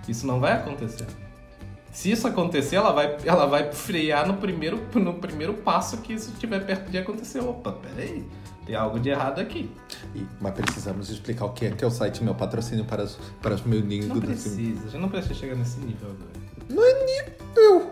Isso 0.08 0.26
não 0.26 0.40
vai 0.40 0.52
acontecer. 0.52 1.06
Se 1.92 2.10
isso 2.10 2.26
acontecer, 2.26 2.76
ela 2.76 2.92
vai, 2.92 3.16
ela 3.24 3.46
vai 3.46 3.72
frear 3.72 4.26
no 4.26 4.34
primeiro, 4.34 4.80
no 4.94 5.14
primeiro 5.14 5.54
passo 5.54 5.98
que 5.98 6.12
isso 6.12 6.30
estiver 6.30 6.64
perto 6.64 6.90
de 6.90 6.98
acontecer. 6.98 7.40
Opa, 7.40 7.72
peraí, 7.72 8.24
tem 8.68 8.76
algo 8.76 9.00
de 9.00 9.08
errado 9.08 9.40
aqui. 9.40 9.70
E- 10.14 10.26
mas 10.38 10.52
precisamos 10.52 11.08
explicar 11.08 11.46
o 11.46 11.50
que 11.54 11.64
é, 11.66 11.70
que 11.70 11.82
é 11.82 11.86
o 11.86 11.90
site 11.90 12.22
meu 12.22 12.34
patrocínio 12.34 12.84
para 12.84 13.02
os, 13.02 13.18
para 13.40 13.54
os 13.54 13.62
meus 13.62 13.82
ninhos 13.82 14.06
Não 14.08 14.16
do 14.16 14.20
precisa, 14.20 14.82
gente 14.90 15.00
não 15.00 15.08
precisa 15.08 15.32
chegar 15.34 15.56
nesse 15.56 15.80
nível 15.80 16.10
agora. 16.10 16.28
Não 16.68 16.84
é 16.84 17.04
nível. 17.06 17.90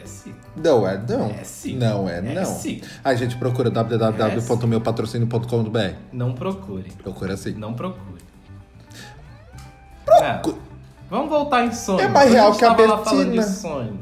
É 0.00 0.04
sim. 0.06 0.34
Não 0.54 0.86
é 0.86 0.98
não. 0.98 1.30
É 1.30 1.42
sim. 1.44 1.76
Não 1.78 2.06
é, 2.08 2.18
É 2.18 2.34
não. 2.34 2.44
sim. 2.44 2.82
A 3.02 3.14
gente 3.14 3.38
procura 3.38 3.70
www.meupatrocínio.com.br. 3.70 5.94
Não 6.12 6.34
procure. 6.34 6.90
Procura 7.02 7.32
assim. 7.34 7.52
Não 7.52 7.72
procure. 7.72 8.18
Procure. 10.04 10.58
Vamos 11.10 11.30
voltar 11.30 11.64
em 11.64 11.72
sonho. 11.72 12.00
É 12.00 12.08
mais 12.08 12.30
real 12.30 12.54
que 12.54 12.64
a 12.64 12.74
Betina. 12.74 13.46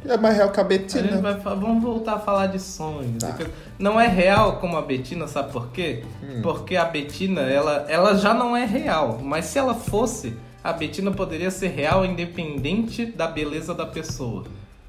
É 0.06 0.16
mais 0.16 0.36
real 0.36 0.50
que 0.50 0.60
a 0.60 0.64
A 0.64 0.68
gente 0.72 0.82
Betina. 0.82 1.20
vai, 1.20 1.34
vamos 1.34 1.82
voltar 1.82 2.14
a 2.14 2.18
falar 2.18 2.48
de 2.48 2.58
sonhos. 2.58 3.22
Tá. 3.22 3.36
Não 3.78 4.00
é 4.00 4.08
real 4.08 4.56
como 4.58 4.76
a 4.76 4.82
Betina, 4.82 5.28
sabe 5.28 5.52
por 5.52 5.68
quê? 5.68 6.04
Hum. 6.22 6.40
Porque 6.42 6.76
a 6.76 6.84
Betina, 6.84 7.42
ela, 7.42 7.86
ela 7.88 8.16
já 8.16 8.34
não 8.34 8.56
é 8.56 8.64
real. 8.64 9.20
Mas 9.22 9.44
se 9.46 9.58
ela 9.58 9.74
fosse, 9.74 10.36
A 10.66 10.72
Betina 10.72 11.12
poderia 11.12 11.48
ser 11.48 11.68
real 11.68 12.04
independente 12.04 13.06
da 13.06 13.28
beleza 13.28 13.72
da 13.72 13.86
pessoa. 13.86 14.42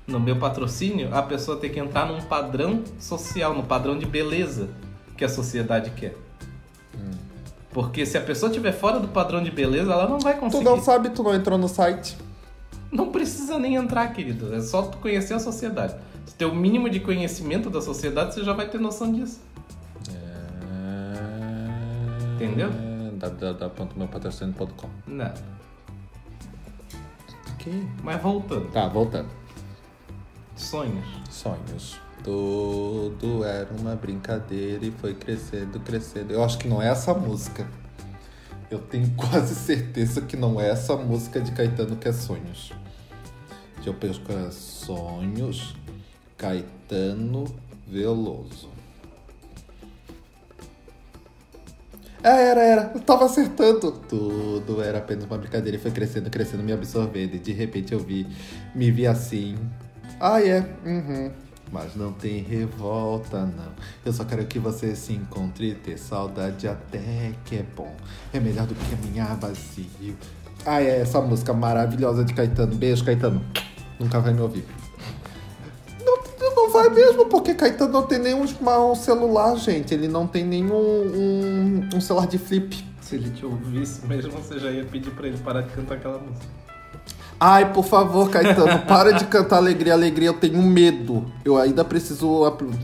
No 0.07 0.19
meu 0.19 0.37
patrocínio, 0.37 1.13
a 1.13 1.21
pessoa 1.21 1.57
tem 1.57 1.69
que 1.69 1.79
entrar 1.79 2.07
num 2.07 2.19
padrão 2.19 2.81
social, 2.99 3.53
no 3.53 3.61
padrão 3.61 3.95
de 3.95 4.07
beleza 4.07 4.69
que 5.15 5.23
a 5.23 5.29
sociedade 5.29 5.91
quer. 5.91 6.15
Porque 7.71 8.05
se 8.05 8.17
a 8.17 8.21
pessoa 8.21 8.49
estiver 8.49 8.71
fora 8.71 8.99
do 8.99 9.07
padrão 9.09 9.43
de 9.43 9.51
beleza, 9.51 9.91
ela 9.91 10.07
não 10.07 10.19
vai 10.19 10.33
Tu 10.35 10.39
conseguir. 10.39 10.63
não 10.63 10.81
sabe, 10.81 11.09
tu 11.09 11.21
não 11.23 11.33
entrou 11.33 11.57
no 11.57 11.67
site. 11.67 12.17
Não 12.91 13.11
precisa 13.11 13.59
nem 13.59 13.75
entrar, 13.75 14.07
querido. 14.13 14.53
É 14.55 14.61
só 14.61 14.81
tu 14.83 14.97
conhecer 14.97 15.33
a 15.33 15.39
sociedade. 15.39 15.95
Se 16.25 16.33
ter 16.35 16.45
o 16.45 16.55
mínimo 16.55 16.89
de 16.89 16.99
conhecimento 16.99 17.69
da 17.69 17.81
sociedade, 17.81 18.33
você 18.33 18.43
já 18.43 18.53
vai 18.53 18.67
ter 18.69 18.79
noção 18.79 19.11
disso. 19.11 19.39
Entendeu? 22.35 22.69
www.meupatrocínio.com 23.17 24.87
Não. 25.07 25.33
Ok. 27.53 27.87
Mas 28.03 28.21
voltando. 28.21 28.71
Tá, 28.71 28.87
voltando. 28.87 29.27
Sonhos. 30.55 31.05
Sonhos. 31.29 31.99
Tudo 32.27 33.45
era 33.45 33.69
uma 33.79 33.95
brincadeira 33.95 34.85
e 34.85 34.91
foi 34.91 35.13
crescendo, 35.13 35.79
crescendo. 35.79 36.33
Eu 36.33 36.43
acho 36.43 36.57
que 36.57 36.67
não 36.67 36.81
é 36.81 36.89
essa 36.89 37.13
música. 37.13 37.65
Eu 38.69 38.79
tenho 38.79 39.09
quase 39.15 39.55
certeza 39.55 40.19
que 40.19 40.35
não 40.35 40.59
é 40.59 40.69
essa 40.69 40.97
música 40.97 41.39
de 41.39 41.53
Caetano 41.53 41.95
que 41.95 42.05
é 42.05 42.11
Sonhos. 42.11 42.73
Deixa 43.75 43.89
eu 43.89 43.93
pescar 43.93 44.51
Sonhos, 44.51 45.73
Caetano 46.37 47.45
Veloso. 47.87 48.71
É, 52.21 52.49
era, 52.49 52.61
era. 52.61 52.91
Eu 52.93 52.99
tava 52.99 53.23
acertando. 53.23 53.89
Tudo 53.89 54.81
era 54.83 54.97
apenas 54.97 55.23
uma 55.23 55.37
brincadeira 55.37 55.77
e 55.77 55.79
foi 55.79 55.91
crescendo, 55.91 56.29
crescendo, 56.29 56.61
me 56.61 56.73
absorvendo. 56.73 57.35
E 57.35 57.39
de 57.39 57.53
repente 57.53 57.93
eu 57.93 57.99
vi, 57.99 58.27
me 58.75 58.91
vi 58.91 59.07
assim. 59.07 59.57
Ah, 60.19 60.45
é. 60.45 60.59
Uhum. 60.85 61.46
Mas 61.71 61.95
não 61.95 62.13
tem 62.13 62.41
revolta, 62.41 63.41
não. 63.41 63.73
Eu 64.05 64.13
só 64.13 64.23
quero 64.23 64.45
que 64.45 64.57
você 64.57 64.95
se 64.95 65.13
encontre 65.13 65.71
e 65.71 65.75
ter 65.75 65.97
saudade 65.97 66.67
até 66.67 67.33
que 67.45 67.57
é 67.57 67.65
bom. 67.75 67.93
É 68.33 68.39
melhor 68.39 68.65
do 68.65 68.73
que 68.73 68.95
caminhar 68.95 69.35
vazio. 69.35 70.15
Ah, 70.65 70.81
é 70.81 71.01
essa 71.01 71.21
música 71.21 71.53
maravilhosa 71.53 72.23
de 72.23 72.33
Caetano. 72.33 72.75
Beijo, 72.75 73.03
Caetano. 73.03 73.43
Nunca 73.99 74.19
vai 74.19 74.33
me 74.33 74.41
ouvir. 74.41 74.65
Não, 76.05 76.55
não 76.55 76.71
vai 76.71 76.89
mesmo, 76.89 77.25
porque 77.25 77.53
Caetano 77.53 77.91
não 77.91 78.03
tem 78.03 78.19
nenhum 78.19 78.43
um 78.43 78.95
celular, 78.95 79.55
gente. 79.57 79.93
Ele 79.93 80.07
não 80.07 80.25
tem 80.25 80.45
nenhum 80.45 80.73
um, 80.73 81.89
um 81.95 82.01
celular 82.01 82.27
de 82.27 82.37
flip. 82.37 82.85
Se 83.01 83.15
ele 83.15 83.29
te 83.29 83.45
ouvisse 83.45 84.05
mesmo, 84.05 84.31
você 84.31 84.59
já 84.59 84.69
ia 84.69 84.83
pedir 84.83 85.11
pra 85.11 85.27
ele 85.27 85.37
parar 85.37 85.61
de 85.61 85.69
cantar 85.73 85.95
aquela 85.95 86.19
música. 86.19 86.45
Ai, 87.39 87.71
por 87.71 87.85
favor, 87.85 88.29
Caetano, 88.31 88.79
para 88.87 89.11
de 89.11 89.25
cantar 89.25 89.57
alegria, 89.57 89.93
alegria, 89.93 90.29
eu 90.29 90.33
tenho 90.33 90.61
medo. 90.63 91.25
Eu 91.45 91.57
ainda 91.57 91.85
preciso 91.85 92.41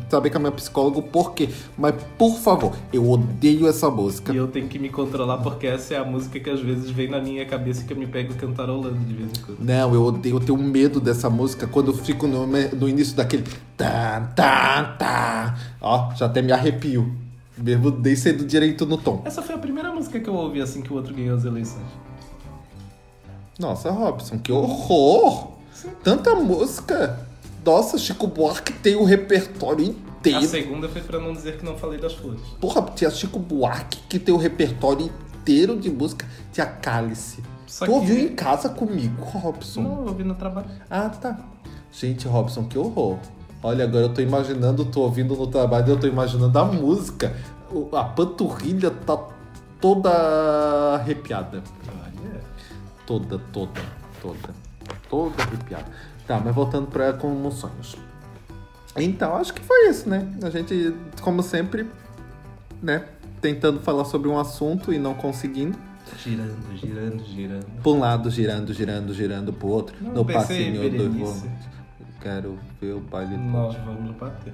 saber 0.09 0.29
com 0.29 0.37
a 0.37 0.39
minha 0.39 0.51
psicóloga 0.51 0.99
o 0.99 1.01
porquê. 1.01 1.49
Mas, 1.75 1.95
por 2.17 2.37
favor, 2.37 2.73
eu 2.91 3.09
odeio 3.09 3.67
essa 3.67 3.89
música. 3.89 4.31
E 4.31 4.37
eu 4.37 4.47
tenho 4.47 4.67
que 4.67 4.77
me 4.77 4.89
controlar 4.89 5.39
porque 5.39 5.65
essa 5.65 5.95
é 5.95 5.97
a 5.97 6.05
música 6.05 6.39
que 6.39 6.49
às 6.49 6.59
vezes 6.59 6.91
vem 6.91 7.09
na 7.09 7.19
minha 7.19 7.45
cabeça 7.45 7.83
que 7.83 7.93
eu 7.93 7.97
me 7.97 8.05
pego 8.05 8.35
cantarolando 8.35 8.99
de 8.99 9.13
vez 9.13 9.29
em 9.31 9.41
quando. 9.43 9.59
Não, 9.59 9.93
eu 9.93 10.03
odeio, 10.03 10.35
eu 10.35 10.39
tenho 10.39 10.57
medo 10.57 10.99
dessa 10.99 11.29
música 11.31 11.65
quando 11.65 11.91
eu 11.91 11.97
fico 11.97 12.27
no, 12.27 12.45
no 12.45 12.87
início 12.87 13.15
daquele. 13.15 13.43
Tá, 13.75 14.31
tá, 14.35 14.83
tá. 14.99 15.57
Ó, 15.81 16.13
já 16.13 16.27
até 16.27 16.43
me 16.43 16.51
arrepio. 16.51 17.11
Mesmo 17.57 17.91
nem 17.91 18.15
sendo 18.15 18.45
direito 18.45 18.85
no 18.85 18.97
tom. 18.97 19.21
Essa 19.25 19.41
foi 19.41 19.55
a 19.55 19.57
primeira 19.57 19.91
música 19.91 20.19
que 20.19 20.27
eu 20.27 20.33
ouvi 20.33 20.61
assim 20.61 20.81
que 20.81 20.91
o 20.91 20.95
outro 20.95 21.13
ganhou 21.13 21.35
as 21.35 21.45
eleições. 21.45 21.85
Nossa, 23.59 23.91
Robson, 23.91 24.37
que 24.39 24.51
horror! 24.51 25.49
Tanta 26.03 26.35
música! 26.35 27.19
Nossa, 27.65 27.97
Chico 27.97 28.27
Buarque 28.27 28.73
tem 28.73 28.95
o 28.95 29.03
repertório 29.05 29.85
A 29.85 29.89
inteiro. 29.89 30.41
segunda 30.47 30.89
foi 30.89 31.01
pra 31.01 31.19
não 31.19 31.33
dizer 31.33 31.57
que 31.57 31.63
não 31.65 31.77
falei 31.77 31.97
das 31.99 32.13
flores. 32.13 32.41
Porra, 32.59 32.81
tinha 32.95 33.09
Chico 33.09 33.39
Buarque 33.39 33.99
que 34.09 34.19
tem 34.19 34.33
o 34.33 34.37
repertório 34.37 35.09
inteiro 35.39 35.79
de 35.79 35.89
música. 35.89 36.25
Tinha 36.51 36.65
Cálice. 36.65 37.41
Só 37.65 37.85
tu 37.85 37.91
que- 37.91 37.95
ouviu 37.97 38.19
em 38.19 38.29
casa 38.35 38.69
comigo, 38.69 39.23
Robson? 39.23 39.81
Não, 39.81 40.01
eu 40.01 40.07
ouvi 40.09 40.23
no 40.25 40.35
trabalho. 40.35 40.67
Ah, 40.89 41.09
tá. 41.09 41.39
Gente, 41.91 42.27
Robson, 42.27 42.65
que 42.65 42.77
horror. 42.77 43.17
Olha, 43.61 43.85
agora 43.85 44.05
eu 44.05 44.13
tô 44.13 44.19
imaginando, 44.21 44.83
tô 44.83 45.01
ouvindo 45.01 45.35
no 45.37 45.47
trabalho, 45.47 45.89
eu 45.93 45.99
tô 45.99 46.05
imaginando 46.07 46.57
a 46.59 46.65
música. 46.65 47.33
A 47.93 48.03
panturrilha 48.03 48.91
tá 48.91 49.17
toda 49.79 50.09
arrepiada. 50.95 51.63
Olha. 51.87 52.02
Toda, 53.05 53.39
toda, 53.51 53.81
toda. 54.21 54.49
Toda 55.09 55.43
arrepiada. 55.43 55.85
Tá, 56.25 56.39
mas 56.39 56.55
voltando 56.55 56.87
pra 56.87 57.13
como 57.13 57.51
sonhos. 57.51 57.95
Então, 58.95 59.35
acho 59.35 59.53
que 59.53 59.61
foi 59.61 59.89
isso, 59.89 60.07
né? 60.07 60.27
A 60.43 60.49
gente, 60.49 60.93
como 61.21 61.41
sempre, 61.41 61.87
né? 62.81 63.05
Tentando 63.41 63.79
falar 63.79 64.05
sobre 64.05 64.29
um 64.29 64.39
assunto 64.39 64.93
e 64.93 64.99
não 64.99 65.13
conseguindo. 65.13 65.77
Girando, 66.17 66.77
girando, 66.77 67.23
girando. 67.23 67.65
Pra 67.81 67.91
um 67.91 67.99
lado, 67.99 68.29
girando, 68.29 68.73
girando, 68.73 69.13
girando 69.13 69.51
pro 69.51 69.67
outro. 69.67 69.95
Não, 69.99 70.13
no 70.13 70.25
passinho 70.25 70.89
do. 70.89 71.43
Quero 72.21 72.57
ver 72.79 72.93
o 72.93 72.99
baile. 72.99 73.35
Nós 73.35 73.75
vamos 73.77 74.15
bater. 74.15 74.53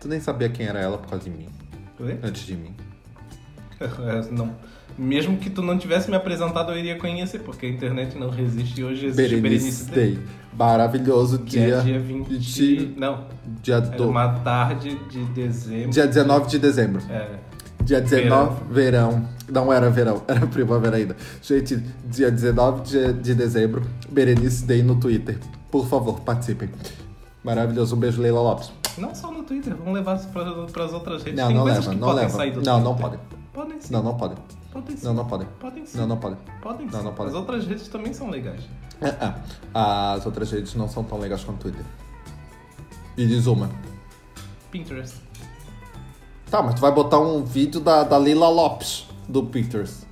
Tu 0.00 0.08
nem 0.08 0.20
sabia 0.20 0.48
quem 0.48 0.66
era 0.66 0.80
ela 0.80 0.98
por 0.98 1.08
causa 1.08 1.24
de 1.24 1.30
mim. 1.30 1.48
Oi? 2.00 2.18
Antes 2.22 2.42
de 2.42 2.56
mim. 2.56 2.74
Não. 4.30 4.50
Mesmo 4.98 5.38
que 5.38 5.48
tu 5.48 5.62
não 5.62 5.78
tivesse 5.78 6.10
me 6.10 6.16
apresentado, 6.16 6.70
eu 6.72 6.78
iria 6.78 6.98
conhecer, 6.98 7.38
porque 7.38 7.64
a 7.64 7.68
internet 7.68 8.16
não 8.18 8.28
resiste 8.28 8.78
e 8.80 8.84
hoje 8.84 9.06
existe 9.06 9.36
Berenice 9.40 9.84
Berenice 9.86 9.90
Day. 9.90 10.18
Maravilhoso 10.56 11.38
Que 11.38 11.50
dia. 11.60 11.76
é 11.76 11.80
dia 11.80 11.98
20. 11.98 12.38
de- 12.38 12.94
Não, 12.98 13.24
Dia, 13.62 13.76
era 13.76 13.86
do, 13.86 14.10
uma 14.10 14.28
tarde 14.40 14.94
de 15.10 15.24
dezembro. 15.26 15.90
dia 15.90 16.06
19 16.06 16.46
de 16.48 16.58
dezembro. 16.58 17.02
É. 17.08 17.26
Dia 17.82 18.02
19, 18.02 18.64
verão. 18.70 19.26
Não 19.48 19.72
era 19.72 19.88
verão, 19.88 20.22
era 20.28 20.46
primavera 20.46 20.96
ainda. 20.98 21.16
Gente, 21.40 21.76
dia 22.04 22.30
19 22.30 22.82
de, 22.82 23.12
de 23.14 23.34
dezembro, 23.34 23.82
Berenice 24.10 24.64
Day 24.66 24.82
no 24.82 24.96
Twitter. 25.00 25.38
Por 25.70 25.86
favor, 25.88 26.20
participem. 26.20 26.68
Maravilhoso. 27.42 27.96
Um 27.96 27.98
beijo, 27.98 28.20
Leila 28.20 28.40
Lopes. 28.42 28.70
Não 28.98 29.14
só 29.14 29.32
no 29.32 29.42
Twitter, 29.42 29.74
vamos 29.74 29.94
levar 29.94 30.16
isso 30.16 30.28
para 30.28 30.84
as 30.84 30.92
outras 30.92 31.22
redes. 31.22 31.40
Não, 31.40 31.46
Tem 31.48 31.56
não 31.56 31.64
leva, 31.64 31.80
que 31.80 31.96
não 31.96 32.08
podem 32.08 32.24
leva. 32.24 32.36
sair 32.36 32.50
do 32.52 32.62
Não, 32.62 32.78
não 32.80 32.94
Twitter. 32.94 33.18
Podem. 33.52 33.80
Sim. 33.80 33.92
Não, 33.92 34.02
não 34.02 34.16
podem. 34.16 34.38
Podem 34.72 34.96
sim. 34.96 35.06
Não, 35.06 35.14
não 35.14 35.26
podem. 35.26 35.48
Podem 35.60 35.86
sim. 35.86 35.98
Não, 35.98 36.06
não 36.06 36.16
podem. 36.16 36.38
Podem 36.60 36.88
sim. 36.88 36.96
Não, 36.96 37.02
não 37.04 37.14
podem. 37.14 37.32
As 37.32 37.38
outras 37.38 37.66
redes 37.66 37.88
também 37.88 38.12
são 38.12 38.30
legais. 38.30 38.62
Ah, 39.00 39.34
ah. 39.74 40.12
As 40.12 40.26
outras 40.26 40.50
redes 40.50 40.74
não 40.74 40.88
são 40.88 41.04
tão 41.04 41.18
legais 41.18 41.44
quanto 41.44 41.56
o 41.56 41.70
Twitter. 41.70 41.84
E 43.16 43.26
diz 43.26 43.46
uma. 43.46 43.70
Pinterest. 44.70 45.16
Tá, 46.50 46.62
mas 46.62 46.74
tu 46.74 46.80
vai 46.80 46.92
botar 46.92 47.18
um 47.18 47.42
vídeo 47.44 47.80
da, 47.80 48.04
da 48.04 48.18
Leila 48.18 48.48
Lopes, 48.48 49.06
do 49.28 49.42
Peters. 49.44 50.06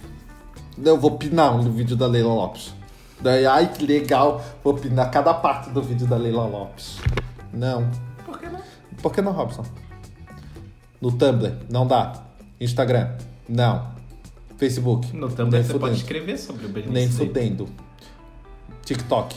Eu 0.82 0.98
vou 0.98 1.18
pinar 1.18 1.54
um 1.54 1.70
vídeo 1.70 1.96
da 1.96 2.06
Leila 2.06 2.32
Lopes. 2.32 2.74
Daí, 3.20 3.44
ai 3.44 3.70
que 3.70 3.84
legal, 3.84 4.42
vou 4.64 4.72
pinar 4.72 5.10
cada 5.10 5.34
parte 5.34 5.68
do 5.68 5.82
vídeo 5.82 6.06
da 6.06 6.16
Leila 6.16 6.46
Lopes. 6.46 6.98
Não. 7.52 7.90
Por 8.24 8.38
que 8.38 8.48
não? 8.48 8.60
Por 9.02 9.12
que 9.12 9.20
não, 9.20 9.32
Robson? 9.32 9.64
No 11.00 11.12
Tumblr, 11.12 11.58
não 11.68 11.86
dá. 11.86 12.14
Instagram, 12.58 13.10
não. 13.50 13.98
Facebook, 14.56 15.16
No 15.16 15.28
Tumblr 15.30 15.62
você 15.64 15.72
pode 15.72 15.78
fudendo. 15.78 15.96
escrever 15.96 16.38
sobre 16.38 16.66
o 16.66 16.68
Berenice 16.68 16.92
Nem 16.94 17.08
fudendo. 17.08 17.66
TikTok. 18.84 19.34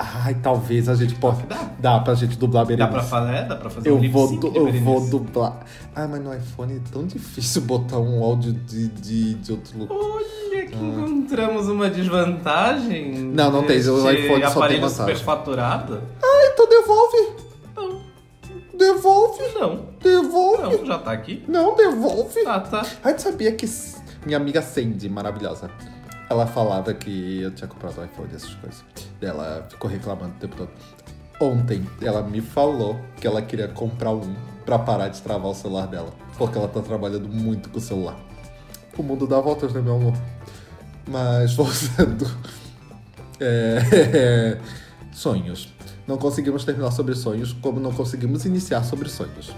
Ai, 0.00 0.34
talvez 0.34 0.88
a 0.88 0.94
gente 0.94 1.14
possa. 1.16 1.42
Dá. 1.46 1.70
Dá 1.78 1.98
pra 2.00 2.14
gente 2.14 2.36
dublar 2.38 2.64
Dá 2.64 2.68
Berenice. 2.68 2.92
pra 2.92 3.02
falar, 3.02 3.34
é, 3.34 3.44
dá 3.44 3.56
pra 3.56 3.68
fazer 3.68 3.88
Eu 3.88 3.96
um 3.98 4.10
vou, 4.10 4.36
du- 4.38 4.52
eu 4.56 4.72
vou 4.80 5.08
dublar. 5.08 5.60
Ah, 5.94 6.06
mas 6.06 6.20
no 6.22 6.32
iPhone 6.34 6.74
é 6.76 6.80
tão 6.92 7.04
difícil 7.04 7.62
botar 7.66 7.98
um 7.98 8.22
áudio 8.22 8.52
de, 8.52 8.88
de, 8.88 9.34
de 9.34 9.52
outro 9.52 9.76
lugar. 9.78 9.96
Olha 9.96 10.66
que 10.66 10.76
encontramos 10.76 11.68
uma 11.68 11.90
desvantagem. 11.90 13.12
Não, 13.12 13.50
não 13.50 13.64
tem, 13.64 13.78
o 13.78 13.80
iPhone 13.80 14.12
só 14.12 14.12
tem 14.32 14.44
aparelho 14.44 14.80
vantagem. 14.82 14.88
superfaturado? 15.16 16.00
Ah, 16.22 16.50
então 16.52 16.68
devolve! 16.68 17.47
Devolve! 18.78 19.42
não, 19.58 19.88
Devolve! 20.00 20.62
não, 20.78 20.86
já 20.86 20.98
tá 20.98 21.12
aqui. 21.12 21.44
Não, 21.48 21.74
devolve! 21.74 22.40
Ah, 22.46 22.60
tá. 22.60 22.86
Ai, 23.02 23.14
tu 23.14 23.22
sabia 23.22 23.52
que 23.52 23.66
minha 24.24 24.36
amiga 24.36 24.60
Sandy, 24.62 25.08
maravilhosa, 25.08 25.70
ela 26.28 26.46
falava 26.46 26.92
que 26.92 27.42
eu 27.42 27.50
tinha 27.50 27.66
comprado 27.66 28.04
iPhone, 28.04 28.28
essas 28.34 28.54
coisas. 28.54 28.84
Ela 29.20 29.66
ficou 29.68 29.90
reclamando 29.90 30.34
o 30.36 30.38
tempo 30.38 30.56
todo. 30.56 30.70
Ontem, 31.40 31.86
ela 32.02 32.22
me 32.22 32.40
falou 32.40 32.98
que 33.20 33.26
ela 33.26 33.40
queria 33.40 33.68
comprar 33.68 34.10
um 34.10 34.34
pra 34.64 34.78
parar 34.78 35.08
de 35.08 35.22
travar 35.22 35.50
o 35.50 35.54
celular 35.54 35.86
dela. 35.86 36.12
Porque 36.36 36.58
ela 36.58 36.68
tá 36.68 36.80
trabalhando 36.82 37.28
muito 37.28 37.70
com 37.70 37.78
o 37.78 37.80
celular. 37.80 38.18
O 38.96 39.02
mundo 39.02 39.26
dá 39.26 39.40
voltas, 39.40 39.72
né, 39.72 39.80
meu 39.80 39.94
amor? 39.94 40.14
Mas, 41.06 41.54
voltando. 41.56 42.26
É... 43.40 44.58
Sonhos. 45.12 45.72
Não 46.08 46.16
conseguimos 46.16 46.64
terminar 46.64 46.90
sobre 46.90 47.14
sonhos, 47.14 47.52
como 47.52 47.78
não 47.78 47.92
conseguimos 47.92 48.46
iniciar 48.46 48.82
sobre 48.82 49.10
sonhos. 49.10 49.54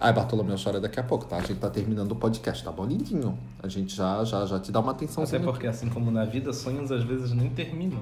Ai, 0.00 0.10
Bartolomeu 0.12 0.56
chora 0.62 0.80
daqui 0.80 0.98
a 0.98 1.02
pouco, 1.02 1.26
tá? 1.26 1.36
A 1.36 1.40
gente 1.40 1.58
tá 1.60 1.68
terminando 1.68 2.12
o 2.12 2.16
podcast, 2.16 2.64
tá 2.64 2.72
bom, 2.72 2.86
lindinho? 2.86 3.38
A 3.62 3.68
gente 3.68 3.94
já, 3.94 4.24
já, 4.24 4.46
já 4.46 4.58
te 4.58 4.72
dá 4.72 4.80
uma 4.80 4.92
atenção. 4.92 5.24
Até 5.24 5.38
porque, 5.38 5.66
assim 5.66 5.90
como 5.90 6.10
na 6.10 6.24
vida, 6.24 6.52
sonhos 6.54 6.90
às 6.90 7.04
vezes 7.04 7.32
nem 7.32 7.50
terminam. 7.50 8.00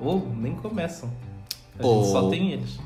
Ou 0.00 0.26
nem 0.34 0.54
começam. 0.54 1.10
A 1.78 1.86
Ou- 1.86 2.02
gente 2.02 2.12
só 2.12 2.30
tem 2.30 2.52
eles. 2.52 2.78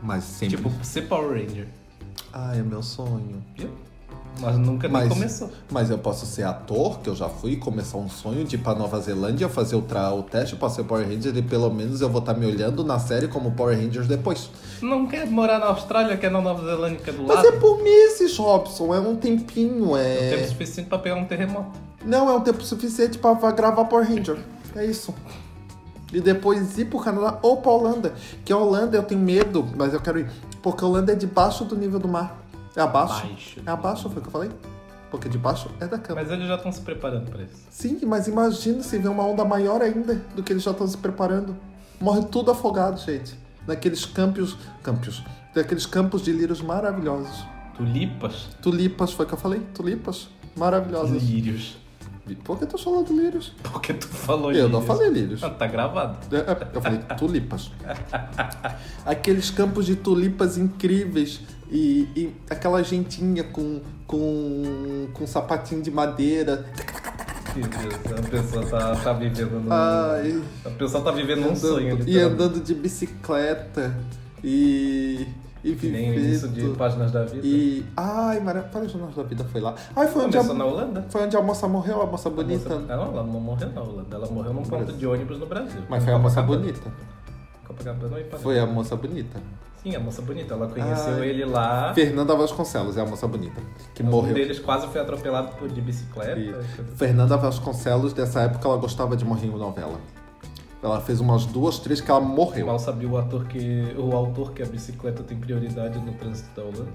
Mas 0.00 0.22
sempre. 0.24 0.56
Tipo, 0.56 0.70
ser 0.84 1.02
Power 1.02 1.30
Ranger. 1.44 1.66
Ai, 2.32 2.60
é 2.60 2.62
meu 2.62 2.82
sonho. 2.82 3.42
Viu? 3.56 3.70
Mas 4.40 4.56
nunca 4.56 4.88
Mas- 4.88 5.02
nem 5.08 5.10
começou. 5.10 5.50
Mas 5.70 5.90
eu 5.90 5.98
posso 5.98 6.26
ser 6.26 6.42
ator, 6.42 6.98
que 7.00 7.08
eu 7.08 7.14
já 7.14 7.28
fui, 7.28 7.56
começar 7.56 7.98
um 7.98 8.08
sonho 8.08 8.44
de 8.44 8.56
ir 8.56 8.58
pra 8.58 8.74
Nova 8.74 8.98
Zelândia, 9.00 9.48
fazer 9.48 9.76
o, 9.76 9.82
tra- 9.82 10.12
o 10.12 10.22
teste 10.22 10.56
pra 10.56 10.68
ser 10.68 10.84
Power 10.84 11.06
Ranger 11.06 11.36
e 11.36 11.42
pelo 11.42 11.70
menos 11.72 12.00
eu 12.00 12.08
vou 12.08 12.20
estar 12.20 12.34
me 12.34 12.46
olhando 12.46 12.82
na 12.82 12.98
série 12.98 13.28
como 13.28 13.52
Power 13.52 13.76
Rangers 13.78 14.08
depois. 14.08 14.50
Não 14.80 15.06
quer 15.06 15.26
morar 15.26 15.58
na 15.58 15.66
Austrália, 15.66 16.16
quer 16.16 16.30
na 16.30 16.40
Nova 16.40 16.64
Zelândia, 16.64 16.98
quer 17.04 17.12
do 17.14 17.22
Mas 17.24 17.36
lado. 17.36 17.46
é 17.48 17.52
por 17.52 17.82
meses, 17.82 18.36
Robson, 18.36 18.92
é 18.94 18.98
um 18.98 19.14
tempinho, 19.16 19.96
é. 19.96 20.30
Tempo 20.36 20.48
suficiente 20.48 20.88
pra 20.88 20.98
pegar 20.98 21.16
um 21.16 21.24
terremoto. 21.24 21.78
Não, 22.04 22.28
é 22.28 22.34
um 22.34 22.40
tempo 22.40 22.64
suficiente 22.64 23.18
pra 23.18 23.34
pra 23.36 23.52
gravar 23.52 23.84
Power 23.84 24.08
Ranger. 24.08 24.38
É 24.74 24.84
isso. 24.84 25.14
E 26.12 26.20
depois 26.20 26.76
ir 26.78 26.86
pro 26.86 26.98
Canadá 26.98 27.38
ou 27.42 27.58
pra 27.58 27.70
Holanda. 27.70 28.12
Que 28.44 28.52
a 28.52 28.56
Holanda 28.56 28.96
eu 28.96 29.02
tenho 29.02 29.20
medo, 29.20 29.66
mas 29.76 29.94
eu 29.94 30.00
quero 30.00 30.18
ir. 30.18 30.30
Porque 30.60 30.84
a 30.84 30.86
Holanda 30.88 31.12
é 31.12 31.14
debaixo 31.14 31.64
do 31.64 31.76
nível 31.76 31.98
do 32.00 32.08
mar. 32.08 32.38
É 32.76 32.80
abaixo? 32.80 33.26
Baixo. 33.26 33.60
É 33.66 33.70
abaixo, 33.70 34.08
foi 34.08 34.18
o 34.18 34.22
que 34.22 34.28
eu 34.28 34.32
falei? 34.32 34.50
Porque 35.10 35.28
debaixo 35.28 35.68
é 35.78 35.86
da 35.86 35.98
cama. 35.98 36.22
Mas 36.22 36.30
eles 36.30 36.46
já 36.48 36.54
estão 36.56 36.72
se 36.72 36.80
preparando 36.80 37.30
pra 37.30 37.42
isso. 37.42 37.54
Sim, 37.70 37.98
mas 38.06 38.26
imagina 38.28 38.82
se 38.82 38.96
vê 38.98 39.08
uma 39.08 39.24
onda 39.24 39.44
maior 39.44 39.82
ainda 39.82 40.14
do 40.34 40.42
que 40.42 40.52
eles 40.52 40.62
já 40.62 40.70
estão 40.70 40.86
se 40.86 40.96
preparando. 40.96 41.54
Morre 42.00 42.24
tudo 42.26 42.50
afogado, 42.50 42.98
gente. 42.98 43.34
Naqueles 43.66 44.04
campos. 44.06 44.56
Campos. 44.82 45.22
Daqueles 45.54 45.84
campos 45.84 46.22
de 46.22 46.32
lírios 46.32 46.62
maravilhosos. 46.62 47.44
Tulipas, 47.76 48.48
Tulipas, 48.62 49.12
foi 49.12 49.24
o 49.24 49.28
que 49.28 49.34
eu 49.34 49.38
falei? 49.38 49.60
Tulipas 49.74 50.28
maravilhosas. 50.56 51.22
lírios. 51.22 51.76
Por 52.44 52.56
que 52.56 52.64
eu 52.64 52.68
tô 52.68 52.78
falando 52.78 53.12
lírios? 53.14 53.52
Porque 53.64 53.92
tu 53.92 54.06
falou 54.08 54.52
Eu 54.52 54.68
não 54.68 54.80
lírios. 54.80 54.86
falei 54.86 55.10
lírios. 55.10 55.42
Ah, 55.42 55.50
tá 55.50 55.66
gravado. 55.66 56.16
É, 56.34 56.38
é, 56.38 56.68
Eu 56.72 56.80
falei 56.80 56.98
tulipas. 57.18 57.70
Aqueles 59.04 59.50
campos 59.50 59.86
de 59.86 59.96
tulipas 59.96 60.56
incríveis 60.56 61.40
e, 61.72 62.08
e 62.14 62.36
aquela 62.50 62.82
gentinha 62.84 63.42
com, 63.44 63.80
com, 64.06 65.08
com 65.14 65.26
sapatinho 65.26 65.82
de 65.82 65.90
madeira. 65.90 66.64
A 67.54 68.30
pessoa 68.30 68.64
tá, 68.64 68.96
tá 68.96 69.12
vivendo 69.12 69.60
num... 69.60 69.70
Ai, 69.72 70.42
A 70.64 70.70
pessoa 70.70 71.02
tá 71.04 71.10
vivendo 71.10 71.40
um 71.40 71.44
andando- 71.50 71.58
sonho. 71.58 71.98
e 72.08 72.18
andando 72.18 72.60
de 72.62 72.74
bicicleta 72.74 73.94
e, 74.42 75.26
e 75.62 75.74
Que 75.74 75.88
nem 75.90 76.10
o 76.10 76.14
início 76.14 76.48
de. 76.48 76.68
Páginas 76.70 77.12
da 77.12 77.24
Vida. 77.24 77.46
E. 77.46 77.84
Ai, 77.96 78.40
de 78.40 78.88
Jornal 78.88 79.10
da 79.10 79.22
Vida 79.22 79.44
foi 79.44 79.60
lá. 79.60 79.74
Ai, 79.94 80.08
foi 80.08 80.24
onde, 80.24 80.36
Começou 80.36 80.54
a, 80.54 80.58
na 80.58 80.64
Holanda. 80.64 81.06
foi 81.10 81.22
onde 81.24 81.36
a 81.36 81.42
moça 81.42 81.68
morreu, 81.68 82.00
a 82.00 82.06
moça 82.06 82.30
bonita. 82.30 82.72
A 82.74 82.78
moça- 82.78 82.86
Não, 82.96 83.02
ela 83.04 83.22
não 83.22 83.40
morreu 83.40 83.70
na 83.70 83.82
Holanda. 83.82 84.16
Ela 84.16 84.26
morreu 84.30 84.54
num 84.54 84.62
ponto 84.62 84.92
de 84.94 85.06
ônibus 85.06 85.38
no 85.38 85.46
Brasil. 85.46 85.80
Mas 85.90 86.02
foi 86.04 86.12
a 86.14 86.18
moça 86.18 86.40
bonita. 86.42 86.90
Copacabana 87.66 88.18
Ipanema? 88.18 88.38
Foi 88.42 88.58
a 88.58 88.66
moça 88.66 88.96
bonita. 88.96 89.40
Sim, 89.82 89.96
a 89.96 90.00
moça 90.00 90.22
bonita. 90.22 90.54
Ela 90.54 90.68
conheceu 90.68 91.14
Ai. 91.14 91.28
ele 91.28 91.44
lá. 91.44 91.92
Fernanda 91.92 92.34
Vasconcelos 92.36 92.96
é 92.96 93.00
a 93.00 93.06
moça 93.06 93.26
bonita. 93.26 93.60
Que 93.94 94.02
Um 94.02 94.06
morreu. 94.06 94.34
deles 94.34 94.58
quase 94.60 94.86
foi 94.86 95.00
atropelado 95.00 95.56
por 95.56 95.68
de 95.68 95.80
bicicleta. 95.80 96.38
E 96.38 96.54
Fernanda 96.96 97.36
Vasconcelos, 97.36 98.12
dessa 98.12 98.42
época, 98.42 98.66
ela 98.68 98.76
gostava 98.76 99.16
de 99.16 99.24
morrer 99.24 99.46
em 99.46 99.50
novela. 99.50 99.98
Ela 100.82 101.00
fez 101.00 101.20
umas 101.20 101.46
duas, 101.46 101.78
três 101.78 102.00
que 102.00 102.10
ela 102.10 102.20
morreu. 102.20 102.66
Mal 102.66 102.78
sabia 102.78 103.08
o 103.08 103.16
ator 103.16 103.44
que. 103.46 103.94
o 103.96 104.14
autor 104.16 104.52
que 104.52 104.62
a 104.62 104.66
bicicleta 104.66 105.22
tem 105.22 105.36
prioridade 105.38 105.98
no 105.98 106.12
trânsito 106.12 106.48
da 106.54 106.62
Holanda. 106.62 106.92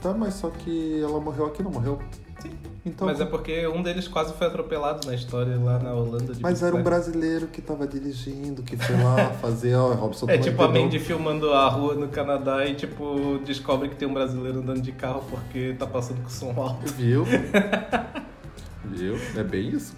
Tá, 0.00 0.12
mas 0.12 0.34
só 0.34 0.50
que 0.50 1.00
ela 1.02 1.18
morreu 1.20 1.46
aqui, 1.46 1.62
não 1.62 1.70
morreu? 1.70 1.98
Sim. 2.40 2.50
Então, 2.86 3.06
Mas 3.06 3.18
é 3.20 3.24
porque 3.24 3.66
um 3.66 3.82
deles 3.82 4.06
quase 4.06 4.34
foi 4.34 4.46
atropelado 4.46 5.06
na 5.06 5.14
história 5.14 5.56
lá 5.58 5.78
na 5.78 5.94
Holanda 5.94 6.34
de 6.34 6.42
mas 6.42 6.62
era 6.62 6.76
um 6.76 6.82
brasileiro 6.82 7.46
que 7.46 7.62
tava 7.62 7.86
dirigindo, 7.86 8.62
que 8.62 8.76
foi 8.76 8.94
lá 8.96 9.30
fazer, 9.40 9.74
ó, 9.74 9.94
Robson. 9.94 10.28
É 10.28 10.36
tu 10.36 10.44
tipo 10.44 10.60
a 10.60 10.66
entendeu? 10.66 10.82
Mandy 10.82 10.98
filmando 10.98 11.52
a 11.52 11.66
rua 11.68 11.94
no 11.94 12.08
Canadá 12.08 12.66
e 12.66 12.74
tipo 12.74 13.40
descobre 13.44 13.88
que 13.88 13.96
tem 13.96 14.06
um 14.06 14.12
brasileiro 14.12 14.60
andando 14.60 14.82
de 14.82 14.92
carro 14.92 15.24
porque 15.30 15.74
tá 15.78 15.86
passando 15.86 16.22
com 16.22 16.28
som 16.28 16.52
alto. 16.60 16.86
Viu? 16.92 17.24
Viu? 18.84 19.16
É 19.34 19.42
bem 19.42 19.70
isso. 19.70 19.96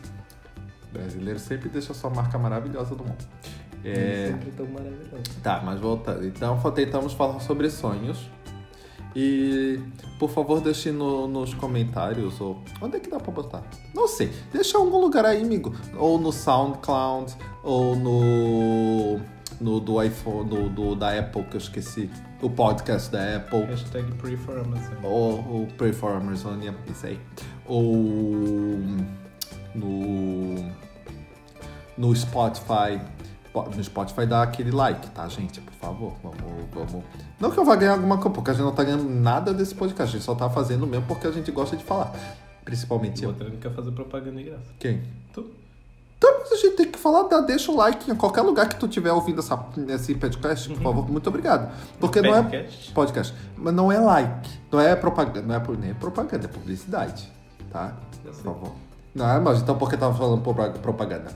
O 0.91 0.99
brasileiro 0.99 1.41
sempre 1.41 1.68
deixa 1.68 1.93
sua 1.93 2.11
marca 2.11 2.39
maravilhosa 2.39 2.95
no 2.95 3.03
mundo. 3.03 3.24
É... 3.84 4.28
Sempre 4.28 4.51
tão 4.53 4.66
maravilhoso. 4.66 5.22
Tá, 5.43 5.61
mas 5.64 5.80
voltando. 5.80 6.24
Então 6.24 6.59
tentamos 6.72 7.12
falar 7.12 7.41
sobre 7.41 7.68
sonhos. 7.68 8.30
E 9.19 9.81
por 10.19 10.29
favor 10.29 10.61
deixe 10.61 10.93
no- 10.93 11.27
nos 11.27 11.55
comentários 11.55 12.39
ou 12.39 12.59
onde 12.83 12.99
é 12.99 13.01
que 13.01 13.09
dá 13.09 13.19
pra 13.19 13.33
botar? 13.33 13.62
Não 13.95 14.07
sei. 14.07 14.31
Deixa 14.53 14.77
em 14.77 14.81
algum 14.83 15.01
lugar 15.01 15.25
aí, 15.25 15.43
amigo. 15.43 15.75
Ou 15.97 16.19
no 16.21 16.31
SoundCloud 16.31 17.35
ou 17.64 17.97
no 17.97 19.19
no 19.59 19.81
do 19.81 20.03
iPhone, 20.03 20.47
do, 20.51 20.69
do- 20.69 20.95
da 20.95 21.19
Apple 21.19 21.43
que 21.45 21.57
eu 21.57 21.59
esqueci, 21.61 22.11
o 22.43 22.51
podcast 22.51 23.11
da 23.11 23.37
Apple. 23.37 23.62
Hashtag 23.62 24.12
Pray 24.17 24.37
for 24.37 24.59
Amazon. 24.59 24.95
Ou 25.03 25.62
o 25.62 25.69
Pray 25.79 25.95
for 25.95 26.12
Amazonia, 26.12 26.75
isso 26.91 27.07
aí. 27.07 27.19
Ou 27.64 27.83
no, 29.75 30.71
no 31.97 32.14
Spotify. 32.14 33.01
No 33.65 33.83
Spotify 33.85 34.27
dá 34.27 34.43
aquele 34.43 34.71
like, 34.71 35.09
tá, 35.11 35.27
gente? 35.29 35.61
Por 35.61 35.73
favor, 35.75 36.13
vamos, 36.23 36.39
vamos. 36.73 37.05
Não 37.41 37.51
que 37.51 37.59
eu 37.59 37.65
vá 37.65 37.75
ganhar 37.77 37.93
alguma 37.93 38.17
coisa, 38.19 38.31
porque 38.31 38.51
a 38.51 38.55
gente 38.55 38.65
não 38.65 38.73
tá 38.73 38.85
ganhando 38.85 39.09
nada 39.09 39.55
desse 39.55 39.75
podcast, 39.75 40.15
a 40.15 40.19
gente 40.19 40.25
só 40.27 40.35
tá 40.35 40.49
fazendo 40.51 40.87
mesmo 40.87 41.07
porque 41.07 41.27
a 41.27 41.31
gente 41.33 41.51
gosta 41.51 41.77
de 41.77 41.83
falar. 41.85 42.13
Principalmente 42.65 43.23
O 43.23 43.25
eu. 43.25 43.29
outro 43.31 43.49
não 43.49 43.57
quer 43.57 43.73
fazer 43.73 43.91
propaganda 43.93 44.37
de 44.39 44.45
graça. 44.51 44.65
Quem? 44.79 45.03
Tu? 45.33 45.47
Então, 46.19 46.35
mas 46.41 46.51
a 46.53 46.57
gente 46.57 46.77
tem 46.77 46.91
que 46.91 46.99
falar, 46.99 47.25
dá, 47.25 47.41
deixa 47.43 47.71
o 47.71 47.77
like 47.77 48.11
em 48.11 48.15
qualquer 48.15 48.41
lugar 48.41 48.69
que 48.69 48.77
tu 48.77 48.87
estiver 48.87 49.13
ouvindo 49.13 49.41
essa, 49.41 49.63
esse 49.89 50.15
podcast, 50.15 50.69
por 50.71 50.83
favor, 50.83 51.11
muito 51.11 51.29
obrigado. 51.29 51.71
Porque 52.01 52.23
não 52.23 52.35
é 52.35 52.43
Podcast? 52.43 52.93
podcast, 52.93 53.35
mas 53.57 53.75
não 53.75 53.93
é 53.93 53.99
like, 54.01 54.51
não 54.73 54.81
é 54.81 54.97
propaganda, 54.97 55.43
não 55.43 55.55
é, 55.55 55.63
nem 55.79 55.91
é 55.91 55.95
propaganda, 55.95 56.47
é 56.47 56.49
publicidade, 56.49 57.31
tá? 57.71 57.95
Por 58.25 58.33
favor. 58.35 58.73
Não, 59.15 59.41
mas 59.43 59.61
então 59.61 59.77
por 59.77 59.89
que 59.91 59.97
tava 59.97 60.15
falando 60.15 60.41
propa- 60.43 60.71
propaganda? 60.71 61.31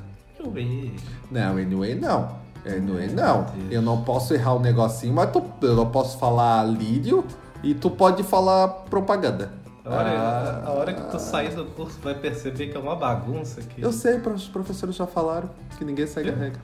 Eu. 0.44 0.90
Não, 1.30 1.52
anyway 1.56 1.94
não. 1.94 2.36
Anyway 2.66 3.08
não. 3.08 3.46
Eu 3.70 3.80
não 3.82 4.02
posso 4.02 4.34
errar 4.34 4.54
o 4.54 4.60
negocinho, 4.60 5.14
mas 5.14 5.30
tu, 5.30 5.42
eu 5.62 5.74
não 5.76 5.90
posso 5.90 6.18
falar 6.18 6.64
lírio 6.64 7.24
e 7.62 7.74
tu 7.74 7.90
pode 7.90 8.22
falar 8.22 8.68
propaganda. 8.68 9.52
A 9.84 9.90
hora, 9.94 10.10
Ah, 10.10 10.62
a 10.66 10.70
hora 10.72 10.92
que 10.92 11.10
tu 11.10 11.18
sair 11.18 11.54
do 11.54 11.64
curso 11.64 11.98
vai 12.02 12.14
perceber 12.14 12.68
que 12.68 12.76
é 12.76 12.80
uma 12.80 12.94
bagunça 12.96 13.60
aqui. 13.60 13.80
Eu 13.80 13.92
sei, 13.92 14.18
os 14.18 14.46
professores 14.48 14.94
já 14.94 15.06
falaram 15.06 15.48
que 15.78 15.84
ninguém 15.84 16.06
segue 16.06 16.30
a 16.30 16.34
regra. 16.34 16.60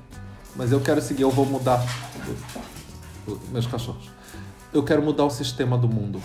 Mas 0.54 0.70
eu 0.70 0.80
quero 0.80 1.00
seguir, 1.00 1.22
eu 1.22 1.30
vou 1.30 1.46
mudar 1.46 1.82
meus 3.50 3.66
cachorros. 3.66 4.10
Eu 4.72 4.82
quero 4.82 5.02
mudar 5.02 5.24
o 5.24 5.30
sistema 5.30 5.76
do 5.78 5.88
mundo. 5.88 6.20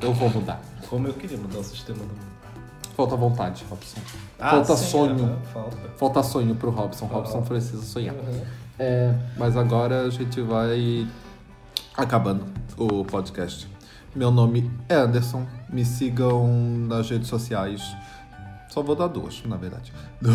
Eu 0.00 0.12
vou 0.12 0.28
mudar. 0.28 0.60
Como 0.88 1.08
eu 1.08 1.14
queria 1.14 1.38
mudar 1.38 1.58
o 1.58 1.64
sistema 1.64 1.98
do 1.98 2.04
mundo. 2.04 2.31
Falta 2.96 3.16
vontade, 3.16 3.64
Robson. 3.68 4.00
Ah, 4.38 4.50
Falta 4.50 4.76
sim, 4.76 4.86
sonho. 4.90 5.38
falta. 5.52 5.76
Falta 5.96 6.22
sonho 6.22 6.54
pro 6.54 6.70
Robson. 6.70 7.08
Falta. 7.08 7.28
Robson 7.28 7.42
precisa 7.42 7.82
sonhar. 7.82 8.14
Aham. 8.14 8.42
É, 8.78 9.14
mas 9.36 9.56
agora 9.56 10.02
a 10.02 10.10
gente 10.10 10.40
vai 10.40 11.06
acabando 11.96 12.44
o 12.76 13.04
podcast. 13.04 13.68
Meu 14.14 14.30
nome 14.30 14.70
é 14.88 14.94
Anderson. 14.94 15.46
Me 15.70 15.84
sigam 15.84 16.46
nas 16.86 17.08
redes 17.08 17.28
sociais. 17.28 17.82
Só 18.68 18.82
vou 18.82 18.94
dar 18.96 19.08
duas, 19.08 19.42
na 19.44 19.56
verdade. 19.56 19.92
Do, 20.20 20.30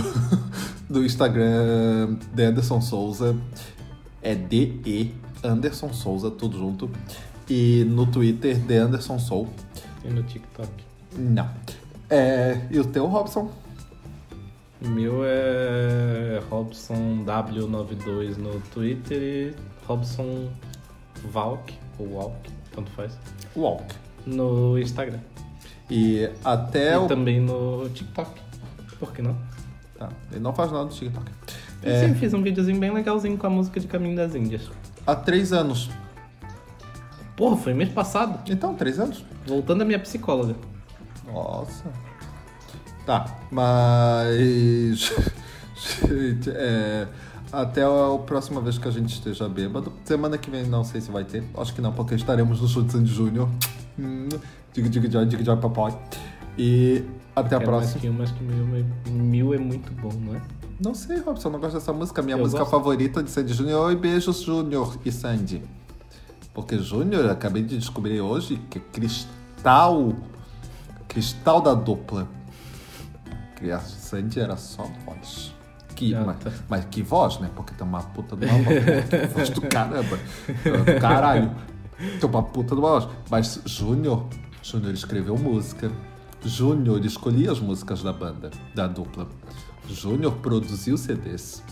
do 0.90 1.06
Instagram 1.06 2.18
de 2.34 2.44
Anderson 2.44 2.82
Souza. 2.82 3.36
É 4.22 4.34
DE 4.36 5.14
Anderson 5.44 5.94
Souza, 5.94 6.32
tudo 6.32 6.58
junto. 6.58 6.90
E 7.50 7.86
no 7.88 8.06
Twitter 8.08 8.58
de 8.58 8.78
Anderson 8.78 9.20
Soul. 9.20 9.48
E 10.04 10.10
no 10.10 10.24
TikTok. 10.24 10.70
Não. 11.18 11.48
É, 12.10 12.62
e 12.72 12.80
o 12.80 12.86
teu, 12.86 13.06
Robson? 13.06 13.52
O 14.82 14.88
meu 14.88 15.22
é 15.26 16.40
Robson 16.50 17.24
W92 17.26 18.38
no 18.38 18.60
Twitter 18.74 19.22
e 19.22 19.56
Robson 19.88 20.50
Valk, 21.32 21.74
ou 21.98 22.14
Walk, 22.14 22.50
tanto 22.74 22.92
faz, 22.92 23.18
Walk. 23.56 23.84
no 24.26 24.78
Instagram. 24.78 25.20
E 25.90 26.30
até 26.46 26.94
e 26.94 26.98
o. 26.98 27.08
também 27.08 27.40
no 27.42 27.90
TikTok. 27.90 28.40
Por 29.00 29.12
que 29.14 29.22
não? 29.22 29.36
Tá, 29.98 30.10
ele 30.32 30.40
não 30.42 30.54
faz 30.54 30.72
nada 30.72 30.86
no 30.86 30.92
TikTok. 30.92 31.32
Eu 31.82 31.92
É, 31.92 32.00
sempre 32.02 32.20
fiz 32.20 32.34
um 32.34 32.42
videozinho 32.44 32.80
bem 32.80 32.92
legalzinho 32.92 33.38
com 33.38 33.48
a 33.48 33.50
música 33.50 33.80
de 33.80 33.88
Caminho 33.88 34.16
das 34.16 34.36
Índias. 34.36 34.70
há 35.06 35.16
três 35.16 35.52
anos. 35.52 35.90
Porra, 37.36 37.58
foi 37.58 37.74
mês 37.74 37.90
passado. 37.90 38.40
Então, 38.52 38.74
três 38.76 39.00
anos? 39.00 39.24
Voltando 39.46 39.82
à 39.82 39.86
minha 39.86 40.00
psicóloga. 40.00 40.56
Nossa. 41.32 41.84
Tá, 43.06 43.26
mas. 43.52 45.12
Gente, 45.76 46.50
é. 46.50 47.08
Até 47.52 47.84
a 47.84 48.18
próxima 48.26 48.60
vez 48.60 48.78
que 48.78 48.88
a 48.88 48.92
gente 48.92 49.14
esteja 49.14 49.48
bêbado. 49.48 49.94
Semana 50.04 50.38
que 50.38 50.50
vem 50.50 50.66
não 50.66 50.84
sei 50.84 51.00
se 51.00 51.10
vai 51.10 51.24
ter. 51.24 51.44
Acho 51.58 51.74
que 51.74 51.80
não, 51.82 51.94
porque 51.94 52.14
estaremos 52.16 52.60
no 52.62 52.68
show 52.68 52.84
de 52.84 52.92
Sandy 52.92 53.10
Júnior. 53.14 53.48
Hum, 53.98 54.28
Diga, 54.74 54.90
diga, 54.90 55.08
diga, 55.08 55.26
diga, 55.26 55.44
diga, 55.44 55.58
papai. 55.58 55.98
E 56.58 57.04
até 57.36 57.56
a 57.56 57.60
Quero 57.60 57.72
mais 57.72 57.92
próxima. 57.94 58.02
que 58.02 58.10
um, 58.10 58.14
mais 58.14 58.32
que 58.32 58.44
mil, 58.44 58.86
mil 59.08 59.54
é 59.54 59.58
muito 59.58 59.92
bom, 59.94 60.12
não 60.14 60.36
é? 60.36 60.42
Não 60.84 60.94
sei, 60.94 61.20
Robson, 61.20 61.50
não 61.50 61.60
gosto 61.60 61.76
dessa 61.76 61.94
música. 61.94 62.22
Minha 62.22 62.36
Eu 62.36 62.42
música 62.42 62.60
gosto. 62.60 62.72
favorita 62.72 63.24
de 63.24 63.32
Sandy 63.32 63.54
Júnior. 63.54 63.86
Oi, 63.88 63.96
beijos, 63.96 64.42
Júnior 64.42 64.98
e 65.06 65.12
Sandy. 65.12 65.64
Porque 66.54 66.78
Júnior, 66.78 67.30
acabei 67.30 67.64
de 67.64 67.78
descobrir 67.78 68.20
hoje 68.20 68.60
que 68.70 68.78
é 68.78 68.82
cristal. 68.92 70.14
Cristal 71.18 71.60
da 71.62 71.74
dupla. 71.74 72.28
Que 73.56 73.72
a 73.72 73.80
Sandy 73.80 74.40
era 74.40 74.56
só 74.56 74.84
voz. 75.04 75.52
Que, 75.96 76.14
Ah, 76.14 76.22
mas, 76.24 76.38
tá. 76.38 76.52
mas 76.70 76.86
que 76.92 77.02
voz, 77.02 77.40
né? 77.40 77.50
Porque 77.56 77.74
tem 77.74 77.88
uma 77.88 78.04
puta 78.04 78.36
de 78.36 78.46
uma 78.46 78.54
voz. 78.62 78.86
né? 78.86 79.02
Voz 79.34 79.50
do 79.50 79.62
caramba. 79.62 80.20
Do 80.64 81.02
caralho. 81.02 81.56
Tem 82.20 82.30
uma 82.30 82.44
puta 82.44 82.76
de 82.76 82.82
uma 82.82 83.00
voz. 83.00 83.08
Mas 83.32 83.60
Júnior, 83.66 84.28
Júnior 84.62 84.94
escreveu 84.94 85.36
música. 85.36 85.92
Júnior 86.46 87.04
escolhia 87.04 87.52
as 87.52 87.60
músicas 87.60 88.04
da 88.04 88.14
banda, 88.14 88.52
da 88.76 88.86
dupla. 88.86 89.28
Júnior 89.90 90.34
produziu 90.34 91.00
CDs. 91.00 91.64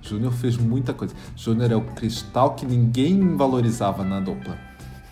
Júnior 0.00 0.32
fez 0.32 0.56
muita 0.56 0.94
coisa. 0.94 1.12
Júnior 1.34 1.72
é 1.72 1.74
o 1.76 1.82
cristal 1.82 2.54
que 2.54 2.64
ninguém 2.64 3.36
valorizava 3.36 4.04
na 4.04 4.20
dupla. 4.20 4.56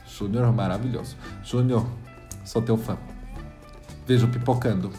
Júnior 0.07 0.45
é 0.47 0.51
maravilhoso. 0.53 1.17
Júnior, 1.43 1.85
sou 2.45 2.63
teu 2.63 2.77
fã. 2.77 2.97
Vejo 4.11 4.27
pipocando. 4.27 4.91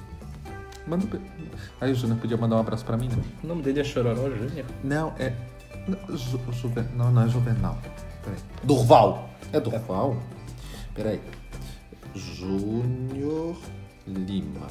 Manda. 0.88 1.18
um 1.18 1.22
Aí 1.82 1.92
o 1.92 1.96
Júnior 1.96 2.18
podia 2.20 2.38
mandar 2.38 2.56
um 2.56 2.60
abraço 2.60 2.86
pra 2.86 2.96
mim, 2.96 3.10
né? 3.10 3.22
O 3.44 3.48
nome 3.48 3.62
dele 3.62 3.82
é 3.82 3.84
Chororó 3.84 4.30
Júnior. 4.30 4.66
Não, 4.82 5.14
é. 5.20 5.34
não, 5.86 6.18
Ju, 6.18 6.40
Juven- 6.54 6.88
não, 6.96 7.12
não 7.12 7.24
é 7.24 7.28
Juvenal. 7.28 7.78
Peraí. 8.24 8.40
Durval. 8.64 9.30
É 9.52 9.60
Durval? 9.60 10.16
Peraí. 10.96 11.20
Júnior 12.16 13.58
Lima. 14.08 14.68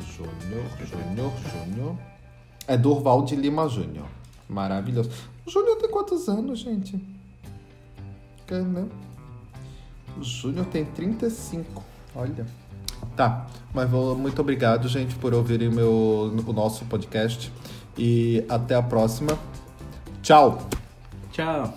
Júnior, 0.00 0.64
Júnior, 0.86 1.32
Júnior. 1.52 1.98
É 2.66 2.78
Durval 2.78 3.22
de 3.26 3.36
Lima 3.36 3.68
Júnior. 3.68 4.06
Maravilhoso. 4.48 5.10
O 5.44 5.50
Júnior 5.50 5.76
tem 5.76 5.90
quantos 5.90 6.26
anos, 6.26 6.60
gente? 6.60 6.98
Que, 8.46 8.54
né? 8.54 8.88
O 10.16 10.24
Júnior 10.24 10.64
tem 10.68 10.86
35. 10.86 11.84
Olha. 12.14 12.61
Tá, 13.16 13.46
mas 13.74 13.88
vou, 13.90 14.16
muito 14.16 14.40
obrigado, 14.40 14.88
gente, 14.88 15.14
por 15.16 15.34
ouvirem 15.34 15.68
meu, 15.68 16.34
o 16.46 16.52
nosso 16.52 16.84
podcast. 16.86 17.52
E 17.96 18.44
até 18.48 18.74
a 18.74 18.82
próxima. 18.82 19.38
Tchau! 20.22 20.66
Tchau. 21.32 21.74